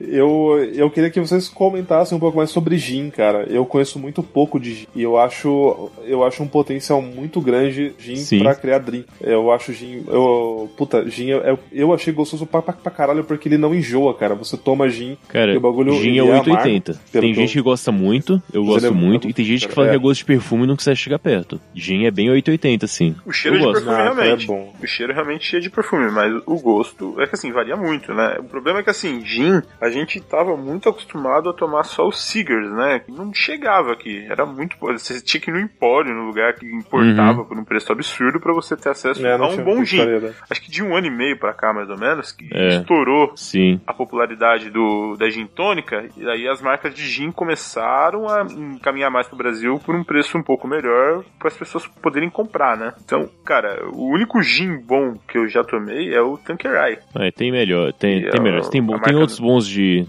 Eu, 0.00 0.58
eu 0.74 0.90
queria 0.90 1.10
que 1.10 1.20
vocês 1.20 1.48
comentassem 1.48 2.16
um 2.16 2.20
pouco 2.20 2.36
mais 2.36 2.50
sobre 2.50 2.76
gin, 2.78 3.10
cara. 3.10 3.46
Eu 3.48 3.64
conheço 3.66 3.98
muito 3.98 4.22
pouco 4.22 4.58
de 4.60 4.74
gin 4.74 4.86
e 4.94 5.02
eu 5.02 5.18
acho, 5.18 5.90
eu 6.04 6.24
acho 6.24 6.42
um 6.42 6.48
potencial 6.48 7.00
muito 7.02 7.40
grande 7.40 7.92
gin 7.98 8.38
pra 8.38 8.54
criar 8.54 8.78
drink. 8.78 9.06
Eu 9.20 9.50
acho 9.50 9.72
gin, 9.72 10.04
eu, 10.08 10.70
puta, 10.76 11.08
gin 11.08 11.28
eu, 11.30 11.58
eu 11.72 11.92
achei 11.92 12.12
gostoso 12.12 12.46
pra, 12.46 12.62
pra, 12.62 12.72
pra 12.72 12.90
caralho 12.90 13.24
porque 13.24 13.48
ele 13.48 13.58
não 13.58 13.74
enjoa, 13.74 14.14
cara. 14.14 14.34
Você 14.34 14.56
toma 14.56 14.88
gin 14.88 15.16
Cara, 15.28 15.52
e 15.52 15.56
o 15.56 15.60
bagulho 15.60 15.92
gin 15.94 16.14
é 16.14 16.18
é 16.18 16.22
880. 16.22 16.92
amargo, 16.92 17.10
pelo 17.12 17.22
tem 17.24 17.34
gente 17.34 17.52
que 17.52 17.60
gosta 17.62 17.90
muito, 17.92 18.42
eu 18.52 18.62
Mas 18.64 18.74
gosto 18.74 18.86
é 18.86 18.90
muito, 18.90 19.00
muito- 19.08 19.28
e 19.28 19.32
tem 19.32 19.44
gente 19.44 19.66
que 19.68 19.74
fala 19.74 19.88
é. 19.88 19.90
que 19.90 19.96
é 19.96 19.98
gosto 19.98 20.18
de 20.20 20.24
perfume 20.24 20.64
e 20.64 20.66
não 20.66 20.76
consegue 20.76 20.96
chegar 20.96 21.18
perto. 21.18 21.60
Gin 21.74 22.04
é 22.04 22.10
bem 22.10 22.30
880, 22.30 22.86
sim. 22.86 23.14
O 23.26 23.32
cheiro 23.32 23.56
eu 23.56 23.60
de 23.60 23.66
gosto. 23.66 23.84
perfume 23.84 23.96
Ah, 24.08 24.12
realmente. 24.14 24.44
é 24.44 24.46
bom. 24.46 24.72
O 24.82 24.86
cheiro 24.86 25.12
realmente 25.12 25.56
é 25.56 25.60
de 25.60 25.70
perfume, 25.70 26.10
mas 26.10 26.32
o 26.46 26.56
gosto 26.60 27.20
é 27.20 27.26
que 27.26 27.34
assim, 27.34 27.52
varia 27.52 27.76
muito, 27.76 28.12
né? 28.14 28.36
O 28.38 28.44
problema 28.44 28.80
é 28.80 28.82
que 28.82 28.90
assim, 28.90 29.24
gin, 29.24 29.60
a 29.80 29.87
gente 29.90 30.20
tava 30.20 30.56
muito 30.56 30.88
acostumado 30.88 31.48
a 31.50 31.52
tomar 31.52 31.84
só 31.84 32.06
os 32.06 32.22
Seagers, 32.22 32.70
né? 32.72 33.00
Que 33.00 33.12
não 33.12 33.32
chegava 33.32 33.92
aqui. 33.92 34.26
Era 34.28 34.44
muito. 34.46 34.76
Você 34.80 35.20
tinha 35.20 35.40
que 35.40 35.50
ir 35.50 35.54
no 35.54 35.60
empório, 35.60 36.14
no 36.14 36.26
lugar 36.26 36.54
que 36.54 36.66
importava 36.66 37.44
por 37.44 37.56
um 37.58 37.64
preço 37.64 37.92
absurdo 37.92 38.40
pra 38.40 38.52
você 38.52 38.76
ter 38.76 38.90
acesso 38.90 39.24
É, 39.26 39.32
a 39.34 39.46
um 39.46 39.64
bom 39.64 39.84
gin. 39.84 40.04
né? 40.04 40.34
Acho 40.50 40.60
que 40.62 40.70
de 40.70 40.82
um 40.82 40.96
ano 40.96 41.06
e 41.06 41.10
meio 41.10 41.38
pra 41.38 41.52
cá, 41.52 41.72
mais 41.72 41.88
ou 41.90 41.98
menos, 41.98 42.32
que 42.32 42.48
É. 42.52 42.68
estourou 42.68 43.32
Sim. 43.36 43.80
a 43.86 43.92
popularidade 43.94 44.70
do, 44.70 45.16
da 45.16 45.28
gin 45.30 45.46
tônica, 45.46 46.08
e 46.16 46.28
aí 46.28 46.48
as 46.48 46.60
marcas 46.60 46.94
de 46.94 47.06
gin 47.06 47.30
começaram 47.30 48.28
a 48.28 48.42
encaminhar 48.42 49.10
mais 49.10 49.26
pro 49.26 49.36
Brasil 49.36 49.78
por 49.84 49.94
um 49.94 50.04
preço 50.04 50.36
um 50.38 50.42
pouco 50.42 50.66
melhor 50.68 51.24
para 51.38 51.48
as 51.48 51.56
pessoas 51.56 51.86
poderem 51.86 52.30
comprar, 52.30 52.76
né? 52.76 52.92
Então, 53.04 53.28
cara, 53.44 53.84
o 53.92 54.06
único 54.12 54.40
gin 54.42 54.76
bom 54.78 55.14
que 55.28 55.38
eu 55.38 55.48
já 55.48 55.62
tomei 55.64 56.14
é 56.14 56.20
o 56.20 56.36
Tanqueray. 56.38 56.98
É, 57.16 57.30
tem 57.30 57.50
melhor, 57.50 57.92
tem, 57.92 58.22
tem 58.30 58.40
a- 58.40 58.42
melhores. 58.42 58.68
Tem, 58.68 58.82
bom, 58.82 58.96
a 58.96 59.00
tem 59.00 59.14
outros 59.16 59.38
bons 59.40 59.66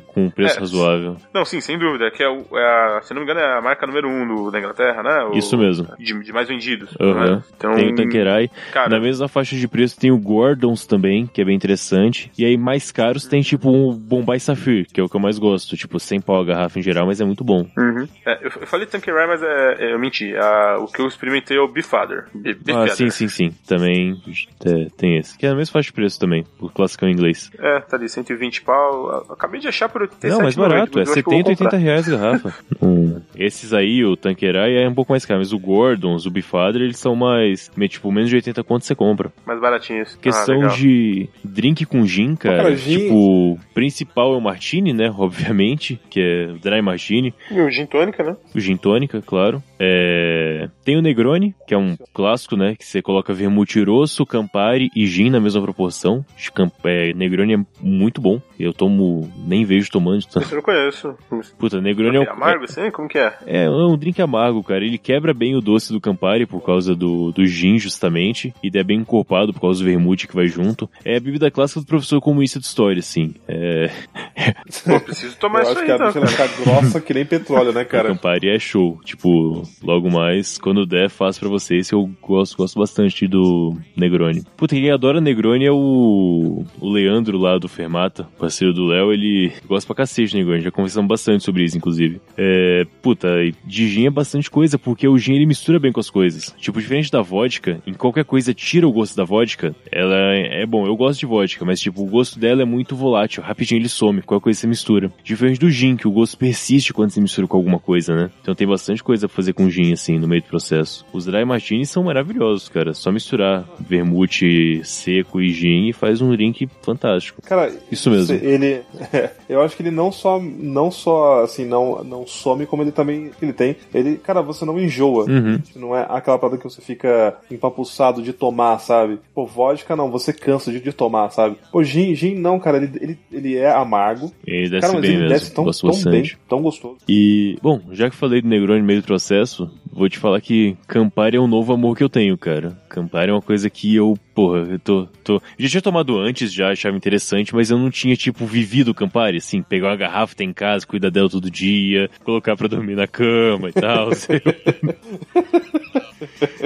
com 0.08 0.30
preço 0.30 0.58
É, 0.58 0.60
razoável. 0.60 1.18
Não, 1.34 1.46
sim, 1.46 1.62
sem 1.62 1.78
dúvida, 1.78 2.10
que 2.12 2.24
é, 2.24 2.30
o, 2.30 2.46
é 2.58 2.98
a, 2.98 3.02
se 3.02 3.14
não 3.14 3.22
me 3.22 3.26
engano 3.26 3.40
é 3.40 3.58
a 3.58 3.62
marca 3.62 3.86
número 3.88 4.08
um 4.10 4.28
do, 4.28 4.52
da 4.52 4.60
Inglaterra, 4.60 5.02
né? 5.04 5.24
O- 5.26 5.38
Isso 5.38 5.58
mesmo. 5.58 5.88
De, 5.98 6.20
de 6.24 6.34
mais 6.34 6.48
vendidos. 6.48 6.96
Aham. 7.00 7.36
né? 7.38 7.44
Então, 7.56 7.74
Tem 7.76 7.92
o 7.92 7.96
Tanqueray. 7.96 8.50
cara, 8.72 8.90
Na 8.90 9.00
mesma 9.00 9.28
faixa 9.28 9.56
de 9.56 9.68
preço 9.68 10.00
tem 10.00 10.12
o 10.12 10.18
Gordons 10.18 10.86
também, 10.86 11.26
que 11.28 11.42
é 11.42 11.46
bem 11.46 11.56
interessante. 11.56 12.32
E 12.38 12.46
aí, 12.46 12.58
mais 12.58 12.92
caros, 12.92 13.26
tem 13.26 13.42
tipo 13.42 13.70
um 13.70 13.94
Bombay 13.94 14.40
Safir, 14.40 14.88
que 14.92 15.00
é 15.00 15.04
o 15.04 15.10
que 15.10 15.16
eu 15.16 15.20
mais 15.20 15.38
gosto. 15.40 15.76
Tipo, 15.78 16.00
sem 16.00 16.20
pau 16.22 16.42
a 16.42 16.46
garrafa 16.46 16.80
em 16.80 16.82
geral, 16.82 17.06
mas 17.06 17.20
é 17.22 17.26
muito 17.26 17.44
bom. 17.44 17.66
Uhum. 17.78 18.08
É, 18.26 18.34
eu, 18.46 18.52
eu 18.62 18.68
falei 18.68 18.86
Tanqueray, 18.86 19.28
mas 19.28 19.42
é, 19.44 19.76
é, 19.80 19.94
eu 19.94 20.00
menti. 20.00 20.36
A- 20.36 20.78
o 20.80 20.88
que 20.88 21.02
eu 21.02 21.08
experimentei 21.08 21.58
é 21.58 21.62
o 21.62 21.68
Beefadder. 21.68 22.26
Be- 22.34 22.58
Ah, 22.74 22.88
sim, 22.88 23.10
sim, 23.10 23.28
sim. 23.28 23.52
Também 23.68 24.22
é, 24.66 24.88
tem 24.98 25.18
esse. 25.18 25.38
Que 25.38 25.46
é 25.46 25.50
na 25.50 25.56
mesma 25.56 25.74
faixa 25.74 25.88
de 25.88 25.94
preço 25.94 26.20
também, 26.20 26.46
o 26.60 26.70
clássico 26.70 27.06
em 27.06 27.12
inglês. 27.12 27.52
É, 27.60 27.80
tá 27.82 27.98
ali, 27.98 28.08
120 28.10 28.62
pau. 28.62 29.26
Eu 29.30 29.36
Acabei 29.60 29.62
de 29.62 29.68
achar 29.68 29.90
por 29.90 30.02
87 30.02 30.34
Não, 30.34 30.42
mais 30.42 30.56
barato, 30.56 31.00
é 31.00 31.06
70, 31.06 31.50
80 31.50 31.78
reais. 31.78 32.08
reais 32.08 32.14
a 32.14 32.18
garrafa. 32.18 32.54
Hum. 32.82 33.20
Esses 33.36 33.74
aí, 33.74 34.06
o 34.06 34.16
Tanqueray 34.16 34.78
é 34.82 34.88
um 34.88 34.94
pouco 34.94 35.12
mais 35.12 35.26
caro, 35.26 35.40
mas 35.42 35.52
o 35.52 35.60
Gordons, 35.60 36.26
o 36.26 36.32
Beefadder, 36.32 36.82
eles 36.82 36.98
são 36.98 37.14
mais, 37.14 37.70
tipo, 37.90 38.10
menos 38.10 38.30
de 38.30 38.38
80 38.38 38.64
conto 38.64 38.86
você 38.86 38.96
compra. 38.96 39.34
Mais 39.46 39.60
baratinho 39.60 40.02
isso. 40.04 40.18
Questão 40.20 40.62
ah, 40.64 40.68
de 40.68 41.28
drink 41.44 41.86
com 41.86 42.06
gin, 42.06 42.36
cara. 42.36 42.58
cara, 42.64 42.76
gin- 42.76 43.00
Tipo, 43.00 43.16
o 43.16 43.60
principal 43.74 44.34
é 44.34 44.38
o 44.38 44.42
Martini, 44.42 44.94
né? 44.94 45.12
Obviamente, 45.18 46.00
que 46.10 46.22
é 46.22 46.52
o 46.54 46.58
Dry 46.58 46.82
Martini. 46.82 47.34
E 47.52 47.60
o 47.60 47.70
gin 47.70 47.86
tônica, 47.86 48.24
né? 48.24 48.38
O 48.56 48.60
gin 48.60 48.78
tônica, 48.78 49.22
claro. 49.22 49.62
É... 49.78 50.70
Tem 50.86 50.98
o 50.98 51.02
Negroni, 51.02 51.54
que 51.68 51.74
é 51.74 51.78
um 51.78 51.98
clássico, 52.14 52.56
né? 52.56 52.76
Que 52.76 52.86
você 52.86 53.02
coloca 53.02 53.34
vermute 53.34 53.84
rosso, 53.84 54.26
Campari 54.26 54.90
e 54.96 55.06
gin 55.06 55.30
na 55.30 55.40
mesma 55.40 55.62
proporção. 55.62 56.26
Camp- 56.54 56.74
é, 56.86 57.14
Negroni 57.14 57.56
é 57.56 57.66
muito 57.82 58.22
bom. 58.22 58.42
Eu 58.60 58.74
tomo, 58.74 59.32
nem 59.50 59.66
vejo 59.66 59.90
tomando. 59.90 60.20
Esse 60.20 60.38
eu 60.38 60.56
não 60.56 60.62
conheço. 60.62 61.16
Puta, 61.58 61.82
Negroni 61.82 62.18
é, 62.18 62.24
É 62.24 62.30
um, 62.30 62.34
amargo 62.34 62.64
assim? 62.66 62.92
Como 62.92 63.10
que 63.10 63.18
é? 63.18 63.34
é, 63.46 63.66
é 63.66 63.70
um 63.70 63.98
drink 63.98 64.22
amargo, 64.22 64.64
cara. 64.64 64.86
Ele 64.86 64.98
quebra 64.98 65.34
bem 65.34 65.56
o 65.56 65.62
doce 65.62 65.92
do 65.92 66.00
Campari 66.00 66.46
por 66.46 66.64
causa 66.64 66.96
do, 66.96 67.32
do 67.32 67.46
gin, 67.46 67.80
justamente. 67.80 68.54
E 68.64 68.70
é 68.74 68.84
bem 68.84 69.00
encorpado 69.00 69.52
por 69.52 69.62
causa 69.62 69.80
do 69.80 69.86
vermute 69.86 70.28
que 70.28 70.36
vai 70.36 70.48
junto. 70.48 70.90
É 71.04 71.18
a 71.18 71.20
bebida 71.20 71.50
clássica 71.50 71.80
do 71.80 71.86
professor 71.86 72.22
comunista 72.22 72.60
de 72.60 72.66
história, 72.66 73.00
assim. 73.00 73.34
É... 73.48 73.90
Pô, 74.86 75.00
preciso 75.00 75.38
tomar 75.38 75.64
isso 75.64 75.72
acho 75.72 75.80
aí 75.80 75.86
que 75.86 75.92
a 75.92 75.96
então. 75.96 76.22
bicha 76.22 76.28
ficar 76.28 76.48
grossa 76.64 77.02
que 77.02 77.14
nem 77.14 77.26
petróleo, 77.26 77.72
né, 77.72 77.82
O 77.82 77.86
cara? 77.86 78.10
Campari 78.10 78.50
é 78.50 78.60
show. 78.60 79.00
Tipo, 79.04 79.64
logo 79.82 80.10
mais, 80.12 80.58
quando 80.58 80.86
der, 80.86 81.10
faço 81.10 81.40
pra 81.40 81.50
vocês. 81.50 81.92
Eu 81.92 82.10
gosto, 82.22 82.56
gosto 82.56 82.80
bastante 82.80 83.28
do 83.28 83.76
Negroni. 83.96 84.44
Puta, 84.56 84.76
quem 84.76 84.92
adora 84.92 85.22
Negroni 85.22 85.66
é 85.66 85.72
o, 85.72 86.64
o 86.80 86.90
Leandro 86.90 87.38
lá 87.38 87.58
do 87.58 87.68
Fermata, 87.68 88.28
parceiro 88.38 88.74
do 88.74 88.86
Léo. 88.86 89.12
Ele 89.12 89.39
gosta 89.68 89.88
pra 89.88 90.04
cacete 90.04 90.32
de 90.32 90.38
Negroni. 90.38 90.62
Já 90.62 90.72
conversamos 90.72 91.08
bastante 91.08 91.44
sobre 91.44 91.64
isso, 91.64 91.78
inclusive. 91.78 92.22
É, 92.38 92.86
puta, 93.02 93.30
de 93.66 93.88
gin 93.88 94.08
é 94.08 94.10
bastante 94.10 94.50
coisa, 94.50 94.78
porque 94.78 95.08
o 95.08 95.18
gin 95.18 95.34
ele 95.36 95.46
mistura 95.46 95.80
bem 95.80 95.92
com 95.92 96.00
as 96.00 96.10
coisas. 96.10 96.54
Tipo, 96.58 96.80
diferente 96.80 97.12
da 97.12 97.22
vodka, 97.22 97.82
em 97.86 97.94
qualquer 97.94 98.26
coisa 98.26 98.54
tira 98.54 98.88
o 98.88 98.92
gosto 98.92 99.16
da 99.16 99.24
vodka, 99.24 99.76
ela 99.92 100.16
é, 100.34 100.64
é 100.64 100.66
bom. 100.66 100.86
Eu 100.86 100.96
gosto 100.96 101.20
de 101.20 101.26
vodka, 101.26 101.66
mas 101.66 101.80
tipo, 101.80 102.02
o 102.02 102.06
gosto 102.06 102.40
dela 102.40 102.62
é 102.62 102.66
muito 102.66 102.96
volátil. 102.96 103.44
Rapidinho 103.44 103.80
ele 103.80 103.90
some, 103.90 104.22
qualquer 104.22 104.44
coisa 104.44 104.60
você 104.60 104.68
mistura. 104.68 105.12
Diferente 105.24 105.60
do 105.60 105.70
gin, 105.70 105.96
que 105.96 106.08
o 106.08 106.12
gosto 106.12 106.38
persiste 106.38 106.94
quando 106.94 107.12
você 107.12 107.22
mistura 107.22 107.48
com 107.48 107.58
alguma 107.58 107.80
coisa, 107.80 108.16
né? 108.16 108.32
Então 108.42 108.56
tem 108.56 108.68
bastante 108.68 109.04
coisa 109.04 109.28
pra 109.28 109.36
fazer 109.36 109.54
com 109.54 109.70
gin, 109.70 109.94
assim, 109.94 110.18
no 110.18 110.28
meio 110.28 110.42
do 110.42 110.48
processo. 110.48 111.06
Os 111.14 111.26
dry 111.26 111.46
martinis 111.46 111.90
são 111.90 112.04
maravilhosos, 112.04 112.70
cara. 112.70 112.94
Só 112.94 113.12
misturar 113.12 113.66
vermute 113.80 114.82
seco 114.84 115.42
e 115.42 115.50
gin 115.50 115.90
e 115.90 115.94
faz 115.94 116.22
um 116.22 116.32
drink 116.32 116.68
fantástico. 116.82 117.42
Cara, 117.42 117.72
Isso 117.92 118.10
mesmo. 118.10 118.36
Ele, 118.36 118.82
eu 119.48 119.62
acho 119.62 119.76
que 119.76 119.82
ele 119.82 119.92
não 119.92 120.12
só, 120.12 120.40
não 120.40 120.92
só 120.92 121.44
assim, 121.44 121.66
não, 121.66 122.04
não 122.04 122.26
some, 122.28 122.66
como 122.66 122.84
ele 122.84 122.92
também, 122.92 123.32
ele 123.42 123.54
tem. 123.54 123.76
Ele, 123.94 124.18
cara, 124.18 124.42
você 124.42 124.66
não 124.66 124.80
enjoa. 124.80 125.26
Uhum. 125.26 125.60
Não 125.76 125.96
é 125.96 126.06
aquela 126.10 126.38
parada 126.38 126.58
que 126.58 126.64
você 126.64 126.82
fica 126.82 127.38
empapuçado 127.50 128.22
de 128.22 128.34
tomar, 128.34 128.80
sabe? 128.80 129.20
Pô, 129.34 129.46
vodka 129.46 129.96
não, 129.96 130.12
você 130.12 130.34
cansa 130.34 130.72
de, 130.72 130.80
de 130.80 130.94
tomar, 130.94 131.30
sabe? 131.32 131.58
Pô, 131.72 131.84
gin, 131.84 132.14
gin 132.16 132.36
não, 132.36 132.60
cara, 132.60 132.78
ele, 132.78 132.92
ele, 133.02 133.20
ele 133.32 133.58
é 133.58 133.72
amargo. 133.72 134.32
Ele 134.46 134.70
desce 134.70 134.88
cara, 134.88 135.02
bem 135.02 135.12
ele 135.12 135.20
mesmo. 135.20 135.34
desce 135.34 135.54
tão, 135.54 135.64
Gosto 135.64 135.82
tão 135.82 135.90
bastante. 135.92 136.36
bem, 136.36 136.42
tão 136.48 136.62
gostoso. 136.62 136.98
E, 137.08 137.58
bom, 137.62 137.82
já 137.92 138.10
que 138.10 138.16
falei 138.16 138.42
do 138.42 138.48
Negroni 138.48 138.82
no 138.82 138.88
meio 138.88 139.02
do 139.02 139.06
processo, 139.06 139.70
vou 139.92 140.10
te 140.10 140.18
falar 140.18 140.42
que 140.42 140.78
Campari 140.88 141.38
é 141.38 141.40
um 141.40 141.48
novo 141.48 141.74
amor 141.74 141.96
que 141.96 142.04
eu 142.04 142.10
tenho, 142.10 142.38
cara. 142.38 142.78
Campari 142.90 143.32
é 143.32 143.34
uma 143.34 143.42
coisa 143.42 143.70
que 143.70 143.96
eu, 143.96 144.18
porra, 144.34 144.60
eu 144.60 144.80
tô, 144.80 145.08
tô... 145.24 145.42
Já 145.58 145.70
tinha 145.70 145.82
tomado 145.82 146.18
antes, 146.18 146.52
já 146.52 146.72
achava 146.72 146.98
interessante, 146.98 147.54
mas 147.56 147.70
eu 147.70 147.78
não 147.78 147.90
tinha, 147.90 148.16
tipo, 148.16 148.46
vivido 148.46 148.94
Campari, 148.94 149.38
assim, 149.38 149.62
pegar 149.62 149.90
uma 149.90 149.96
garrafa, 149.96 150.36
ter 150.36 150.44
em 150.44 150.54
casa, 150.54 150.86
cuidar 150.86 151.10
dela 151.10 151.30
todo 151.30 151.50
dia, 151.50 152.10
colocar 152.24 152.58
pra 152.58 152.68
dormir 152.68 152.96
na 152.96 153.08
cama 153.08 153.70
e 153.70 153.74
tal. 153.74 154.10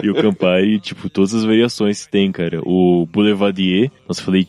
E 0.02 0.10
o 0.10 0.16
Campari, 0.16 0.80
tipo, 0.80 1.10
todas 1.10 1.34
as 1.34 1.44
variações 1.44 2.08
tem, 2.08 2.32
cara. 2.32 2.60
O 2.64 3.06
Boulevardier, 3.06 3.92
nossa, 4.08 4.22
falei... 4.24 4.48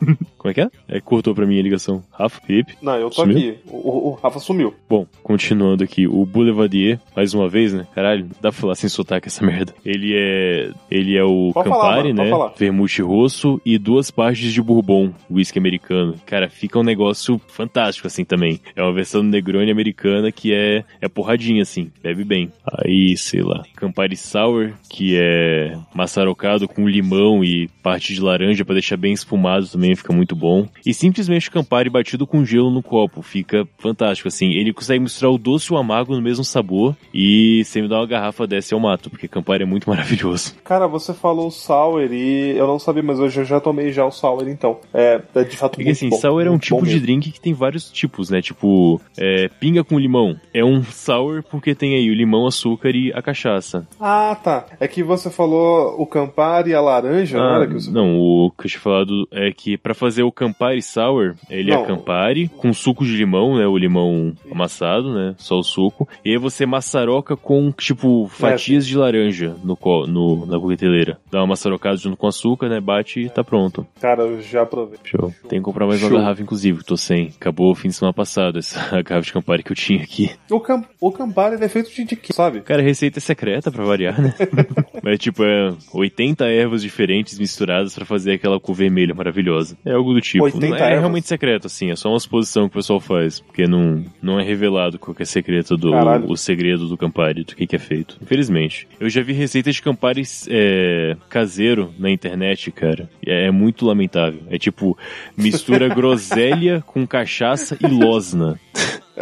Como 0.48 0.50
é 0.50 0.54
que 0.54 0.60
é? 0.62 0.96
É, 0.96 1.00
cortou 1.00 1.34
pra 1.34 1.44
mim 1.46 1.58
a 1.58 1.62
ligação. 1.62 2.02
Rafa, 2.10 2.40
Felipe? 2.40 2.74
Não, 2.80 2.94
eu 2.96 3.10
tô 3.10 3.16
Sumiu? 3.22 3.36
aqui. 3.36 3.58
O, 3.66 4.08
o- 4.10 4.18
Rafa 4.22 4.38
sumiu. 4.38 4.74
Bom, 4.88 5.06
continuando 5.22 5.84
aqui, 5.84 6.06
o 6.06 6.24
Boulevardier, 6.24 6.98
mais 7.14 7.34
uma 7.34 7.48
vez, 7.48 7.74
né? 7.74 7.86
Caralho, 7.94 8.24
dá 8.40 8.50
pra 8.50 8.52
falar 8.52 8.74
sem 8.74 8.88
sotaque 8.88 9.28
essa 9.28 9.44
merda. 9.44 9.74
Ele 9.84 10.14
é. 10.16 10.70
Ele 10.90 11.16
é 11.16 11.22
o 11.24 11.50
Pode 11.52 11.68
Campari, 11.68 12.12
né? 12.14 12.30
falar. 12.30 12.52
Vermute 12.56 13.02
rosso 13.02 13.60
e 13.64 13.76
duas 13.78 14.10
partes 14.10 14.52
de 14.52 14.62
Bourbon, 14.62 15.12
whisky 15.30 15.58
americano. 15.58 16.14
Cara, 16.24 16.48
fica 16.48 16.78
um 16.78 16.82
negócio 16.82 17.38
fantástico 17.48 18.06
assim 18.06 18.24
também. 18.24 18.60
É 18.74 18.82
uma 18.82 18.92
versão 18.92 19.20
do 19.22 19.28
Negroni 19.28 19.70
americana 19.70 20.32
que 20.32 20.52
é, 20.54 20.84
é 21.00 21.08
porradinha 21.08 21.62
assim, 21.62 21.90
bebe 22.02 22.24
bem. 22.24 22.50
Aí, 22.64 23.16
sei 23.16 23.42
lá, 23.42 23.62
Campari 23.76 24.16
Sour, 24.16 24.72
que 24.88 25.16
é 25.16 25.76
maçarocado 25.94 26.66
com 26.68 26.88
limão 26.88 27.44
e 27.44 27.68
parte 27.82 28.14
de 28.14 28.20
laranja 28.20 28.64
pra 28.64 28.74
deixar 28.74 28.96
bem 28.96 29.12
espumado 29.12 29.66
também, 29.68 29.94
fica 29.96 30.12
muito 30.12 30.34
bom. 30.38 30.66
E 30.86 30.94
simplesmente 30.94 31.50
Campari 31.50 31.90
batido 31.90 32.26
com 32.26 32.44
gelo 32.44 32.70
no 32.70 32.82
copo, 32.82 33.20
fica 33.22 33.66
fantástico 33.78 34.28
assim. 34.28 34.52
Ele 34.52 34.72
consegue 34.72 35.00
misturar 35.00 35.32
o 35.32 35.38
doce 35.38 35.72
e 35.72 35.74
o 35.74 35.78
amargo 35.78 36.14
no 36.14 36.22
mesmo 36.22 36.44
sabor 36.44 36.96
e 37.12 37.62
se 37.64 37.82
me 37.82 37.88
dá 37.88 37.98
uma 37.98 38.06
garrafa 38.06 38.46
dessa 38.46 38.74
eu 38.74 38.80
mato, 38.80 39.10
porque 39.10 39.28
Campari 39.28 39.62
é 39.62 39.66
muito 39.66 39.88
maravilhoso. 39.90 40.54
Cara, 40.64 40.86
você 40.86 41.12
falou 41.12 41.50
sour 41.50 42.12
e 42.12 42.56
eu 42.56 42.66
não 42.66 42.78
sabia, 42.78 43.02
mas 43.02 43.18
hoje 43.18 43.40
eu 43.40 43.44
já 43.44 43.60
tomei 43.60 43.92
já 43.92 44.04
o 44.04 44.10
sour, 44.10 44.48
então. 44.48 44.78
É, 44.94 45.20
é 45.34 45.44
de 45.44 45.56
fato 45.56 45.72
Porque 45.72 45.84
muito 45.84 45.96
assim, 45.96 46.08
bom, 46.10 46.16
sour 46.16 46.46
é 46.46 46.50
um 46.50 46.58
tipo 46.58 46.84
de 46.86 47.00
drink 47.00 47.30
que 47.30 47.40
tem 47.40 47.52
vários 47.52 47.90
tipos, 47.90 48.30
né? 48.30 48.40
Tipo, 48.40 49.00
é, 49.16 49.48
pinga 49.60 49.82
com 49.82 49.98
limão. 49.98 50.38
É 50.54 50.64
um 50.64 50.82
sour 50.84 51.42
porque 51.42 51.74
tem 51.74 51.96
aí 51.96 52.10
o 52.10 52.14
limão, 52.14 52.46
açúcar 52.46 52.94
e 52.94 53.12
a 53.12 53.20
cachaça. 53.20 53.86
Ah, 54.00 54.36
tá. 54.42 54.66
É 54.78 54.86
que 54.86 55.02
você 55.02 55.30
falou 55.30 56.00
o 56.00 56.06
Campari 56.06 56.70
e 56.70 56.74
a 56.74 56.80
laranja, 56.80 57.38
não 57.38 57.44
Ah, 57.44 57.56
era 57.56 57.66
que 57.66 57.74
você 57.74 57.90
não, 57.90 58.18
o 58.18 58.50
que 58.50 58.66
eu 58.66 58.70
tinha 58.70 58.80
falado 58.80 59.28
é 59.30 59.50
que 59.52 59.76
pra 59.76 59.94
fazer 59.94 60.17
fazer 60.18 60.22
o 60.22 60.32
Campari 60.32 60.82
Sour, 60.82 61.34
ele 61.48 61.70
Não. 61.70 61.82
é 61.82 61.86
Campari 61.86 62.48
com 62.48 62.72
suco 62.72 63.04
de 63.04 63.16
limão, 63.16 63.56
né? 63.56 63.66
O 63.66 63.76
limão 63.76 64.32
amassado, 64.50 65.14
né? 65.14 65.34
Só 65.38 65.58
o 65.58 65.62
suco. 65.62 66.08
E 66.24 66.30
aí 66.30 66.36
você 66.36 66.66
maçaroca 66.66 67.36
com, 67.36 67.70
tipo, 67.70 68.26
fatias 68.28 68.86
de 68.86 68.96
laranja 68.96 69.54
no, 69.62 69.78
no, 70.06 70.46
na 70.46 70.58
coqueteleira. 70.58 71.18
Dá 71.30 71.40
uma 71.40 71.48
maçarocada 71.48 71.96
junto 71.96 72.16
com 72.16 72.26
açúcar, 72.26 72.68
né? 72.68 72.80
Bate 72.80 73.20
e 73.20 73.28
tá 73.28 73.44
pronto. 73.44 73.86
Cara, 74.00 74.22
eu 74.22 74.40
já 74.42 74.66
provei. 74.66 74.98
Show. 75.04 75.32
Tem 75.48 75.60
que 75.60 75.64
comprar 75.64 75.86
mais 75.86 76.02
uma 76.02 76.08
Show. 76.08 76.18
garrafa, 76.18 76.42
inclusive. 76.42 76.82
Tô 76.82 76.96
sem. 76.96 77.32
Acabou 77.40 77.70
o 77.70 77.74
fim 77.74 77.88
de 77.88 77.94
semana 77.94 78.12
passado 78.12 78.58
essa 78.58 78.80
garrafa 79.02 79.26
de 79.26 79.32
Campari 79.32 79.62
que 79.62 79.72
eu 79.72 79.76
tinha 79.76 80.02
aqui. 80.02 80.30
O, 80.50 80.58
cam 80.60 80.84
o 81.00 81.12
Campari 81.12 81.62
é 81.62 81.68
feito 81.68 81.90
de, 81.92 82.04
de 82.04 82.16
quê, 82.16 82.32
sabe? 82.32 82.60
Cara, 82.60 82.82
receita 82.82 83.18
é 83.18 83.20
secreta 83.20 83.70
pra 83.70 83.84
variar, 83.84 84.20
né? 84.20 84.34
Mas 85.02 85.18
tipo, 85.18 85.44
é 85.44 85.72
80 85.92 86.44
ervas 86.46 86.82
diferentes 86.82 87.38
misturadas 87.38 87.94
pra 87.94 88.04
fazer 88.04 88.32
aquela 88.32 88.58
cor 88.58 88.74
vermelha 88.74 89.14
maravilhosa. 89.14 89.76
É 89.84 89.92
algo 89.92 90.07
do 90.14 90.20
tipo. 90.20 90.44
80 90.44 90.66
Não 90.66 90.76
é 90.76 90.80
ervas? 90.80 90.98
realmente 91.00 91.28
secreto, 91.28 91.66
assim, 91.66 91.90
é 91.90 91.96
só 91.96 92.10
uma 92.10 92.20
suposição 92.20 92.68
que 92.68 92.74
o 92.76 92.78
pessoal 92.78 93.00
faz, 93.00 93.40
porque 93.40 93.66
não, 93.66 94.04
não 94.20 94.38
é 94.40 94.42
revelado 94.42 94.98
qual 94.98 95.16
é 95.18 95.24
secreto 95.24 95.76
do 95.76 95.90
Caralho. 95.90 96.30
o 96.30 96.36
segredo 96.36 96.88
do 96.88 96.96
Campari, 96.96 97.44
do 97.44 97.54
que, 97.54 97.66
que 97.66 97.76
é 97.76 97.78
feito. 97.78 98.18
Infelizmente. 98.22 98.88
Eu 98.98 99.08
já 99.08 99.22
vi 99.22 99.32
receitas 99.32 99.74
de 99.74 99.82
Campari 99.82 100.22
é, 100.48 101.16
caseiro 101.28 101.92
na 101.98 102.10
internet, 102.10 102.70
cara. 102.70 103.08
É, 103.24 103.46
é 103.46 103.50
muito 103.50 103.86
lamentável. 103.86 104.40
É 104.50 104.58
tipo, 104.58 104.96
mistura 105.36 105.88
groselha 105.94 106.82
com 106.86 107.06
cachaça 107.06 107.76
e 107.80 107.86
losna. 107.86 108.58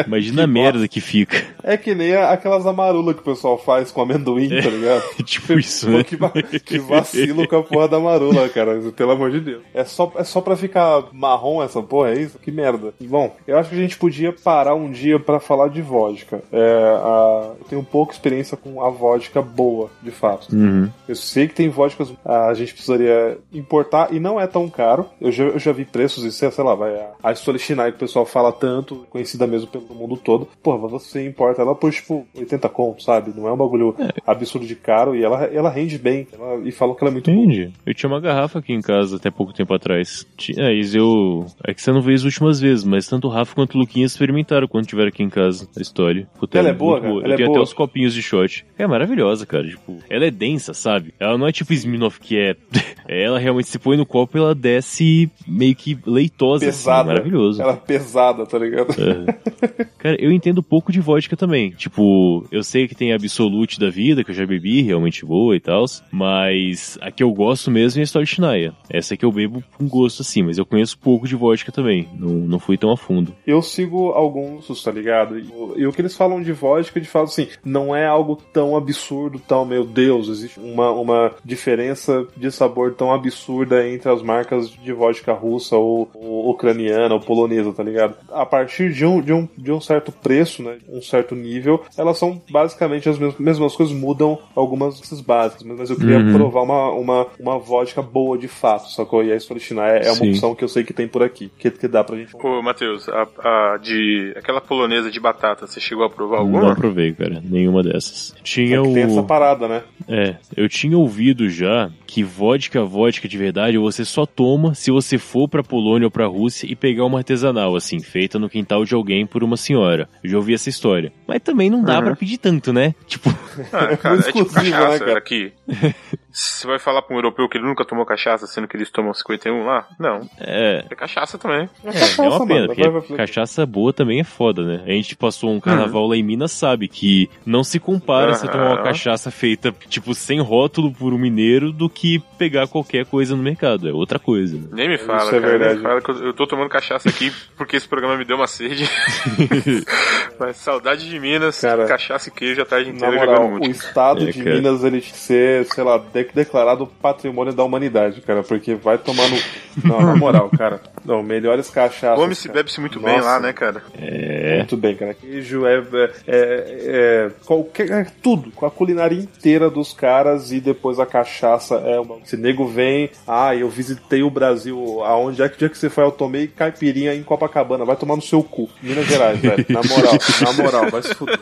Imagina 0.07 0.44
a 0.44 0.47
merda 0.47 0.86
que 0.88 1.01
fica. 1.01 1.42
É 1.62 1.76
que 1.76 1.94
nem 1.94 2.14
aquelas 2.16 2.66
amarulas 2.66 3.14
que 3.14 3.20
o 3.20 3.24
pessoal 3.24 3.57
faz 3.59 3.90
com 3.90 4.01
amendoim, 4.03 4.49
tá 4.49 4.68
ligado? 4.70 5.03
tipo 5.24 5.53
isso, 5.59 5.88
né? 5.90 6.03
que, 6.05 6.16
va- 6.16 6.30
que 6.64 6.78
vacilo 6.78 7.47
com 7.49 7.57
a 7.57 7.62
porra 7.62 7.88
da 7.88 7.99
marula, 8.01 8.49
cara. 8.49 8.80
Pelo 8.97 9.12
amor 9.12 9.30
de 9.30 9.40
Deus. 9.40 9.62
É 9.74 9.84
só, 9.84 10.12
é 10.16 10.24
só 10.24 10.40
pra 10.40 10.57
ficar 10.57 11.05
marrom 11.12 11.62
essa 11.62 11.82
porra, 11.82 12.11
é 12.11 12.20
isso? 12.20 12.38
Que 12.38 12.51
merda. 12.51 12.92
Bom, 13.01 13.34
eu 13.47 13.59
acho 13.59 13.70
que 13.70 13.76
a 13.76 13.78
gente 13.80 13.97
podia 13.99 14.32
parar 14.32 14.74
um 14.74 14.90
dia 14.90 15.18
pra 15.18 15.40
falar 15.40 15.68
de 15.68 15.82
vodka. 15.82 16.42
É, 16.53 16.61
a- 17.03 17.51
eu 17.59 17.64
tenho 17.68 17.82
pouca 17.82 18.12
experiência 18.12 18.57
com 18.57 18.82
a 18.84 18.90
vodka 18.90 19.40
boa, 19.42 19.90
de 20.03 20.11
fato. 20.11 20.55
Uhum. 20.55 20.88
Eu 21.09 21.14
sei 21.16 21.49
que 21.49 21.55
tem 21.55 21.68
vodkas 21.68 22.12
a 22.24 22.53
gente 22.55 22.72
precisaria 22.72 23.38
importar 23.53 24.12
e 24.12 24.20
não 24.20 24.40
é 24.40 24.47
tão 24.47 24.68
caro. 24.68 25.07
Eu 25.20 25.30
já, 25.32 25.44
eu 25.44 25.59
já 25.59 25.72
vi 25.72 25.84
preços 25.84 26.24
e 26.24 26.32
sei, 26.32 26.51
sei 26.51 26.64
lá, 26.64 26.74
vai 26.74 26.94
a, 26.94 27.11
a 27.22 27.32
Stolichnaya 27.32 27.90
que 27.92 27.97
o 27.97 28.01
pessoal 28.01 28.26
fala 28.26 28.53
tanto, 28.53 29.07
conhecida 29.11 29.47
mesmo 29.47 29.66
pelo 29.68 29.86
mundo 29.95 30.16
todo. 30.16 30.49
Porra, 30.62 30.89
você 30.89 31.26
importa 31.26 31.62
ela 31.62 31.74
por 31.74 31.93
tipo 31.93 32.26
80 32.37 32.68
conto, 32.68 33.03
sabe? 33.03 33.32
Não 33.37 33.47
é 33.49 33.53
um 33.53 33.57
bagulho 33.57 33.95
absurdo 34.26 34.66
de 34.66 34.74
caro 34.76 35.14
e 35.16 35.24
ela, 35.24 35.45
ela 35.45 35.70
rende 35.70 35.99
bem. 35.99 36.26
Ela- 36.32 36.61
e 36.66 36.70
falam 36.72 36.95
que 36.95 37.03
ela 37.05 37.11
é 37.11 37.12
muito 37.12 37.30
boa. 37.30 37.37
Entendi. 37.45 37.70
Eu 37.84 37.95
tinha 37.95 38.11
uma 38.11 38.20
garrafa 38.20 38.59
aqui 38.59 38.72
em 38.72 38.80
casa 38.80 39.16
até 39.16 39.30
pouco 39.30 39.53
tempo 39.53 39.72
atrás. 39.74 40.26
Tinha, 40.37 40.70
é, 40.70 40.80
eu. 40.95 41.47
É 41.64 41.74
que 41.74 41.82
você 41.82 41.93
não 41.93 42.01
veio 42.01 42.16
as 42.16 42.24
últimas 42.24 42.61
vezes, 42.61 42.84
mas 42.84 43.07
tanto 43.07 43.26
o 43.28 43.30
Rafa 43.30 43.55
quanto 43.55 43.74
o 43.74 43.78
Luquinha 43.78 44.07
experimentaram 44.07 44.66
quando 44.68 44.87
tiveram 44.87 45.09
aqui 45.09 45.22
em 45.22 45.28
casa 45.30 45.68
a 45.76 45.80
história. 45.80 46.26
Puta, 46.39 46.59
Ela 46.59 46.68
é 46.68 46.72
muito 46.72 46.78
boa, 46.80 47.01
cara? 47.01 47.12
Eu 47.12 47.22
Ela 47.24 47.34
é 47.34 47.37
tenho 47.37 47.49
boa? 47.49 47.59
até 47.59 47.64
os 47.64 47.72
copinhos 47.72 48.14
de 48.14 48.22
shot. 48.22 48.64
É 48.78 48.87
maravilhosa, 48.87 49.45
cara. 49.47 49.66
Tipo, 49.68 49.99
ela 50.09 50.24
é 50.26 50.30
densa, 50.30 50.72
sabe? 50.74 51.12
Ela 51.20 51.37
não 51.39 51.47
é 51.47 51.53
tipo 51.53 51.72
Smirnoff 51.72 52.18
que 52.20 52.37
é. 52.39 52.57
ela 53.09 53.39
realmente 53.39 53.68
se 53.68 53.78
põe 53.78 53.97
no 53.97 54.07
copo 54.07 54.37
ela 54.39 54.55
desce 54.55 55.30
meio 55.47 55.74
que 55.74 55.97
leitosa, 56.07 56.64
Pesada. 56.64 57.01
assim. 57.01 57.09
Maravilhoso. 57.09 57.62
Ela 57.62 57.72
é 57.72 57.76
pesada, 57.76 58.47
tá 58.47 58.59
ligado? 58.59 58.89
Cara, 59.98 60.16
eu 60.20 60.30
entendo 60.32 60.62
pouco 60.62 60.92
de 60.92 61.00
vodka 61.00 61.36
também. 61.36 61.70
Tipo, 61.70 62.46
eu 62.50 62.62
sei 62.62 62.86
que 62.88 62.94
tem 62.94 63.12
Absolute 63.12 63.78
da 63.80 63.90
vida, 63.90 64.22
que 64.24 64.30
eu 64.30 64.34
já 64.34 64.46
bebi, 64.46 64.82
realmente 64.82 65.24
boa 65.24 65.54
e 65.56 65.60
tal. 65.60 65.84
Mas 66.10 66.98
a 67.00 67.10
que 67.10 67.22
eu 67.22 67.32
gosto 67.32 67.70
mesmo 67.70 68.00
é 68.00 68.02
a 68.02 68.04
Stolichnaya. 68.06 68.72
Essa 68.90 69.16
que 69.16 69.24
eu 69.24 69.32
bebo 69.32 69.62
com 69.76 69.86
gosto 69.88 70.22
assim, 70.22 70.42
mas 70.42 70.58
eu 70.58 70.66
conheço 70.66 70.98
pouco 70.98 71.26
de 71.26 71.34
vodka 71.36 71.70
também. 71.72 72.08
Não, 72.18 72.30
não 72.30 72.58
fui 72.58 72.76
tão 72.76 72.90
a 72.90 72.96
fundo. 72.96 73.32
Eu 73.46 73.62
sigo 73.62 74.10
alguns, 74.10 74.66
tá 74.82 74.90
ligado? 74.90 75.38
E, 75.38 75.86
o- 75.86 75.92
que 75.92 76.00
eles 76.02 76.16
falam 76.16 76.42
de 76.42 76.52
vodka, 76.52 77.00
de 77.00 77.06
fato, 77.08 77.24
assim, 77.24 77.48
não 77.64 77.94
é 77.96 78.06
algo 78.06 78.36
tão 78.52 78.76
absurdo, 78.76 79.38
tão, 79.38 79.64
meu 79.64 79.84
Deus, 79.84 80.28
existe 80.28 80.60
uma, 80.60 80.90
uma 80.90 81.32
diferença 81.44 82.26
de 82.36 82.50
sabor 82.50 82.94
tão 82.94 83.12
absurda 83.12 83.88
entre 83.88 84.10
as 84.10 84.22
marcas 84.22 84.70
de 84.70 84.92
vodka 84.92 85.32
russa 85.32 85.76
ou, 85.76 86.08
ou 86.14 86.50
ucraniana 86.50 87.14
ou 87.14 87.20
polonesa, 87.20 87.72
tá 87.72 87.82
ligado? 87.82 88.14
A 88.30 88.44
partir 88.44 88.92
de 88.92 89.04
um, 89.06 89.20
de 89.20 89.32
um, 89.32 89.48
de 89.66 89.72
um 89.72 89.80
certo 89.80 90.10
preço, 90.10 90.62
né, 90.62 90.78
um 90.88 91.02
certo 91.02 91.34
nível, 91.34 91.82
elas 91.98 92.18
são 92.18 92.40
basicamente 92.50 93.08
as 93.08 93.18
mesmas, 93.18 93.38
mesmas 93.38 93.76
coisas, 93.76 93.94
mudam 93.94 94.38
algumas 94.54 94.98
dessas 95.00 95.20
básicas, 95.20 95.62
mas 95.64 95.76
mas 95.78 95.90
eu 95.90 95.96
queria 95.98 96.18
Uhum. 96.18 96.32
provar 96.32 96.62
uma, 96.62 96.90
uma, 96.92 97.26
uma 97.38 97.58
vodka 97.58 98.00
boa 98.00 98.38
de 98.38 98.48
fato, 98.48 98.90
sacou? 98.90 99.22
E 99.22 99.30
a 99.32 99.36
Stolichnaya 99.36 99.98
é, 99.98 100.06
é 100.06 100.10
uma 100.10 100.16
Sim. 100.16 100.30
opção 100.30 100.54
que 100.54 100.64
eu 100.64 100.68
sei 100.68 100.82
que 100.84 100.92
tem 100.94 101.06
por 101.06 101.22
aqui, 101.22 101.50
que, 101.58 101.70
que 101.70 101.86
dá 101.86 102.02
pra 102.02 102.16
gente... 102.16 102.32
Pô, 102.32 102.62
Matheus, 102.62 103.08
a, 103.08 103.26
a 103.74 103.76
de. 103.78 104.32
aquela 104.36 104.60
polonesa 104.60 105.10
de 105.10 105.20
batata, 105.20 105.66
você 105.66 105.78
chegou 105.80 106.04
a 106.04 106.10
provar 106.10 106.36
Não 106.38 106.44
alguma? 106.44 106.72
aprovei, 106.72 107.12
cara. 107.12 107.42
Nenhuma 107.44 107.82
dessas. 107.82 108.34
Tinha 108.42 108.78
É 108.78 108.82
que 108.82 108.94
tem 108.94 109.02
essa 109.02 109.20
o. 109.20 109.24
parada, 109.26 109.68
né? 109.68 109.82
É, 110.08 110.36
eu 110.56 110.68
tinha 110.68 110.96
ouvido 110.96 111.48
já 111.48 111.90
que 112.06 112.22
vodka, 112.22 112.82
vodka 112.84 113.28
de 113.28 113.36
verdade, 113.36 113.76
você 113.78 114.04
só 114.04 114.24
toma 114.24 114.74
se 114.74 114.90
você 114.90 115.18
for 115.18 115.48
pra 115.48 115.62
Polônia 115.62 116.06
ou 116.06 116.10
pra 116.10 116.26
Rússia 116.26 116.66
e 116.70 116.74
pegar 116.76 117.04
uma 117.04 117.18
artesanal, 117.18 117.74
assim, 117.76 118.00
feita 118.00 118.38
no 118.38 118.48
quintal 118.48 118.84
de 118.84 118.94
alguém 118.94 119.26
por 119.26 119.42
uma 119.44 119.55
senhora. 119.57 120.09
Eu 120.22 120.30
já 120.30 120.36
ouvi 120.36 120.54
essa 120.54 120.68
história. 120.68 121.12
Mas 121.26 121.40
também 121.42 121.68
não 121.70 121.82
dá 121.82 121.98
Uhum. 121.98 122.04
pra 122.07 122.16
pedir 122.16 122.38
tanto, 122.38 122.72
né? 122.72 122.94
Tipo, 123.07 123.30
Ah, 123.72 123.96
cara, 123.96 124.16
é 124.16 124.22
tipo 124.22 124.38
Exclusivo, 124.40 124.64
né, 124.64 124.70
cachaça 124.70 125.04
cara? 125.04 125.18
aqui. 125.18 125.52
Você 126.39 126.66
vai 126.66 126.78
falar 126.78 127.01
pra 127.01 127.14
um 127.14 127.18
europeu 127.18 127.49
que 127.49 127.57
ele 127.57 127.66
nunca 127.66 127.82
tomou 127.82 128.05
cachaça, 128.05 128.47
sendo 128.47 128.68
que 128.68 128.76
eles 128.76 128.91
tomam 128.91 129.14
51 129.14 129.64
lá? 129.64 129.87
Não. 129.99 130.20
é. 130.39 130.84
É 130.91 130.95
cachaça 130.95 131.39
também. 131.39 131.66
É, 131.82 131.89
é 131.89 132.28
uma 132.28 132.47
pena, 132.47 132.66
mano, 132.66 133.01
porque 133.03 133.14
cachaça 133.14 133.64
boa 133.64 133.91
também 133.91 134.20
é 134.20 134.24
foda, 134.24 134.62
né? 134.62 134.82
A 134.84 134.91
gente 134.91 135.16
passou 135.16 135.51
um 135.51 135.59
carnaval 135.61 136.07
lá 136.07 136.14
em 136.14 136.22
Minas, 136.22 136.53
sabe 136.53 136.89
que 136.89 137.30
não 137.47 137.64
se 137.64 137.80
compara 137.80 138.34
você 138.34 138.47
tomar 138.47 138.72
uma 138.74 138.82
cachaça 138.82 139.30
feita, 139.30 139.74
tipo, 139.89 140.12
sem 140.14 140.39
rótulo 140.39 140.93
por 140.93 141.14
um 141.14 141.18
mineiro 141.18 141.72
do 141.72 141.89
que 141.89 142.18
pegar 142.37 142.66
qualquer 142.68 143.07
coisa 143.07 143.34
no 143.34 143.43
mercado. 143.43 143.89
É 143.89 143.93
outra 143.93 144.18
coisa. 144.18 144.59
né? 144.59 144.68
Nem 144.72 144.89
me 144.91 144.99
fala, 144.99 145.24
Isso 145.24 145.34
é 145.37 145.41
cara. 145.41 145.51
nem 145.53 145.59
verdade. 145.59 145.76
me 145.78 145.82
fala 145.82 146.03
que 146.03 146.11
eu, 146.11 146.34
tô 146.34 146.47
tomando 146.47 146.68
cachaça 146.68 147.09
aqui 147.09 147.32
porque 147.57 147.76
esse 147.76 147.89
programa 147.89 148.14
me 148.18 148.26
deu 148.26 148.37
uma 148.37 148.47
sede. 148.47 148.84
Mas 150.39 150.57
saudade 150.59 151.09
de 151.09 151.18
Minas, 151.18 151.61
Cara, 151.61 151.87
cachaça 151.87 152.28
e 152.28 152.32
queijo 152.32 152.61
a 152.61 152.64
tarde 152.66 152.91
inteira 152.91 153.14
moral, 153.14 153.37
jogando 153.37 153.47
o 153.47 153.51
muito. 153.59 153.70
estado 153.70 154.28
É, 154.28 154.30
de 154.32 154.43
cara. 154.45 154.57
Minas 154.57 154.84
ele 154.84 155.01
ser, 155.01 155.64
sei 155.66 155.82
lá, 155.84 155.99
de- 156.26 156.34
declarado 156.34 156.86
patrimônio 157.00 157.52
da 157.52 157.64
humanidade, 157.64 158.20
cara, 158.20 158.42
porque 158.42 158.74
vai 158.74 158.98
tomar 158.98 159.28
no. 159.28 159.36
Não, 159.84 160.00
na 160.00 160.16
moral, 160.16 160.50
cara. 160.56 160.80
Não, 161.04 161.22
melhores 161.22 161.70
cachaças. 161.70 162.18
Come-se, 162.18 162.48
cara. 162.48 162.58
bebe-se 162.58 162.80
muito 162.80 162.98
bem 163.00 163.16
Nossa. 163.16 163.28
lá, 163.28 163.40
né, 163.40 163.52
cara? 163.52 163.82
É. 163.98 164.56
Muito 164.58 164.76
bem, 164.76 164.96
cara. 164.96 165.14
Queijo 165.14 165.66
é, 165.66 165.78
é, 165.78 166.16
é, 166.26 167.30
qualquer 167.44 167.90
é 167.90 168.06
tudo, 168.22 168.50
com 168.52 168.66
a 168.66 168.70
culinária 168.70 169.14
inteira 169.14 169.70
dos 169.70 169.92
caras 169.92 170.50
e 170.52 170.60
depois 170.60 170.98
a 170.98 171.06
cachaça 171.06 171.76
é 171.76 171.98
uma. 172.00 172.16
Esse 172.24 172.36
nego 172.36 172.66
vem, 172.66 173.10
ah, 173.26 173.54
eu 173.54 173.68
visitei 173.68 174.22
o 174.22 174.30
Brasil, 174.30 175.02
aonde 175.04 175.42
é 175.42 175.48
que 175.48 175.58
dia 175.58 175.68
que 175.68 175.78
você 175.78 175.88
foi? 175.90 176.04
Eu 176.04 176.10
tomei 176.10 176.46
caipirinha 176.48 177.14
em 177.14 177.22
Copacabana, 177.22 177.84
vai 177.84 177.96
tomar 177.96 178.16
no 178.16 178.22
seu 178.22 178.42
cu. 178.42 178.68
Minas 178.82 179.06
Gerais, 179.06 179.38
velho. 179.38 179.64
Na 179.68 179.82
moral, 179.82 180.14
na 180.42 180.52
moral, 180.62 180.90
vai 180.90 181.02
se 181.02 181.14
fuder. 181.14 181.38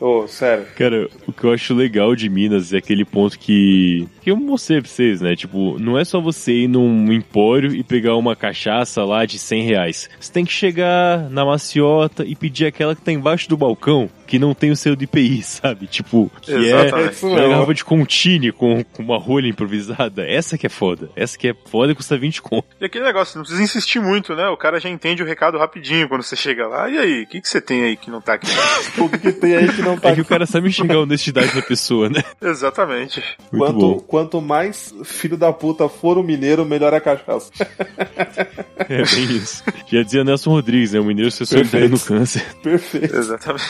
Ô, 0.00 0.26
sério. 0.26 0.66
Cara, 0.76 1.08
o 1.26 1.32
que 1.32 1.44
eu 1.44 1.52
acho 1.52 1.74
legal 1.74 2.14
de 2.16 2.28
Minas 2.28 2.72
é 2.72 2.78
aquele 2.78 3.04
ponto 3.04 3.38
que. 3.38 4.08
Que 4.26 4.32
eu 4.32 4.36
mostrei 4.36 4.80
pra 4.80 4.90
vocês, 4.90 5.20
né? 5.20 5.36
Tipo, 5.36 5.78
não 5.78 5.96
é 5.96 6.04
só 6.04 6.20
você 6.20 6.52
ir 6.52 6.66
num 6.66 7.12
empório 7.12 7.72
e 7.72 7.84
pegar 7.84 8.16
uma 8.16 8.34
cachaça 8.34 9.04
lá 9.04 9.24
de 9.24 9.38
100 9.38 9.62
reais. 9.62 10.10
Você 10.18 10.32
tem 10.32 10.44
que 10.44 10.52
chegar 10.52 11.30
na 11.30 11.44
maciota 11.44 12.24
e 12.24 12.34
pedir 12.34 12.66
aquela 12.66 12.96
que 12.96 13.02
tá 13.02 13.12
embaixo 13.12 13.48
do 13.48 13.56
balcão, 13.56 14.10
que 14.26 14.36
não 14.36 14.52
tem 14.52 14.72
o 14.72 14.76
selo 14.76 14.96
de 14.96 15.04
IPI, 15.04 15.42
sabe? 15.44 15.86
Tipo, 15.86 16.28
que 16.42 16.52
é. 16.52 16.56
Exatamente. 16.56 17.24
Uma 17.24 17.34
mesmo. 17.36 17.50
garrafa 17.50 17.74
de 17.74 17.84
contine 17.84 18.50
com, 18.50 18.82
com 18.82 19.00
uma 19.00 19.16
rolha 19.16 19.46
improvisada. 19.46 20.26
Essa 20.26 20.58
que 20.58 20.66
é 20.66 20.70
foda. 20.70 21.08
Essa 21.14 21.38
que 21.38 21.46
é 21.46 21.54
foda 21.70 21.92
e 21.92 21.94
custa 21.94 22.18
20 22.18 22.42
conto. 22.42 22.66
E 22.80 22.84
aquele 22.84 23.04
negócio, 23.04 23.38
não 23.38 23.44
precisa 23.44 23.62
insistir 23.62 24.00
muito, 24.00 24.34
né? 24.34 24.48
O 24.48 24.56
cara 24.56 24.80
já 24.80 24.90
entende 24.90 25.22
o 25.22 25.26
recado 25.26 25.56
rapidinho 25.56 26.08
quando 26.08 26.24
você 26.24 26.34
chega 26.34 26.66
lá. 26.66 26.90
E 26.90 26.98
aí, 26.98 27.22
o 27.22 27.26
que, 27.28 27.40
que 27.40 27.48
você 27.48 27.60
tem 27.60 27.84
aí 27.84 27.96
que 27.96 28.10
não 28.10 28.20
tá 28.20 28.34
aqui? 28.34 28.48
O 28.98 29.08
que, 29.08 29.18
que 29.18 29.32
tem 29.32 29.54
aí 29.54 29.72
que 29.72 29.82
não 29.82 29.96
tá 29.96 30.08
É 30.08 30.14
que 30.14 30.20
o 30.22 30.24
cara 30.24 30.46
sabe 30.46 30.68
enxergar 30.68 30.96
a 30.96 31.00
honestidade 31.02 31.54
da 31.54 31.62
pessoa, 31.62 32.08
né? 32.08 32.24
Exatamente. 32.42 33.22
Muito 33.52 33.58
Quanto, 33.58 33.78
bom. 33.78 34.00
Quanto 34.16 34.40
mais 34.40 34.94
filho 35.04 35.36
da 35.36 35.52
puta 35.52 35.90
for 35.90 36.16
o 36.16 36.22
mineiro, 36.22 36.64
melhor 36.64 36.94
a 36.94 37.00
cachaça. 37.02 37.50
É 38.88 38.98
bem 39.02 39.36
isso. 39.38 39.64
Já 39.90 40.02
dizia 40.02 40.22
Nelson 40.22 40.50
Rodrigues, 40.50 40.92
né? 40.92 41.00
O 41.00 41.04
mineiro 41.04 41.30
se 41.30 41.44
solidário 41.44 41.88
no 41.88 41.98
câncer. 41.98 42.44
Perfeito. 42.62 43.16
Exatamente. 43.16 43.64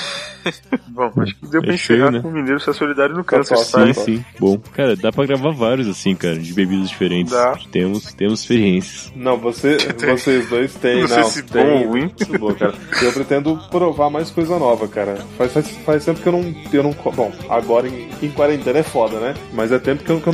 Bom, 0.88 1.12
acho 1.18 1.34
que 1.36 1.46
deu 1.46 1.60
pra 1.62 1.72
É 1.72 1.74
encerrar 1.74 1.98
feio, 1.98 2.10
né? 2.10 2.20
com 2.20 2.28
o 2.28 2.32
Mineiro 2.32 2.60
ser 2.60 2.72
solidário 2.74 3.16
no 3.16 3.24
câncer, 3.24 3.54
top, 3.56 3.70
tá? 3.72 3.86
Sim, 3.86 3.92
sim. 3.94 4.24
Bom, 4.38 4.58
cara, 4.58 4.96
dá 4.96 5.12
pra 5.12 5.26
gravar 5.26 5.50
vários 5.50 5.88
assim, 5.88 6.14
cara, 6.14 6.38
de 6.38 6.52
bebidas 6.52 6.88
diferentes. 6.88 7.32
Dá. 7.32 7.58
Temos, 7.70 8.12
temos 8.14 8.40
experiências. 8.40 9.12
Não, 9.14 9.36
você, 9.36 9.76
vocês 10.16 10.48
dois 10.48 10.74
têm, 10.74 11.02
Não 11.02 11.08
não, 11.08 11.08
sei 11.08 11.24
se 11.24 11.42
tem. 11.42 11.64
bom 11.64 11.70
ou 11.72 11.88
ruim. 11.88 12.00
Muito 12.02 12.38
bom, 12.38 12.54
cara. 12.54 12.74
Eu 13.02 13.12
pretendo 13.12 13.56
provar 13.70 14.10
mais 14.10 14.30
coisa 14.30 14.58
nova, 14.58 14.86
cara. 14.88 15.16
Faz, 15.36 15.52
faz, 15.52 15.68
faz 15.84 16.04
tempo 16.04 16.20
que 16.20 16.26
eu 16.28 16.32
não, 16.32 16.54
eu 16.72 16.82
não. 16.82 16.92
Bom, 17.12 17.32
agora 17.48 17.88
em, 17.88 18.08
em 18.22 18.30
quarentena 18.30 18.78
é 18.78 18.82
foda, 18.82 19.18
né? 19.18 19.34
Mas 19.52 19.72
é 19.72 19.78
tempo 19.78 20.04
que 20.04 20.10
eu, 20.10 20.20
que 20.20 20.26
eu 20.28 20.32